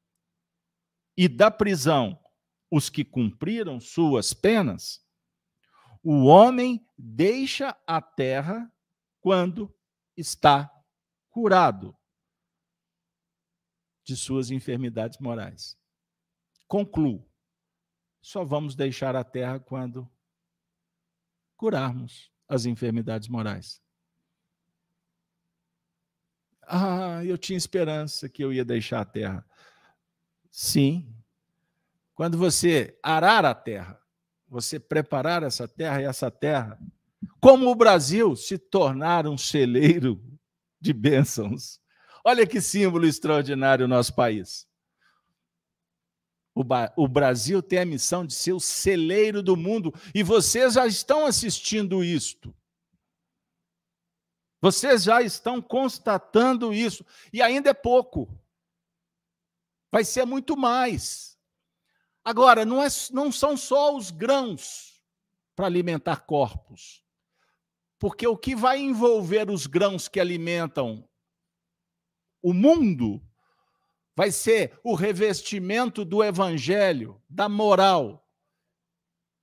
e 1.18 1.28
da 1.28 1.52
prisão 1.52 2.18
os 2.72 2.90
que 2.90 3.04
cumpriram 3.04 3.82
suas 3.82 4.34
penas, 4.34 5.06
o 6.02 6.24
homem 6.24 6.82
deixa 6.98 7.76
a 7.86 8.02
terra 8.02 8.72
quando 9.20 9.70
está 10.16 10.72
curado 11.30 11.94
de 14.06 14.16
suas 14.16 14.52
enfermidades 14.52 15.18
morais. 15.20 15.76
Concluo. 16.68 17.28
Só 18.22 18.46
vamos 18.46 18.76
deixar 18.76 19.16
a 19.16 19.24
terra 19.24 19.60
quando 19.60 20.10
curarmos 21.58 22.32
as 22.48 22.66
enfermidades 22.66 23.28
morais. 23.28 23.82
Ah, 26.62 27.24
eu 27.24 27.38
tinha 27.38 27.58
esperança 27.58 28.30
que 28.30 28.44
eu 28.44 28.54
ia 28.54 28.64
deixar 28.64 29.02
a 29.02 29.06
terra. 29.06 29.46
Sim. 30.52 31.12
Quando 32.14 32.38
você 32.38 32.98
arar 33.04 33.44
a 33.44 33.54
terra, 33.54 34.00
você 34.48 34.80
preparar 34.80 35.44
essa 35.44 35.68
terra 35.68 36.02
e 36.02 36.06
essa 36.06 36.32
terra, 36.32 36.80
como 37.40 37.70
o 37.70 37.76
Brasil 37.76 38.36
se 38.36 38.58
tornar 38.58 39.28
um 39.28 39.38
celeiro 39.38 40.24
de 40.80 40.94
bênçãos 40.94 41.80
Olha 42.28 42.48
que 42.48 42.60
símbolo 42.60 43.06
extraordinário 43.06 43.86
o 43.86 43.88
nosso 43.88 44.16
país. 44.16 44.68
O, 46.56 46.64
o, 46.96 47.08
Brasil 47.08 47.62
tem 47.62 47.78
a 47.78 47.86
missão 47.86 48.26
de 48.26 48.34
ser 48.34 48.54
o 48.54 48.60
celeiro 48.60 49.44
do 49.44 49.56
mundo 49.56 49.94
e 50.14 50.24
vocês 50.24 50.74
já 50.74 50.88
estão 50.88 51.28
assistindo 51.28 52.04
isto. 52.04 52.56
Vocês 54.60 55.04
já 55.04 55.22
estão 55.22 55.62
constatando 55.62 56.74
isso 56.74 57.06
e 57.32 57.44
ainda 57.44 57.70
é 57.70 57.74
pouco. 57.76 58.28
Vai 59.92 60.04
ser 60.04 60.26
muito 60.26 60.58
mais. 60.58 61.38
Agora, 62.24 62.66
não, 62.66 62.82
é, 62.82 62.88
não 63.12 63.32
são 63.32 63.56
só 63.56 63.96
os 63.96 64.10
grãos 64.10 65.04
para 65.56 65.68
alimentar 65.68 66.26
corpos. 66.26 67.04
Porque 68.00 68.26
o 68.26 68.36
que 68.36 68.56
vai 68.56 68.80
envolver 68.80 69.52
os 69.52 69.68
grãos 69.68 70.08
que 70.08 70.20
alimentam 70.20 71.08
o 72.46 72.54
mundo 72.54 73.20
vai 74.16 74.32
ser 74.32 74.80
o 74.84 74.94
revestimento 74.94 76.06
do 76.06 76.24
evangelho, 76.24 77.20
da 77.28 77.50
moral, 77.50 78.24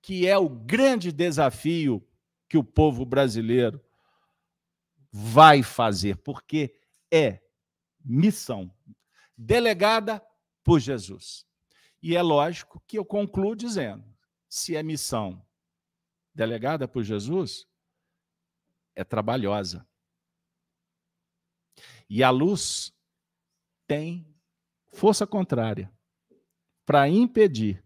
que 0.00 0.24
é 0.24 0.38
o 0.38 0.48
grande 0.48 1.11
desafio 1.11 2.09
que 2.48 2.57
o 2.57 2.62
povo 2.62 3.05
brasileiro 3.05 3.84
vai 5.11 5.64
fazer, 5.64 6.16
porque 6.18 6.78
é 7.12 7.40
missão 8.05 8.72
delegada 9.36 10.24
por 10.62 10.78
Jesus. 10.78 11.44
E 12.00 12.14
é 12.14 12.22
lógico 12.22 12.80
que 12.86 12.96
eu 12.96 13.05
concluo 13.05 13.57
dizendo: 13.57 14.05
se 14.48 14.76
é 14.76 14.82
missão 14.82 15.44
delegada 16.32 16.86
por 16.86 17.03
Jesus 17.03 17.66
é 18.94 19.03
trabalhosa. 19.03 19.84
E 22.15 22.23
a 22.23 22.29
luz 22.29 22.93
tem 23.87 24.31
força 24.93 25.27
contrária 25.27 25.91
para 26.85 27.09
impedir. 27.09 27.83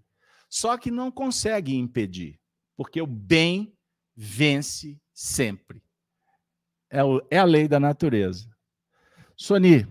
Só 0.50 0.76
que 0.76 0.90
não 0.90 1.12
consegue 1.12 1.76
impedir, 1.76 2.40
porque 2.76 3.00
o 3.00 3.06
bem 3.06 3.78
vence 4.16 5.00
sempre. 5.14 5.80
É, 6.90 7.04
o, 7.04 7.24
é 7.30 7.38
a 7.38 7.44
lei 7.44 7.68
da 7.68 7.78
natureza. 7.78 8.52
Soni, 9.36 9.86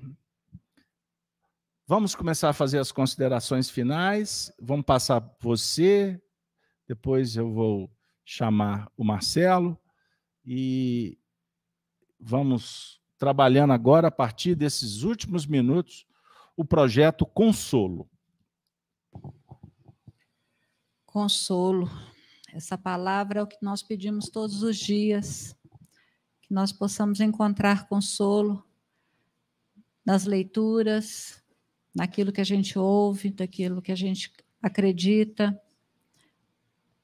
vamos 1.87 2.13
começar 2.13 2.49
a 2.49 2.53
fazer 2.53 2.79
as 2.79 2.91
considerações 2.91 3.69
finais. 3.69 4.51
Vamos 4.59 4.85
passar 4.85 5.33
você, 5.39 6.21
depois 6.85 7.37
eu 7.37 7.53
vou 7.53 7.89
chamar 8.25 8.91
o 8.97 9.05
Marcelo 9.05 9.79
e 10.43 11.17
vamos 12.19 12.99
trabalhando 13.25 13.73
agora, 13.73 14.09
a 14.09 14.11
partir 14.11 14.53
desses 14.53 15.01
últimos 15.01 15.47
minutos, 15.47 16.05
o 16.55 16.63
projeto 16.63 17.25
Consolo. 17.25 18.07
Consolo. 21.07 21.89
Essa 22.53 22.77
palavra 22.77 23.39
é 23.39 23.41
o 23.41 23.47
que 23.47 23.57
nós 23.63 23.81
pedimos 23.81 24.29
todos 24.29 24.61
os 24.61 24.77
dias, 24.77 25.55
que 26.39 26.53
nós 26.53 26.71
possamos 26.71 27.19
encontrar 27.19 27.87
consolo 27.87 28.63
nas 30.05 30.25
leituras, 30.25 31.41
naquilo 31.95 32.31
que 32.31 32.41
a 32.41 32.45
gente 32.45 32.77
ouve, 32.77 33.31
daquilo 33.31 33.81
que 33.81 33.91
a 33.91 33.95
gente 33.95 34.31
acredita, 34.61 35.59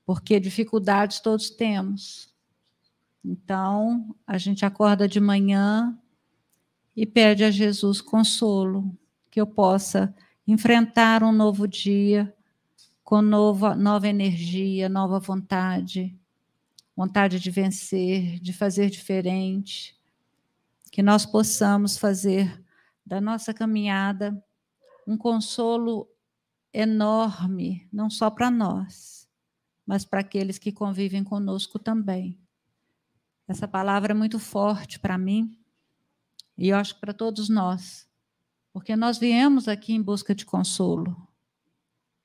porque 0.05 0.39
dificuldades 0.39 1.19
todos 1.19 1.49
temos. 1.49 2.32
Então, 3.26 4.15
a 4.28 4.38
gente 4.38 4.63
acorda 4.63 5.07
de 5.07 5.19
manhã 5.19 5.97
e 6.96 7.06
pede 7.06 7.44
a 7.44 7.52
Jesus 7.52 8.02
consolo, 8.02 8.98
que 9.30 9.39
eu 9.39 9.48
possa 9.48 10.14
enfrentar 10.46 11.24
um 11.24 11.32
novo 11.32 11.68
dia 11.68 12.34
com 13.04 13.22
nova, 13.22 13.76
nova 13.76 14.08
energia, 14.08 14.89
nova 14.89 15.20
vontade, 15.20 16.18
vontade 16.96 17.39
de 17.39 17.50
vencer, 17.50 18.39
de 18.39 18.54
fazer 18.54 18.89
diferente, 18.89 19.98
que 20.92 21.02
nós 21.02 21.26
possamos 21.26 21.98
fazer 21.98 22.62
da 23.06 23.22
nossa 23.22 23.54
caminhada 23.54 24.44
um 25.08 25.18
consolo 25.18 26.08
enorme, 26.74 27.88
não 27.92 28.10
só 28.10 28.30
para 28.30 28.52
nós, 28.52 29.28
mas 29.86 30.06
para 30.06 30.20
aqueles 30.20 30.58
que 30.58 30.72
convivem 30.72 31.24
conosco 31.24 31.80
também. 31.80 32.38
Essa 33.48 33.68
palavra 33.68 34.14
é 34.14 34.16
muito 34.16 34.39
forte 34.39 35.00
para 35.00 35.18
mim 35.18 35.61
e 36.62 36.70
eu 36.70 36.78
acho 36.78 36.93
que 36.93 37.01
para 37.01 37.12
todos 37.12 37.49
nós, 37.49 38.07
porque 38.72 38.95
nós 38.95 39.18
viemos 39.18 39.68
aqui 39.68 39.93
em 39.93 40.01
busca 40.01 40.36
de 40.36 40.45
consolo. 40.45 41.28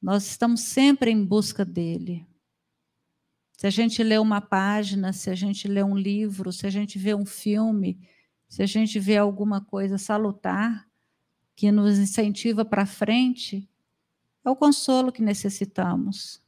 Nós 0.00 0.26
estamos 0.26 0.60
sempre 0.60 1.10
em 1.10 1.24
busca 1.24 1.64
dele. 1.64 2.26
Se 3.56 3.66
a 3.66 3.70
gente 3.70 4.02
lê 4.02 4.18
uma 4.18 4.42
página, 4.42 5.10
se 5.14 5.30
a 5.30 5.34
gente 5.34 5.66
lê 5.66 5.82
um 5.82 5.96
livro, 5.96 6.52
se 6.52 6.66
a 6.66 6.70
gente 6.70 6.98
vê 6.98 7.14
um 7.14 7.24
filme, 7.24 7.98
se 8.46 8.62
a 8.62 8.66
gente 8.66 9.00
vê 9.00 9.16
alguma 9.16 9.62
coisa 9.62 9.96
salutar 9.96 10.86
que 11.56 11.72
nos 11.72 11.98
incentiva 11.98 12.62
para 12.62 12.84
frente, 12.84 13.66
é 14.44 14.50
o 14.50 14.54
consolo 14.54 15.10
que 15.10 15.22
necessitamos. 15.22 16.44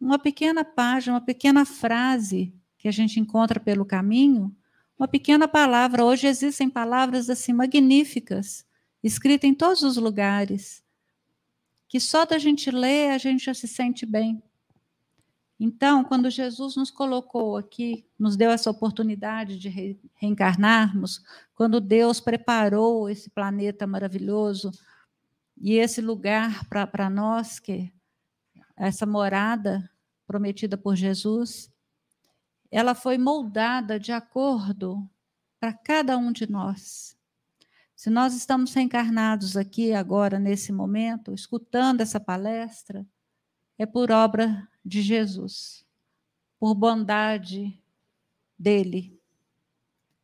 Uma 0.00 0.18
pequena 0.18 0.64
página, 0.64 1.12
uma 1.12 1.20
pequena 1.20 1.66
frase 1.66 2.54
que 2.78 2.88
a 2.88 2.90
gente 2.90 3.20
encontra 3.20 3.60
pelo 3.60 3.84
caminho, 3.84 4.56
uma 5.00 5.08
pequena 5.08 5.48
palavra. 5.48 6.04
Hoje 6.04 6.26
existem 6.26 6.68
palavras 6.68 7.30
assim 7.30 7.54
magníficas, 7.54 8.66
escritas 9.02 9.48
em 9.48 9.54
todos 9.54 9.82
os 9.82 9.96
lugares, 9.96 10.84
que 11.88 11.98
só 11.98 12.26
da 12.26 12.36
gente 12.36 12.70
ler 12.70 13.10
a 13.10 13.16
gente 13.16 13.46
já 13.46 13.54
se 13.54 13.66
sente 13.66 14.04
bem. 14.04 14.42
Então, 15.58 16.04
quando 16.04 16.28
Jesus 16.28 16.76
nos 16.76 16.90
colocou 16.90 17.56
aqui, 17.56 18.04
nos 18.18 18.36
deu 18.36 18.50
essa 18.50 18.70
oportunidade 18.70 19.58
de 19.58 19.70
re 19.70 19.98
reencarnarmos, 20.16 21.22
quando 21.54 21.80
Deus 21.80 22.20
preparou 22.20 23.08
esse 23.08 23.30
planeta 23.30 23.86
maravilhoso 23.86 24.70
e 25.56 25.76
esse 25.76 26.02
lugar 26.02 26.66
para 26.68 27.08
nós, 27.08 27.58
que 27.58 27.90
essa 28.76 29.06
morada 29.06 29.90
prometida 30.26 30.76
por 30.76 30.94
Jesus, 30.94 31.70
ela 32.70 32.94
foi 32.94 33.18
moldada 33.18 33.98
de 33.98 34.12
acordo 34.12 35.08
para 35.58 35.72
cada 35.72 36.16
um 36.16 36.30
de 36.30 36.50
nós. 36.50 37.16
Se 37.94 38.08
nós 38.08 38.34
estamos 38.34 38.72
reencarnados 38.72 39.56
aqui 39.56 39.92
agora, 39.92 40.38
nesse 40.38 40.72
momento, 40.72 41.34
escutando 41.34 42.00
essa 42.00 42.18
palestra, 42.18 43.06
é 43.76 43.84
por 43.84 44.10
obra 44.10 44.66
de 44.84 45.02
Jesus, 45.02 45.84
por 46.58 46.74
bondade 46.74 47.78
dele. 48.58 49.20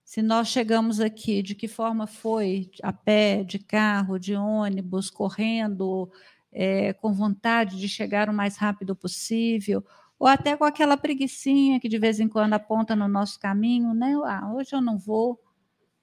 Se 0.05 0.23
nós 0.23 0.49
chegamos 0.49 1.01
aqui, 1.01 1.43
de 1.43 1.55
que 1.55 1.67
forma 1.67 2.07
foi? 2.07 2.71
A 2.83 2.93
pé, 2.93 3.43
de 3.43 3.59
carro, 3.59 4.19
de 4.19 4.35
ônibus, 4.35 5.11
correndo, 5.11 6.11
é, 6.53 6.93
com 6.95 7.13
vontade 7.13 7.79
de 7.79 7.89
chegar 7.89 8.31
o 8.31 8.33
mais 8.33 8.57
rápido 8.57 8.97
possível, 8.97 9.85
ou 10.19 10.27
até 10.27 10.57
com 10.57 10.65
aquela 10.65 10.97
preguiçinha 10.97 11.79
que 11.79 11.89
de 11.89 11.99
vez 11.99 12.21
em 12.21 12.29
quando 12.29 12.55
aponta 12.55 12.97
no 12.97 13.07
nosso 13.07 13.39
caminho, 13.39 13.93
né? 13.93 14.15
Ah, 14.25 14.51
hoje 14.53 14.75
eu 14.75 14.81
não 14.81 14.99
vou, 14.99 15.41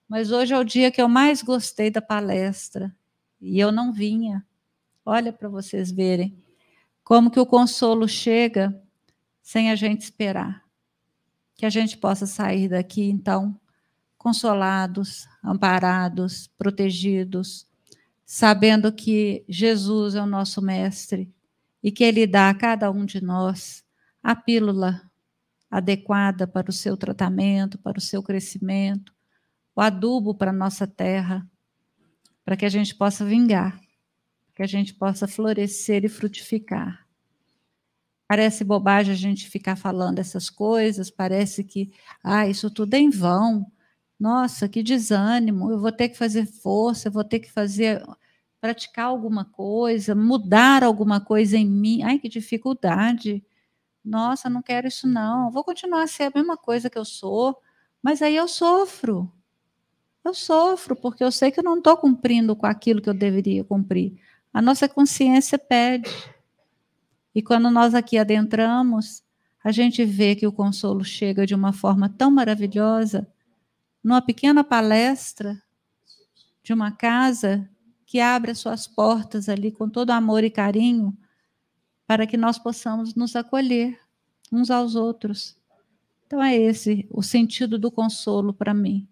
mas 0.08 0.32
hoje 0.32 0.54
é 0.54 0.60
o 0.60 0.64
dia 0.64 0.92
que 0.92 1.02
eu 1.02 1.10
mais 1.10 1.42
gostei 1.42 1.90
da 1.90 2.02
palestra 2.02 2.96
e 3.42 3.60
eu 3.60 3.72
não 3.72 3.92
vinha. 3.92 4.46
Olha 5.06 5.34
para 5.34 5.50
vocês 5.50 5.92
verem 5.92 6.38
como 7.04 7.30
que 7.30 7.40
o 7.40 7.46
consolo 7.46 8.08
chega 8.08 8.80
sem 9.42 9.70
a 9.70 9.76
gente 9.76 10.02
esperar. 10.02 10.64
Que 11.56 11.66
a 11.66 11.70
gente 11.70 11.98
possa 11.98 12.26
sair 12.26 12.70
daqui 12.70 13.04
então 13.10 13.60
consolados, 14.18 15.28
amparados, 15.44 16.48
protegidos, 16.58 17.68
sabendo 18.26 18.92
que 18.92 19.44
Jesus 19.50 20.16
é 20.16 20.22
o 20.22 20.26
nosso 20.26 20.62
mestre 20.62 21.30
e 21.84 21.92
que 21.92 22.06
ele 22.06 22.26
dá 22.26 22.50
a 22.50 22.54
cada 22.54 22.90
um 22.90 23.04
de 23.04 23.22
nós 23.22 23.83
a 24.24 24.36
pílula 24.36 25.02
adequada 25.70 26.48
para 26.48 26.70
o 26.70 26.74
seu 26.74 26.96
tratamento, 26.96 27.78
para 27.78 27.98
o 27.98 28.02
seu 28.02 28.24
crescimento, 28.24 29.14
o 29.76 29.82
adubo 29.82 30.34
para 30.34 30.52
a 30.52 30.54
nossa 30.54 30.88
terra, 30.88 31.46
para 32.46 32.56
que 32.56 32.66
a 32.66 32.70
gente 32.70 32.96
possa 32.96 33.26
vingar, 33.26 33.80
que 34.56 34.64
a 34.64 34.68
gente 34.68 34.94
possa 34.94 35.28
florescer 35.28 36.06
e 36.06 36.10
frutificar. 36.10 37.06
Parece 38.28 38.64
bobagem 38.64 39.14
a 39.14 39.18
gente 39.18 39.50
ficar 39.50 39.76
falando 39.76 40.20
essas 40.20 40.50
coisas, 40.50 41.12
parece 41.12 41.64
que, 41.64 41.92
ah, 42.24 42.48
isso 42.48 42.70
tudo 42.72 42.94
é 42.94 43.00
em 43.00 43.10
vão. 43.10 43.66
Nossa, 44.20 44.70
que 44.70 44.82
desânimo, 44.82 45.72
eu 45.72 45.80
vou 45.80 45.92
ter 45.92 46.10
que 46.10 46.18
fazer 46.18 46.46
força, 46.46 47.08
eu 47.08 47.12
vou 47.12 47.24
ter 47.24 47.40
que 47.40 47.52
fazer 47.52 48.02
praticar 48.62 49.08
alguma 49.08 49.44
coisa, 49.44 50.16
mudar 50.16 50.84
alguma 50.84 51.20
coisa 51.20 51.58
em 51.58 51.68
mim. 51.68 52.02
Ai, 52.04 52.18
que 52.18 52.30
dificuldade. 52.30 53.44
Nossa, 54.04 54.50
não 54.50 54.62
quero 54.62 54.88
isso 54.88 55.08
não. 55.08 55.50
Vou 55.50 55.64
continuar 55.64 56.04
a 56.04 56.08
ser 56.08 56.24
a 56.24 56.32
mesma 56.34 56.58
coisa 56.58 56.90
que 56.90 56.98
eu 56.98 57.06
sou, 57.06 57.58
mas 58.02 58.22
aí 58.22 58.36
eu 58.36 58.48
sofro. 58.48 59.32
Eu 60.24 60.34
sofro 60.34 60.96
porque 60.96 61.24
eu 61.24 61.32
sei 61.32 61.52
que 61.52 61.60
eu 61.60 61.64
não 61.64 61.78
estou 61.78 61.96
cumprindo 61.98 62.56
com 62.56 62.66
aquilo 62.66 63.02
que 63.02 63.10
eu 63.10 63.14
deveria 63.14 63.64
cumprir. 63.64 64.20
A 64.54 64.62
nossa 64.62 64.88
consciência 64.90 65.58
pede. 65.58 66.10
E 67.34 67.42
quando 67.42 67.70
nós 67.72 67.96
aqui 67.96 68.18
adentramos, 68.18 69.24
a 69.64 69.72
gente 69.72 70.04
vê 70.04 70.36
que 70.36 70.46
o 70.46 70.52
consolo 70.52 71.04
chega 71.04 71.48
de 71.48 71.56
uma 71.56 71.72
forma 71.72 72.10
tão 72.10 72.30
maravilhosa, 72.30 73.28
numa 74.04 74.22
pequena 74.22 74.64
palestra 74.64 75.62
de 76.62 76.74
uma 76.74 76.92
casa 76.92 77.70
que 78.06 78.20
abre 78.20 78.52
as 78.52 78.60
suas 78.60 78.86
portas 78.86 79.50
ali 79.50 79.72
com 79.72 79.90
todo 79.90 80.12
amor 80.12 80.44
e 80.44 80.50
carinho 80.50 81.18
para 82.14 82.28
que 82.28 82.38
nós 82.38 82.60
possamos 82.60 83.16
nos 83.16 83.36
acolher 83.36 84.00
uns 84.52 84.70
aos 84.70 84.94
outros. 84.94 85.58
Então, 86.28 86.44
é 86.44 86.56
esse 86.56 87.08
o 87.10 87.24
sentido 87.24 87.80
do 87.80 87.90
consolo 87.90 88.54
para 88.54 88.72
mim. 88.72 89.08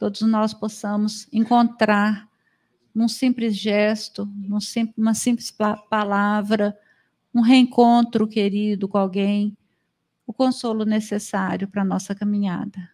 Todos 0.00 0.20
nós 0.22 0.52
possamos 0.52 1.28
encontrar 1.32 2.28
num 2.92 3.06
simples 3.06 3.56
gesto, 3.56 4.26
num 4.34 4.58
sim, 4.58 4.92
uma 4.96 5.14
simples 5.14 5.52
palavra, 5.88 6.76
um 7.32 7.40
reencontro 7.40 8.26
querido 8.26 8.88
com 8.88 8.98
alguém, 8.98 9.56
o 10.26 10.32
consolo 10.32 10.84
necessário 10.84 11.68
para 11.68 11.82
a 11.82 11.84
nossa 11.84 12.16
caminhada. 12.16 12.90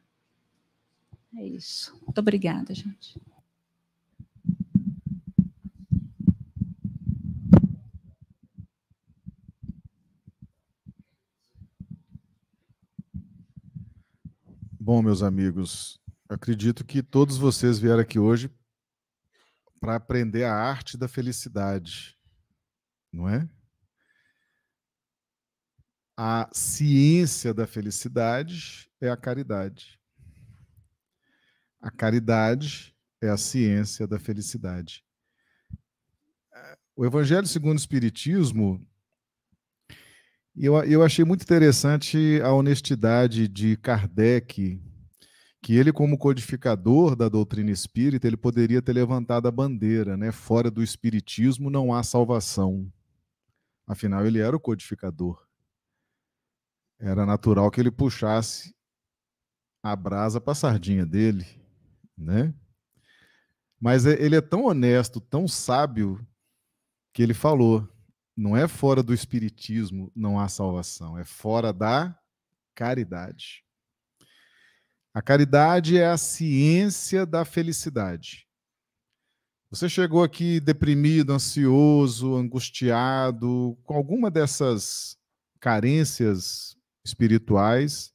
É 1.34 1.46
isso. 1.46 1.98
Muito 2.02 2.18
obrigada, 2.18 2.74
gente. 2.74 3.18
Bom, 14.92 15.02
meus 15.02 15.22
amigos, 15.22 16.00
acredito 16.28 16.84
que 16.84 17.00
todos 17.00 17.38
vocês 17.38 17.78
vieram 17.78 18.00
aqui 18.00 18.18
hoje 18.18 18.50
para 19.78 19.94
aprender 19.94 20.42
a 20.42 20.52
arte 20.52 20.98
da 20.98 21.06
felicidade, 21.06 22.18
não 23.12 23.28
é? 23.28 23.48
A 26.16 26.50
ciência 26.52 27.54
da 27.54 27.68
felicidade 27.68 28.90
é 29.00 29.08
a 29.08 29.16
caridade. 29.16 29.96
A 31.80 31.88
caridade 31.88 32.92
é 33.20 33.28
a 33.28 33.36
ciência 33.36 34.08
da 34.08 34.18
felicidade. 34.18 35.04
O 36.96 37.06
Evangelho 37.06 37.46
segundo 37.46 37.78
o 37.78 37.80
Espiritismo 37.80 38.84
eu, 40.56 40.74
eu 40.84 41.02
achei 41.02 41.24
muito 41.24 41.42
interessante 41.42 42.40
a 42.42 42.52
honestidade 42.52 43.48
de 43.48 43.76
Kardec, 43.76 44.80
que 45.62 45.76
ele, 45.76 45.92
como 45.92 46.18
codificador 46.18 47.14
da 47.14 47.28
doutrina 47.28 47.70
espírita, 47.70 48.26
ele 48.26 48.36
poderia 48.36 48.80
ter 48.80 48.92
levantado 48.92 49.46
a 49.46 49.50
bandeira, 49.50 50.16
né? 50.16 50.32
Fora 50.32 50.70
do 50.70 50.82
espiritismo 50.82 51.68
não 51.68 51.92
há 51.92 52.02
salvação. 52.02 52.90
Afinal, 53.86 54.26
ele 54.26 54.38
era 54.38 54.56
o 54.56 54.60
codificador. 54.60 55.46
Era 56.98 57.26
natural 57.26 57.70
que 57.70 57.80
ele 57.80 57.90
puxasse 57.90 58.74
a 59.82 59.94
brasa 59.96 60.40
para 60.40 60.52
a 60.52 60.56
sardinha 60.56 61.04
dele, 61.04 61.46
né? 62.16 62.54
Mas 63.80 64.04
é, 64.04 64.12
ele 64.22 64.36
é 64.36 64.40
tão 64.40 64.64
honesto, 64.64 65.20
tão 65.20 65.48
sábio, 65.48 66.26
que 67.12 67.22
ele 67.22 67.34
falou: 67.34 67.88
não 68.36 68.56
é 68.56 68.66
fora 68.66 69.02
do 69.02 69.12
espiritismo 69.12 70.10
não 70.14 70.38
há 70.38 70.48
salvação, 70.48 71.18
é 71.18 71.24
fora 71.24 71.72
da 71.72 72.16
caridade. 72.74 73.64
A 75.12 75.20
caridade 75.20 75.98
é 75.98 76.06
a 76.06 76.16
ciência 76.16 77.26
da 77.26 77.44
felicidade. 77.44 78.46
Você 79.70 79.88
chegou 79.88 80.22
aqui 80.22 80.58
deprimido, 80.58 81.32
ansioso, 81.32 82.36
angustiado, 82.36 83.78
com 83.84 83.94
alguma 83.94 84.30
dessas 84.30 85.16
carências 85.60 86.76
espirituais, 87.04 88.12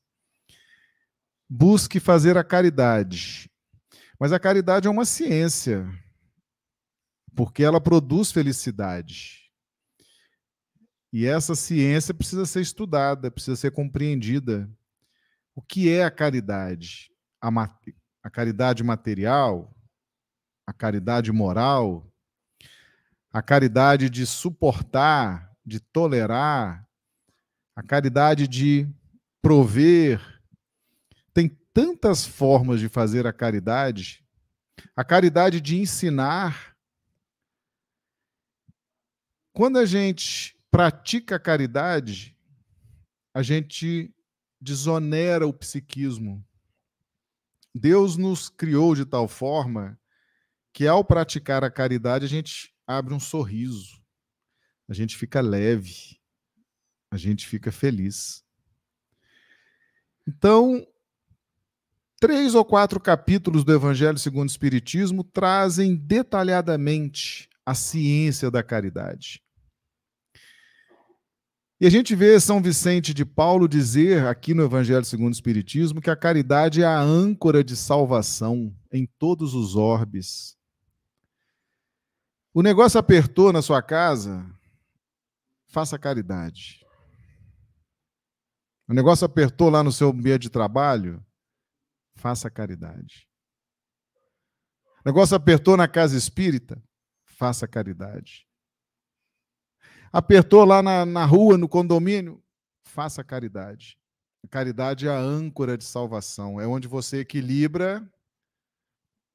busque 1.49 1.99
fazer 1.99 2.38
a 2.38 2.43
caridade. 2.43 3.49
Mas 4.20 4.34
a 4.34 4.39
caridade 4.39 4.88
é 4.88 4.89
uma 4.89 5.05
ciência, 5.05 5.88
porque 7.36 7.63
ela 7.63 7.80
produz 7.80 8.32
felicidade. 8.32 9.45
E 11.18 11.26
essa 11.26 11.55
ciência 11.55 12.13
precisa 12.13 12.45
ser 12.45 12.59
estudada, 12.59 13.32
precisa 13.32 13.55
ser 13.55 13.72
compreendida. 13.72 14.70
O 15.55 15.61
que 15.61 15.89
é 15.89 16.03
a 16.03 16.11
caridade? 16.11 17.09
A, 17.41 17.47
a 18.22 18.30
caridade 18.30 18.84
material? 18.84 19.74
A 20.68 20.74
caridade 20.74 21.32
moral? 21.32 22.05
A 23.32 23.41
caridade 23.41 24.09
de 24.09 24.26
suportar, 24.26 25.55
de 25.66 25.80
tolerar? 25.80 26.86
A 27.78 27.82
caridade 27.82 28.45
de 28.45 28.86
prover? 29.41 30.20
Tem 31.34 31.47
tantas 31.74 32.26
formas 32.26 32.78
de 32.82 32.89
fazer 32.89 33.26
a 33.26 33.32
caridade. 33.32 34.22
A 34.93 35.05
caridade 35.05 35.61
de 35.61 35.78
ensinar. 35.78 36.76
Quando 39.53 39.80
a 39.80 39.86
gente 39.86 40.55
pratica 40.76 41.38
a 41.38 41.39
caridade, 41.39 42.38
a 43.34 43.41
gente 43.41 44.13
desonera 44.59 45.47
o 45.47 45.53
psiquismo. 45.53 46.45
Deus 47.73 48.17
nos 48.17 48.49
criou 48.49 48.93
de 48.93 49.05
tal 49.05 49.26
forma 49.26 49.97
que 50.73 50.86
ao 50.86 51.01
praticar 51.01 51.63
a 51.63 51.71
caridade 51.71 52.26
a 52.26 52.28
gente 52.28 52.76
abre 52.86 53.13
um 53.13 53.21
sorriso, 53.21 54.03
a 54.89 54.93
gente 54.93 55.15
fica 55.15 55.39
leve, 55.39 56.19
a 57.09 57.15
gente 57.15 57.47
fica 57.47 57.71
feliz. 57.71 58.43
Então, 60.28 60.86
três 62.19 62.53
ou 62.53 62.65
quatro 62.65 62.99
capítulos 62.99 63.63
do 63.63 63.73
Evangelho 63.73 64.17
segundo 64.17 64.49
o 64.49 64.51
Espiritismo 64.51 65.23
trazem 65.23 65.95
detalhadamente 65.95 67.49
a 67.65 67.73
ciência 67.73 68.51
da 68.51 68.61
caridade. 68.61 69.45
E 71.78 71.86
a 71.86 71.89
gente 71.89 72.15
vê 72.15 72.39
São 72.39 72.61
Vicente 72.61 73.13
de 73.13 73.26
Paulo 73.26 73.67
dizer 73.67 74.26
aqui 74.28 74.53
no 74.53 74.63
Evangelho 74.63 75.03
segundo 75.03 75.34
o 75.34 75.36
Espiritismo 75.36 76.01
que 76.01 76.09
a 76.09 76.15
caridade 76.15 76.82
é 76.82 76.86
a 76.86 76.99
âncora 76.99 77.61
de 77.61 77.76
salvação 77.76 78.73
em 78.93 79.05
todos 79.05 79.53
os 79.53 79.76
orbes. 79.76 80.57
O 82.53 82.61
negócio 82.61 82.97
apertou 82.97 83.51
na 83.51 83.61
sua 83.61 83.82
casa, 83.82 84.49
faça 85.67 85.99
caridade. 85.99 86.80
O 88.88 88.93
negócio 88.93 89.26
apertou 89.26 89.69
lá 89.69 89.84
no 89.84 89.91
seu 89.91 90.11
ambiente 90.11 90.43
de 90.43 90.49
trabalho, 90.49 91.21
faça 92.15 92.49
caridade. 92.49 93.28
O 95.03 95.09
negócio 95.09 95.36
apertou 95.36 95.76
na 95.76 95.89
casa 95.89 96.17
espírita, 96.17 96.82
faça 97.26 97.67
caridade. 97.67 98.47
Apertou 100.16 100.63
lá 100.63 100.82
na, 100.82 101.05
na 101.05 101.26
rua, 101.26 101.57
no 101.57 101.68
condomínio? 101.68 102.41
Faça 102.86 103.22
caridade. 103.22 103.99
Caridade 104.49 105.09
é 105.09 105.11
a 105.11 105.20
âncora 105.20 105.78
de 105.78 105.84
salvação. 105.84 106.57
É 106.57 106.66
onde 106.66 106.88
você 106.88 107.20
equilibra 107.20 108.01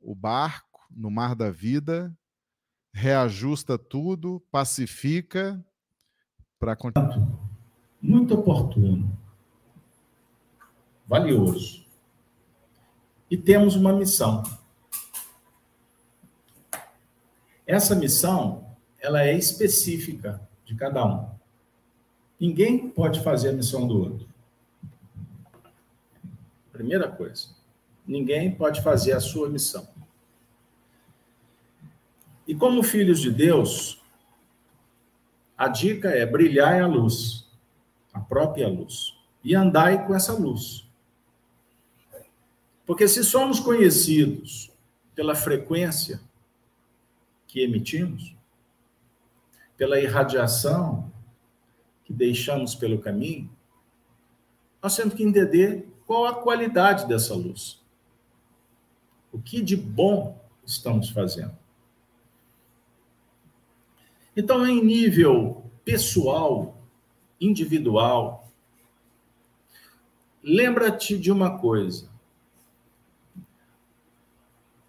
o 0.00 0.14
barco 0.14 0.80
no 0.90 1.10
mar 1.10 1.34
da 1.34 1.50
vida, 1.50 2.10
reajusta 2.94 3.76
tudo, 3.76 4.42
pacifica 4.50 5.62
para 6.58 6.74
continuar. 6.74 7.28
Muito 8.00 8.32
oportuno, 8.32 9.14
valioso. 11.06 11.84
E 13.30 13.36
temos 13.36 13.76
uma 13.76 13.92
missão. 13.92 14.42
Essa 17.66 17.94
missão, 17.94 18.74
ela 18.98 19.22
é 19.22 19.36
específica 19.36 20.48
de 20.70 20.76
cada 20.76 21.04
um. 21.04 21.28
Ninguém 22.38 22.88
pode 22.88 23.20
fazer 23.24 23.48
a 23.48 23.52
missão 23.52 23.88
do 23.88 23.98
outro. 23.98 24.28
Primeira 26.70 27.08
coisa. 27.10 27.48
Ninguém 28.06 28.54
pode 28.54 28.80
fazer 28.80 29.12
a 29.12 29.20
sua 29.20 29.48
missão. 29.48 29.88
E 32.46 32.54
como 32.54 32.84
filhos 32.84 33.20
de 33.20 33.32
Deus, 33.32 34.00
a 35.58 35.66
dica 35.66 36.08
é 36.10 36.24
brilhar 36.24 36.80
a 36.80 36.86
luz, 36.86 37.48
a 38.12 38.20
própria 38.20 38.68
luz, 38.68 39.16
e 39.42 39.56
andai 39.56 40.06
com 40.06 40.14
essa 40.14 40.32
luz. 40.32 40.88
Porque 42.86 43.08
se 43.08 43.24
somos 43.24 43.58
conhecidos 43.58 44.70
pela 45.16 45.34
frequência 45.34 46.20
que 47.48 47.60
emitimos, 47.60 48.36
pela 49.80 49.98
irradiação 49.98 51.10
que 52.04 52.12
deixamos 52.12 52.74
pelo 52.74 52.98
caminho, 52.98 53.50
nós 54.82 54.94
temos 54.94 55.14
que 55.14 55.22
entender 55.22 55.88
qual 56.06 56.26
a 56.26 56.34
qualidade 56.34 57.08
dessa 57.08 57.34
luz. 57.34 57.82
O 59.32 59.40
que 59.40 59.62
de 59.62 59.78
bom 59.78 60.38
estamos 60.66 61.08
fazendo. 61.08 61.56
Então, 64.36 64.66
em 64.66 64.84
nível 64.84 65.64
pessoal, 65.82 66.78
individual, 67.40 68.52
lembra-te 70.42 71.16
de 71.16 71.32
uma 71.32 71.58
coisa. 71.58 72.06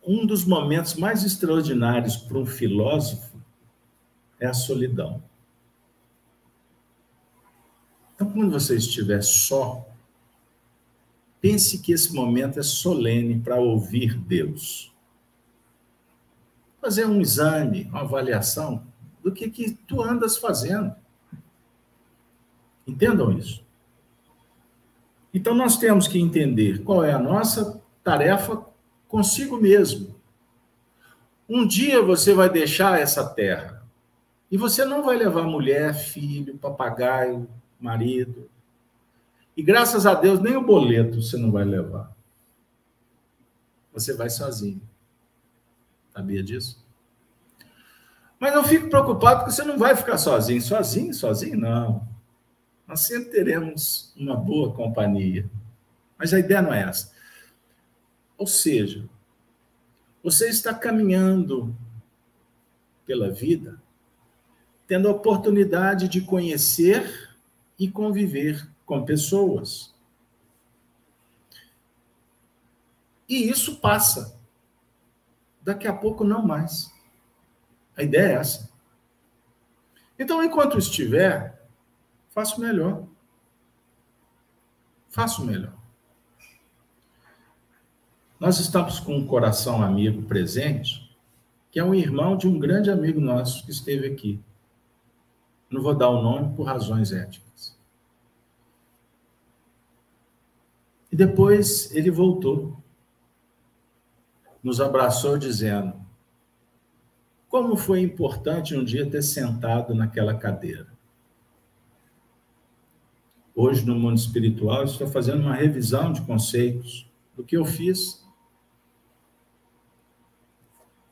Um 0.05 0.25
dos 0.25 0.43
momentos 0.43 0.95
mais 0.95 1.23
extraordinários 1.23 2.17
para 2.17 2.37
um 2.37 2.45
filósofo 2.45 3.30
é 4.41 4.47
a 4.47 4.53
solidão. 4.53 5.23
Então, 8.15 8.31
quando 8.31 8.51
você 8.51 8.75
estiver 8.75 9.21
só, 9.21 9.87
pense 11.39 11.77
que 11.79 11.93
esse 11.93 12.13
momento 12.13 12.59
é 12.59 12.63
solene 12.63 13.39
para 13.39 13.55
ouvir 13.55 14.17
Deus. 14.17 14.91
Fazer 16.81 17.05
um 17.05 17.21
exame, 17.21 17.83
uma 17.83 18.01
avaliação 18.01 18.83
do 19.23 19.31
que, 19.31 19.49
que 19.49 19.73
tu 19.87 20.01
andas 20.01 20.37
fazendo. 20.37 20.95
Entendam 22.87 23.31
isso. 23.37 23.63
Então, 25.31 25.53
nós 25.53 25.77
temos 25.77 26.07
que 26.07 26.19
entender 26.19 26.83
qual 26.83 27.03
é 27.03 27.13
a 27.13 27.19
nossa 27.19 27.79
tarefa 28.03 28.65
consigo 29.07 29.57
mesmo. 29.57 30.15
Um 31.47 31.67
dia 31.67 32.01
você 32.01 32.33
vai 32.33 32.49
deixar 32.49 32.99
essa 32.99 33.27
terra. 33.29 33.80
E 34.51 34.57
você 34.57 34.83
não 34.83 35.01
vai 35.03 35.15
levar 35.15 35.43
mulher, 35.43 35.95
filho, 35.95 36.57
papagaio, 36.57 37.49
marido. 37.79 38.49
E 39.55 39.63
graças 39.63 40.05
a 40.05 40.13
Deus, 40.13 40.41
nem 40.41 40.57
o 40.57 40.65
boleto 40.65 41.21
você 41.21 41.37
não 41.37 41.51
vai 41.51 41.63
levar. 41.63 42.13
você 43.93 44.13
vai 44.13 44.29
sozinho. 44.29 44.81
Sabia 46.13 46.43
disso? 46.43 46.85
Mas 48.37 48.53
não 48.53 48.63
fique 48.63 48.87
preocupado, 48.87 49.39
porque 49.39 49.51
você 49.51 49.63
não 49.63 49.77
vai 49.77 49.95
ficar 49.95 50.17
sozinho. 50.17 50.61
Sozinho, 50.61 51.13
sozinho, 51.13 51.57
não. 51.57 52.07
Nós 52.87 53.01
sempre 53.01 53.29
teremos 53.29 54.13
uma 54.17 54.35
boa 54.35 54.73
companhia. 54.73 55.49
Mas 56.17 56.33
a 56.33 56.39
ideia 56.39 56.61
não 56.61 56.73
é 56.73 56.83
essa. 56.83 57.13
Ou 58.37 58.47
seja, 58.47 59.07
você 60.23 60.49
está 60.49 60.73
caminhando 60.73 61.75
pela 63.05 63.29
vida, 63.29 63.80
tendo 64.91 65.07
a 65.07 65.11
oportunidade 65.11 66.09
de 66.09 66.19
conhecer 66.19 67.33
e 67.79 67.89
conviver 67.89 68.69
com 68.85 69.05
pessoas. 69.05 69.95
E 73.25 73.49
isso 73.49 73.77
passa. 73.77 74.37
Daqui 75.61 75.87
a 75.87 75.93
pouco, 75.93 76.25
não 76.25 76.45
mais. 76.45 76.93
A 77.95 78.03
ideia 78.03 78.33
é 78.33 78.33
essa. 78.33 78.69
Então, 80.19 80.43
enquanto 80.43 80.77
estiver, 80.77 81.65
faço 82.31 82.59
melhor. 82.59 83.07
Faço 85.07 85.45
melhor. 85.45 85.73
Nós 88.37 88.59
estamos 88.59 88.99
com 88.99 89.15
um 89.15 89.25
coração 89.25 89.81
amigo 89.81 90.23
presente, 90.23 91.17
que 91.71 91.79
é 91.79 91.83
um 91.85 91.95
irmão 91.95 92.35
de 92.35 92.45
um 92.45 92.59
grande 92.59 92.91
amigo 92.91 93.21
nosso 93.21 93.63
que 93.63 93.71
esteve 93.71 94.05
aqui. 94.05 94.43
Não 95.72 95.82
vou 95.82 95.95
dar 95.95 96.09
o 96.09 96.22
nome 96.22 96.55
por 96.55 96.63
razões 96.63 97.13
éticas. 97.13 97.80
E 101.09 101.15
depois 101.15 101.93
ele 101.95 102.11
voltou, 102.11 102.78
nos 104.61 104.80
abraçou 104.82 105.38
dizendo: 105.38 105.93
como 107.49 107.76
foi 107.76 108.01
importante 108.01 108.76
um 108.76 108.84
dia 108.84 109.09
ter 109.09 109.22
sentado 109.22 109.93
naquela 109.93 110.34
cadeira. 110.34 110.88
Hoje, 113.53 113.86
no 113.86 113.93
mundo 113.93 114.17
espiritual, 114.17 114.86
estou 114.86 115.05
fazendo 115.05 115.41
uma 115.41 115.55
revisão 115.55 116.13
de 116.13 116.22
conceitos 116.22 117.09
do 117.36 117.43
que 117.43 117.57
eu 117.57 117.65
fiz. 117.65 118.26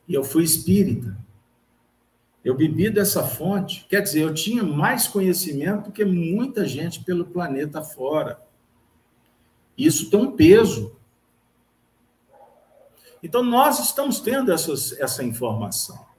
E 0.08 0.14
eu 0.14 0.24
fui 0.24 0.42
espírita. 0.42 1.16
Eu 2.44 2.54
bebi 2.54 2.90
dessa 2.90 3.22
fonte. 3.26 3.86
Quer 3.88 4.02
dizer, 4.02 4.22
eu 4.22 4.34
tinha 4.34 4.62
mais 4.62 5.06
conhecimento 5.06 5.92
que 5.92 6.04
muita 6.04 6.66
gente 6.66 7.04
pelo 7.04 7.24
planeta 7.24 7.82
fora. 7.82 8.40
Isso 9.76 10.10
tem 10.10 10.20
um 10.20 10.32
peso. 10.32 10.96
Então, 13.22 13.42
nós 13.42 13.78
estamos 13.78 14.20
tendo 14.20 14.50
essas, 14.50 14.98
essa 14.98 15.22
informação. 15.22 16.10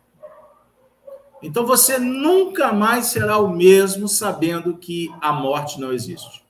Então 1.41 1.65
você 1.65 1.97
nunca 1.97 2.72
mais 2.72 3.07
será 3.07 3.39
o 3.39 3.49
mesmo 3.49 4.07
sabendo 4.07 4.78
que 4.78 5.09
a 5.19 5.34
morte 5.34 5.80
não 5.80 5.91
existe. 5.91 6.45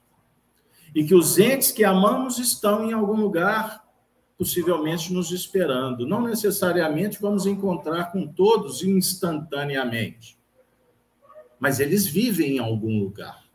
E 0.93 1.05
que 1.05 1.15
os 1.15 1.39
entes 1.39 1.71
que 1.71 1.85
amamos 1.85 2.37
estão 2.37 2.89
em 2.89 2.91
algum 2.91 3.15
lugar, 3.15 3.85
possivelmente 4.41 5.13
nos 5.13 5.29
esperando. 5.29 6.07
Não 6.07 6.19
necessariamente 6.19 7.21
vamos 7.21 7.45
encontrar 7.45 8.11
com 8.11 8.25
todos 8.25 8.81
instantaneamente. 8.81 10.35
Mas 11.59 11.79
eles 11.79 12.07
vivem 12.07 12.55
em 12.55 12.59
algum 12.59 13.03
lugar. 13.03 13.45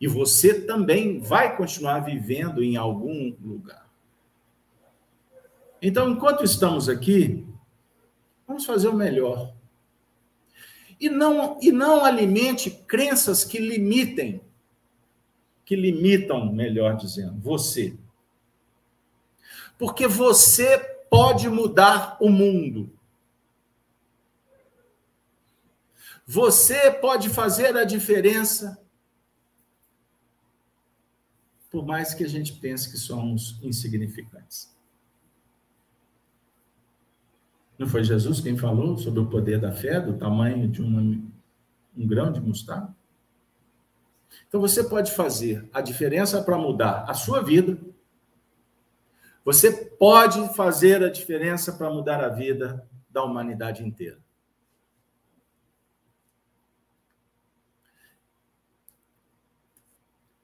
E 0.00 0.08
você 0.08 0.62
também 0.62 1.20
vai 1.20 1.56
continuar 1.56 2.00
vivendo 2.00 2.60
em 2.60 2.76
algum 2.76 3.36
lugar. 3.40 3.88
Então, 5.80 6.10
enquanto 6.10 6.42
estamos 6.42 6.88
aqui, 6.88 7.46
vamos 8.48 8.66
fazer 8.66 8.88
o 8.88 8.96
melhor. 8.96 9.54
E 10.98 11.08
não, 11.08 11.56
e 11.62 11.70
não 11.70 12.04
alimente 12.04 12.68
crenças 12.68 13.44
que 13.44 13.60
limitem, 13.60 14.40
que 15.64 15.76
limitam, 15.76 16.52
melhor 16.52 16.96
dizendo, 16.96 17.40
você. 17.40 17.96
Porque 19.78 20.06
você 20.06 20.78
pode 21.10 21.48
mudar 21.48 22.16
o 22.20 22.30
mundo. 22.30 22.90
Você 26.26 26.90
pode 26.90 27.28
fazer 27.28 27.76
a 27.76 27.84
diferença, 27.84 28.82
por 31.70 31.86
mais 31.86 32.12
que 32.14 32.24
a 32.24 32.28
gente 32.28 32.54
pense 32.54 32.90
que 32.90 32.96
somos 32.96 33.58
insignificantes. 33.62 34.74
Não 37.78 37.86
foi 37.86 38.02
Jesus 38.02 38.40
quem 38.40 38.56
falou 38.56 38.96
sobre 38.96 39.20
o 39.20 39.26
poder 39.26 39.60
da 39.60 39.70
fé, 39.70 40.00
do 40.00 40.16
tamanho 40.16 40.66
de 40.66 40.80
uma, 40.80 41.00
um 41.00 42.06
grão 42.06 42.32
de 42.32 42.40
mostarda? 42.40 42.94
Então 44.48 44.60
você 44.60 44.82
pode 44.82 45.12
fazer 45.12 45.68
a 45.72 45.80
diferença 45.80 46.42
para 46.42 46.58
mudar 46.58 47.04
a 47.08 47.14
sua 47.14 47.42
vida. 47.42 47.78
Você 49.46 49.70
pode 49.70 50.52
fazer 50.56 51.04
a 51.04 51.08
diferença 51.08 51.72
para 51.72 51.88
mudar 51.88 52.20
a 52.20 52.28
vida 52.28 52.84
da 53.08 53.22
humanidade 53.22 53.86
inteira. 53.86 54.18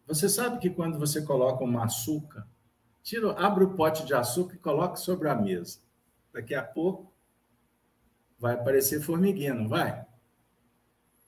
Você 0.07 0.29
sabe 0.29 0.61
que 0.61 0.71
quando 0.71 1.01
você 1.01 1.21
coloca 1.21 1.65
uma 1.65 1.85
açúcar, 1.85 2.47
tira, 3.03 3.33
abre 3.33 3.65
o 3.65 3.75
pote 3.75 4.07
de 4.07 4.15
açúcar 4.15 4.55
e 4.55 4.59
coloca 4.59 4.95
sobre 4.95 5.29
a 5.29 5.35
mesa. 5.35 5.81
Daqui 6.33 6.55
a 6.55 6.63
pouco 6.63 7.13
vai 8.39 8.55
aparecer 8.55 9.01
formiguinha, 9.01 9.53
não 9.53 9.67
vai? 9.67 10.07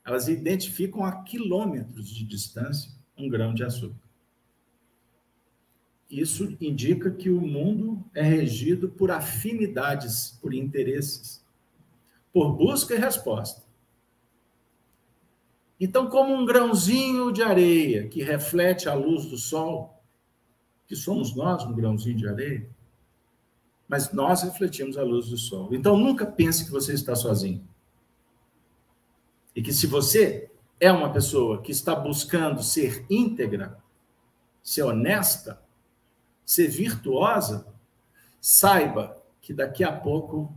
Elas 0.07 0.29
identificam 0.29 1.05
a 1.05 1.25
quilômetros 1.25 2.09
de 2.09 2.25
distância 2.25 2.93
um 3.19 3.29
grão 3.29 3.53
de 3.53 3.65
açúcar. 3.65 4.04
Isso 6.21 6.57
indica 6.61 7.11
que 7.11 7.31
o 7.31 7.41
mundo 7.41 8.05
é 8.15 8.23
regido 8.23 8.89
por 8.89 9.11
afinidades, 9.11 10.39
por 10.41 10.55
interesses, 10.55 11.45
por 12.33 12.53
busca 12.53 12.95
e 12.95 12.99
resposta. 12.99 13.63
Então, 15.81 16.09
como 16.09 16.35
um 16.35 16.45
grãozinho 16.45 17.33
de 17.33 17.43
areia 17.43 18.09
que 18.09 18.23
reflete 18.23 18.89
a 18.89 18.95
luz 18.95 19.27
do 19.27 19.37
sol, 19.37 20.03
que 20.87 20.95
somos 20.95 21.35
nós, 21.35 21.65
um 21.65 21.75
grãozinho 21.75 22.17
de 22.17 22.29
areia, 22.29 22.69
mas 23.89 24.13
nós 24.13 24.43
refletimos 24.43 24.97
a 24.97 25.03
luz 25.03 25.29
do 25.29 25.37
sol. 25.37 25.73
Então 25.73 25.97
nunca 25.97 26.27
pense 26.27 26.65
que 26.65 26.71
você 26.71 26.93
está 26.93 27.15
sozinho. 27.15 27.67
E 29.55 29.63
que 29.63 29.73
se 29.73 29.87
você 29.87 30.51
é 30.81 30.91
uma 30.91 31.13
pessoa 31.13 31.63
que 31.63 31.71
está 31.71 31.95
buscando 31.95 32.63
ser 32.63 33.05
íntegra, 33.09 33.79
ser 34.63 34.83
honesta, 34.83 35.63
ser 36.45 36.69
virtuosa, 36.69 37.67
saiba 38.41 39.17
que 39.41 39.53
daqui 39.53 39.83
a 39.83 39.93
pouco 39.93 40.53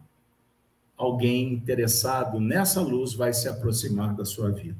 alguém 0.97 1.53
interessado 1.53 2.39
nessa 2.39 2.81
luz 2.81 3.13
vai 3.13 3.31
se 3.33 3.47
aproximar 3.47 4.15
da 4.15 4.25
sua 4.25 4.51
vida. 4.51 4.79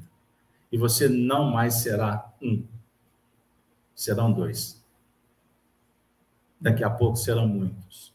E 0.70 0.76
você 0.76 1.08
não 1.08 1.50
mais 1.50 1.74
será 1.74 2.30
um, 2.42 2.64
serão 3.94 4.32
dois. 4.32 4.84
Daqui 6.60 6.82
a 6.82 6.90
pouco 6.90 7.16
serão 7.16 7.46
muitos. 7.46 8.12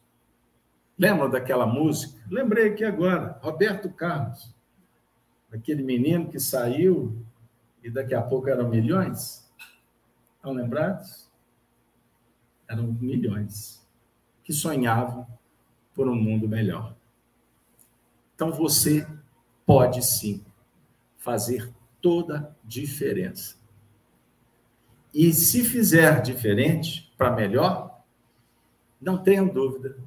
Lembra 0.97 1.29
daquela 1.29 1.65
música? 1.65 2.21
Lembrei 2.29 2.69
aqui 2.69 2.83
agora, 2.83 3.39
Roberto 3.41 3.89
Carlos. 3.89 4.53
Aquele 5.51 5.81
menino 5.83 6.29
que 6.29 6.39
saiu 6.39 7.15
e 7.83 7.89
daqui 7.89 8.13
a 8.13 8.21
pouco 8.21 8.49
eram 8.49 8.69
milhões. 8.69 9.49
Estão 10.35 10.53
lembrados? 10.53 11.22
Eram 12.68 12.88
milhões 12.93 13.86
que 14.43 14.53
sonhavam 14.53 15.28
por 15.93 16.07
um 16.07 16.16
mundo 16.16 16.47
melhor. 16.47 16.95
Então 18.36 18.51
você 18.51 19.07
pode 19.66 20.03
sim 20.03 20.43
fazer 21.18 21.72
toda 22.01 22.55
diferença. 22.64 23.55
E 25.14 25.32
se 25.32 25.64
fizer 25.64 26.22
diferente 26.22 27.14
para 27.18 27.32
melhor, 27.32 28.01
não 28.99 29.18
tenham 29.18 29.47
dúvida, 29.47 29.97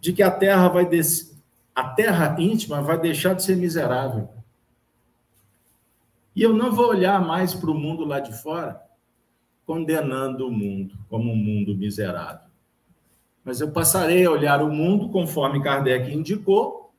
de 0.00 0.12
que 0.12 0.22
a 0.22 0.30
terra 0.30 0.68
vai 0.68 0.86
des... 0.86 1.38
a 1.74 1.88
terra 1.90 2.36
íntima 2.40 2.82
vai 2.82 3.00
deixar 3.00 3.34
de 3.34 3.42
ser 3.42 3.56
miserável. 3.56 4.28
E 6.34 6.42
eu 6.42 6.52
não 6.52 6.72
vou 6.72 6.88
olhar 6.88 7.24
mais 7.24 7.54
para 7.54 7.70
o 7.70 7.74
mundo 7.74 8.04
lá 8.04 8.18
de 8.18 8.32
fora 8.42 8.82
condenando 9.66 10.46
o 10.46 10.50
mundo 10.50 10.96
como 11.08 11.32
um 11.32 11.36
mundo 11.36 11.76
miserável. 11.76 12.50
Mas 13.44 13.60
eu 13.60 13.70
passarei 13.70 14.24
a 14.24 14.30
olhar 14.30 14.62
o 14.62 14.72
mundo 14.72 15.08
conforme 15.08 15.62
Kardec 15.62 16.12
indicou, 16.12 16.92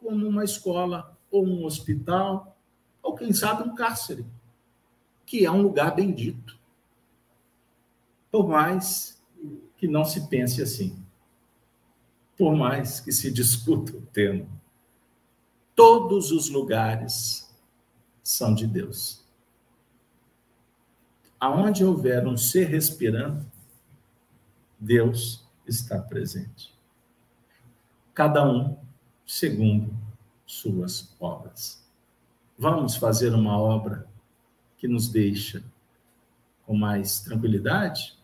como 0.00 0.26
uma 0.26 0.44
escola 0.44 1.16
ou 1.30 1.46
um 1.46 1.64
hospital, 1.64 2.56
ou 3.02 3.14
quem 3.14 3.32
sabe 3.32 3.68
um 3.68 3.74
cárcere, 3.74 4.24
que 5.24 5.44
é 5.44 5.50
um 5.50 5.62
lugar 5.62 5.94
bendito. 5.94 6.58
Por 8.30 8.48
mais 8.48 9.22
que 9.76 9.86
não 9.88 10.04
se 10.04 10.28
pense 10.28 10.62
assim. 10.62 10.96
Por 12.36 12.56
mais 12.56 13.00
que 13.00 13.12
se 13.12 13.30
discuta 13.30 13.96
o 13.96 14.00
tema, 14.00 14.46
todos 15.74 16.32
os 16.32 16.48
lugares 16.48 17.52
são 18.22 18.54
de 18.54 18.66
Deus. 18.66 19.21
Aonde 21.42 21.84
houver 21.84 22.24
um 22.24 22.36
ser 22.36 22.68
respirando, 22.68 23.44
Deus 24.78 25.44
está 25.66 26.00
presente. 26.00 26.72
Cada 28.14 28.48
um 28.48 28.78
segundo 29.26 29.92
suas 30.46 31.12
obras. 31.18 31.84
Vamos 32.56 32.94
fazer 32.94 33.34
uma 33.34 33.58
obra 33.58 34.06
que 34.78 34.86
nos 34.86 35.08
deixa 35.08 35.64
com 36.64 36.76
mais 36.76 37.18
tranquilidade, 37.18 38.16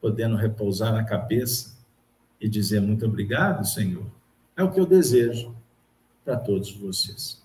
podendo 0.00 0.34
repousar 0.34 0.94
a 0.94 1.04
cabeça 1.04 1.76
e 2.40 2.48
dizer 2.48 2.80
muito 2.80 3.04
obrigado, 3.04 3.62
Senhor. 3.66 4.06
É 4.56 4.62
o 4.62 4.72
que 4.72 4.80
eu 4.80 4.86
desejo 4.86 5.54
para 6.24 6.38
todos 6.38 6.72
vocês. 6.72 7.44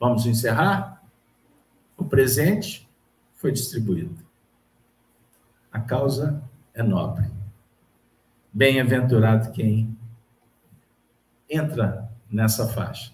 Vamos 0.00 0.24
encerrar? 0.24 1.06
O 1.98 2.04
presente 2.06 2.87
foi 3.38 3.52
distribuído. 3.52 4.18
A 5.72 5.80
causa 5.80 6.42
é 6.74 6.82
nobre. 6.82 7.30
Bem-aventurado 8.52 9.52
quem 9.52 9.96
entra 11.48 12.10
nessa 12.28 12.68
faixa. 12.68 13.12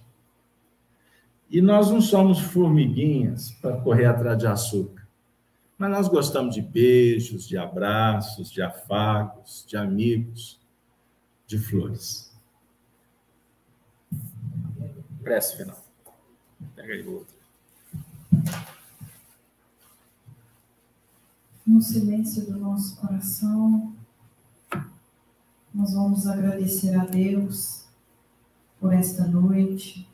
E 1.51 1.61
nós 1.61 1.91
não 1.91 2.01
somos 2.01 2.41
formiguinhas 2.41 3.51
para 3.61 3.77
correr 3.81 4.07
atrás 4.07 4.39
de 4.39 4.47
açúcar. 4.47 5.07
Mas 5.77 5.91
nós 5.91 6.09
gostamos 6.09 6.55
de 6.55 6.63
beijos, 6.63 7.47
de 7.47 7.59
abraços, 7.59 8.51
de 8.51 8.63
afagos, 8.63 9.65
de 9.69 9.77
amigos, 9.77 10.59
de 11.47 11.59
flores. 11.59 12.35
Prece 15.23 15.59
final. 15.59 15.85
Pega 16.75 16.95
aí 16.95 17.07
outro. 17.07 17.35
No 21.67 21.81
silêncio 21.81 22.45
do 22.45 22.59
nosso 22.59 22.97
coração, 22.97 23.95
nós 25.75 25.95
vamos 25.95 26.27
agradecer 26.27 26.95
a 26.95 27.05
Deus 27.05 27.87
por 28.79 28.93
esta 28.93 29.27
noite, 29.27 30.07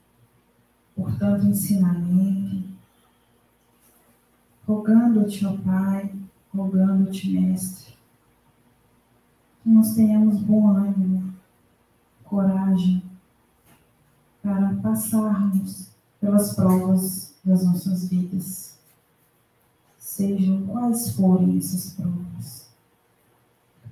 por 0.95 1.13
tanto 1.19 1.47
ensinamento, 1.47 2.69
rogando-te, 4.65 5.45
ó 5.45 5.57
Pai, 5.57 6.15
rogando-te, 6.55 7.29
Mestre, 7.31 7.95
que 9.63 9.69
nós 9.69 9.95
tenhamos 9.95 10.41
bom 10.41 10.69
ânimo, 10.69 11.35
coragem 12.25 13.03
para 14.41 14.75
passarmos 14.77 15.91
pelas 16.21 16.55
provas 16.55 17.35
das 17.45 17.65
nossas 17.65 18.09
vidas, 18.09 18.79
sejam 20.21 20.67
quais 20.67 21.15
forem 21.15 21.57
essas 21.57 21.95
provas, 21.95 22.69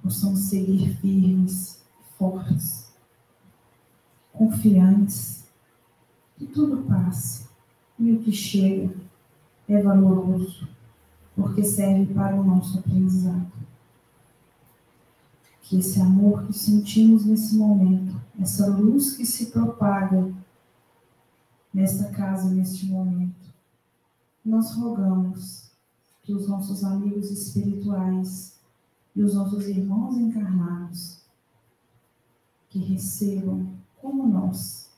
possamos 0.03 0.41
seguir 0.41 0.95
firmes, 0.97 1.81
fortes, 2.19 2.93
confiantes, 4.31 5.45
que 6.37 6.47
tudo 6.47 6.85
passa 6.85 7.49
e 7.99 8.13
o 8.13 8.21
que 8.21 8.31
chega 8.31 8.95
é 9.67 9.83
valoroso, 9.83 10.69
porque 11.35 11.65
serve 11.65 12.13
para 12.13 12.39
o 12.39 12.45
nosso 12.45 12.79
aprendizado. 12.79 13.51
Que 15.63 15.79
esse 15.79 15.99
amor 15.99 16.47
que 16.47 16.53
sentimos 16.53 17.25
nesse 17.25 17.57
momento, 17.57 18.21
essa 18.39 18.67
luz 18.67 19.17
que 19.17 19.25
se 19.25 19.47
propaga 19.47 20.31
nesta 21.73 22.11
casa, 22.11 22.51
neste 22.51 22.85
momento, 22.85 23.49
nós 24.45 24.75
rogamos 24.75 25.68
que 26.29 26.35
os 26.35 26.47
nossos 26.47 26.85
amigos 26.85 27.31
espirituais 27.31 28.61
e 29.17 29.23
os 29.23 29.33
nossos 29.33 29.67
irmãos 29.67 30.15
encarnados 30.19 31.23
que 32.69 32.81
recebam 32.81 33.67
como 33.97 34.27
nós 34.27 34.91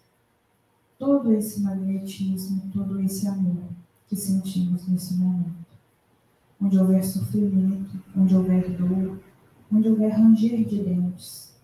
todo 0.98 1.32
esse 1.32 1.60
magnetismo, 1.60 2.68
todo 2.72 2.98
esse 2.98 3.28
amor 3.28 3.62
que 4.08 4.16
sentimos 4.16 4.88
nesse 4.88 5.14
momento. 5.14 5.54
Onde 6.60 6.76
houver 6.76 7.04
sofrimento, 7.04 8.02
onde 8.16 8.34
houver 8.34 8.76
dor, 8.76 9.20
onde 9.72 9.88
houver 9.88 10.10
ranger 10.10 10.66
de 10.66 10.82
dentes, 10.82 11.54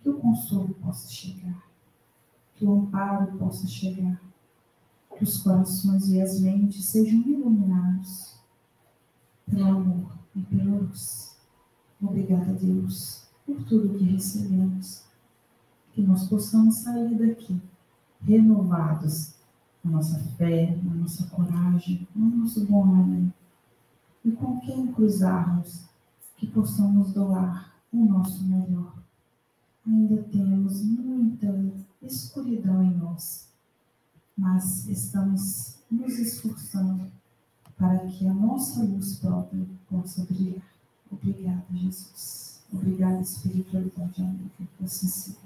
que 0.00 0.10
o 0.10 0.14
consolo 0.20 0.74
possa 0.74 1.10
chegar, 1.10 1.66
que 2.54 2.64
o 2.64 2.72
amparo 2.72 3.36
possa 3.36 3.66
chegar, 3.66 4.22
que 5.18 5.24
os 5.24 5.38
corações 5.38 6.08
e 6.08 6.22
as 6.22 6.38
mentes 6.38 6.84
sejam 6.84 7.20
iluminados 7.22 8.31
pelo 9.52 9.66
amor 9.66 10.18
e 10.34 10.40
pela 10.40 10.78
luz. 10.78 11.36
Obrigada, 12.00 12.54
Deus, 12.54 13.28
por 13.44 13.62
tudo 13.64 13.98
que 13.98 14.04
recebemos. 14.04 15.04
Que 15.92 16.00
nós 16.00 16.26
possamos 16.26 16.76
sair 16.76 17.14
daqui 17.18 17.60
renovados 18.22 19.34
na 19.84 19.92
nossa 19.92 20.18
fé, 20.36 20.74
na 20.82 20.94
nossa 20.94 21.26
coragem, 21.26 22.08
no 22.14 22.38
nosso 22.38 22.64
bom 22.64 22.84
ânimo. 22.94 23.32
E 24.24 24.32
com 24.32 24.58
quem 24.60 24.90
cruzarmos, 24.90 25.84
que 26.36 26.46
possamos 26.46 27.12
doar 27.12 27.74
o 27.92 28.04
nosso 28.06 28.42
melhor. 28.44 28.94
Ainda 29.86 30.22
temos 30.22 30.82
muita 30.82 31.46
escuridão 32.00 32.82
em 32.82 32.94
nós, 32.96 33.48
mas 34.36 34.88
estamos 34.88 35.76
nos 35.90 36.18
esforçando 36.18 37.12
para 37.82 38.06
que 38.06 38.28
a 38.28 38.32
nossa 38.32 38.80
luz 38.84 39.16
própria 39.16 39.66
possa 39.90 40.22
brilhar. 40.22 40.62
Obrigada, 41.10 41.64
Jesus. 41.74 42.60
Obrigada, 42.72 43.20
espiritualidade 43.20 44.22
amiga, 44.22 44.50
que 44.56 44.84
assim 44.84 45.08
seja. 45.08 45.36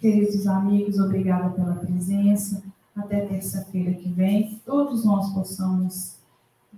Queridos 0.00 0.46
amigos, 0.46 0.98
obrigada 0.98 1.50
pela 1.50 1.74
presença 1.74 2.62
até 2.96 3.26
terça-feira 3.26 3.92
que 3.92 4.08
vem, 4.08 4.58
todos 4.64 5.04
nós 5.04 5.34
possamos 5.34 6.16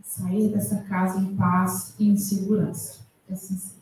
sair 0.02 0.50
dessa 0.50 0.78
casa 0.82 1.20
em 1.20 1.36
paz 1.36 1.94
e 1.96 2.08
em 2.08 2.16
segurança. 2.16 2.98
Que 3.28 3.34
assim 3.34 3.56
seja. 3.56 3.77